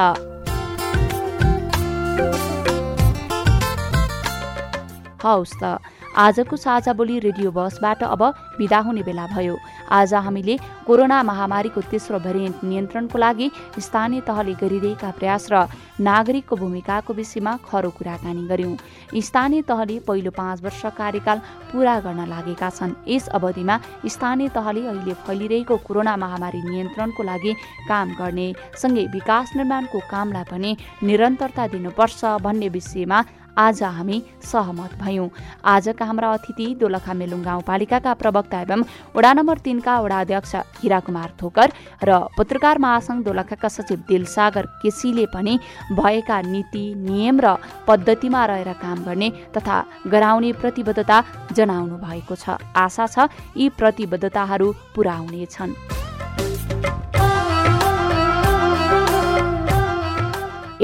हौस् 5.24 5.58
त। 5.62 5.78
आजको 6.14 6.56
साझा 6.56 6.92
बोली 6.94 7.18
रेडियो 7.18 7.50
बसबाट 7.50 8.02
अब 8.04 8.22
विदा 8.58 8.78
हुने 8.86 9.02
बेला 9.02 9.26
भयो। 9.26 9.56
आज 9.90 10.14
हामीले 10.16 10.54
कोरोना 10.86 11.22
महामारीको 11.22 11.80
तेस्रो 11.90 12.18
भेरिएन्ट 12.22 12.62
नियन्त्रणको 12.64 13.18
लागि 13.18 13.50
स्थानीय 13.78 14.20
तहले 14.22 14.54
गरिरहेका 14.62 15.10
प्रयास 15.18 15.48
र 15.52 15.66
नागरिकको 16.00 16.56
भूमिकाको 16.56 17.12
विषयमा 17.14 17.52
खरो 17.66 17.90
कुराकानी 17.90 18.46
गर्यौं 18.46 18.76
स्थानीय 19.20 19.62
तहले 19.66 19.98
पहिलो 20.06 20.30
पाँच 20.30 20.62
वर्ष 20.62 20.82
कार्यकाल 20.94 21.38
पूरा 21.72 21.98
गर्न 22.06 22.20
लागेका 22.30 22.70
छन्। 22.70 22.94
यस 23.08 23.28
अवधिमा 23.34 23.74
स्थानीय 24.06 24.48
तहले 24.54 24.86
अहिले 24.86 25.14
फैलिरहेको 25.26 25.76
कोरोना 25.82 26.16
महामारी 26.16 26.60
नियन्त्रणको 26.62 27.22
लागि 27.22 27.52
काम 27.90 28.14
गर्ने 28.14 28.48
सँगै 28.78 29.04
विकास 29.12 29.56
निर्माणको 29.56 29.98
कामलाई 30.10 30.44
पनि 30.46 30.76
निरन्तरता 31.02 31.66
दिनुपर्छ 31.74 32.24
भन्ने 32.38 32.68
विषयमा 32.70 33.18
आज 33.56 33.82
हामी 33.82 34.22
सहमत 34.42 34.94
भयौँ। 35.00 35.28
आजका 35.64 36.04
हाम्रा 36.04 36.32
अतिथि 36.32 36.66
दोलखा 36.74 37.14
मेलुङ 37.14 37.42
गाउँपालिकाका 37.42 38.14
प्रवक्ता 38.14 38.60
एवं 38.60 38.82
वडा 39.16 39.32
नम्बर 39.32 39.58
तिनका 39.64 40.00
वडा 40.00 40.20
अध्यक्ष 40.20 40.54
हिराकुमार 40.82 41.30
थोकर 41.42 41.72
र 42.02 42.18
पत्रकार 42.38 42.78
महासंघ 42.78 43.24
दोलखाका 43.24 43.68
सचिव 43.68 44.02
दिलसागर 44.08 44.66
केसीले 44.82 45.26
पनि 45.34 45.58
भएका 45.92 46.40
नीति 46.42 46.84
नियम 46.98 47.40
र 47.40 47.56
पद्धतिमा 47.86 48.44
रहेर 48.46 48.72
काम 48.82 49.04
गर्ने 49.04 49.30
तथा 49.56 49.84
गराउने 50.06 50.52
प्रतिबद्धता 50.58 51.22
जनाउनु 51.52 51.96
भएको 51.98 52.34
छ। 52.34 52.58
आशा 52.76 53.06
छ 53.06 53.30
यी 53.56 53.68
प्रतिबद्धताहरू 53.78 54.72
पुरा 54.94 55.14
हुनेछन्। 55.14 55.74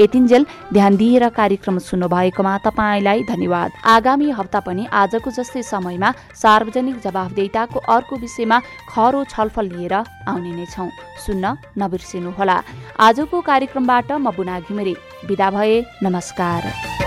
यतिन्जेल 0.01 0.45
ध्यान 0.73 0.95
दिएर 0.97 1.27
कार्यक्रम 1.29 1.77
सुन्नुभएकोमा 1.79 2.57
तपाईँलाई 2.65 3.23
धन्यवाद। 3.23 3.71
आगामी 3.85 4.29
हप्ता 4.31 4.59
पनि 4.59 4.85
आजको 4.91 5.31
जस्तै 5.31 5.61
समयमा 5.63 6.09
सार्वजनिक 6.35 6.97
जवाफदेताको 7.05 7.79
अर्को 7.95 8.15
विषयमा 8.17 8.57
खरो 8.89 9.23
छलफल 9.29 9.65
लिएर 9.73 9.93
आउने 9.93 10.51
नै 10.57 10.65
छौँ। 10.65 10.89
सुन्न 11.25 11.55
नबिर्सिनुहोला। 11.77 12.57
आजको 12.99 13.41
कार्यक्रमबाट 13.41 14.11
म 14.13 14.31
बुना 14.33 14.59
घिमिरे 14.61 14.95
विदा 15.29 15.49
भए 15.51 15.77
नमस्कार। 16.03 17.00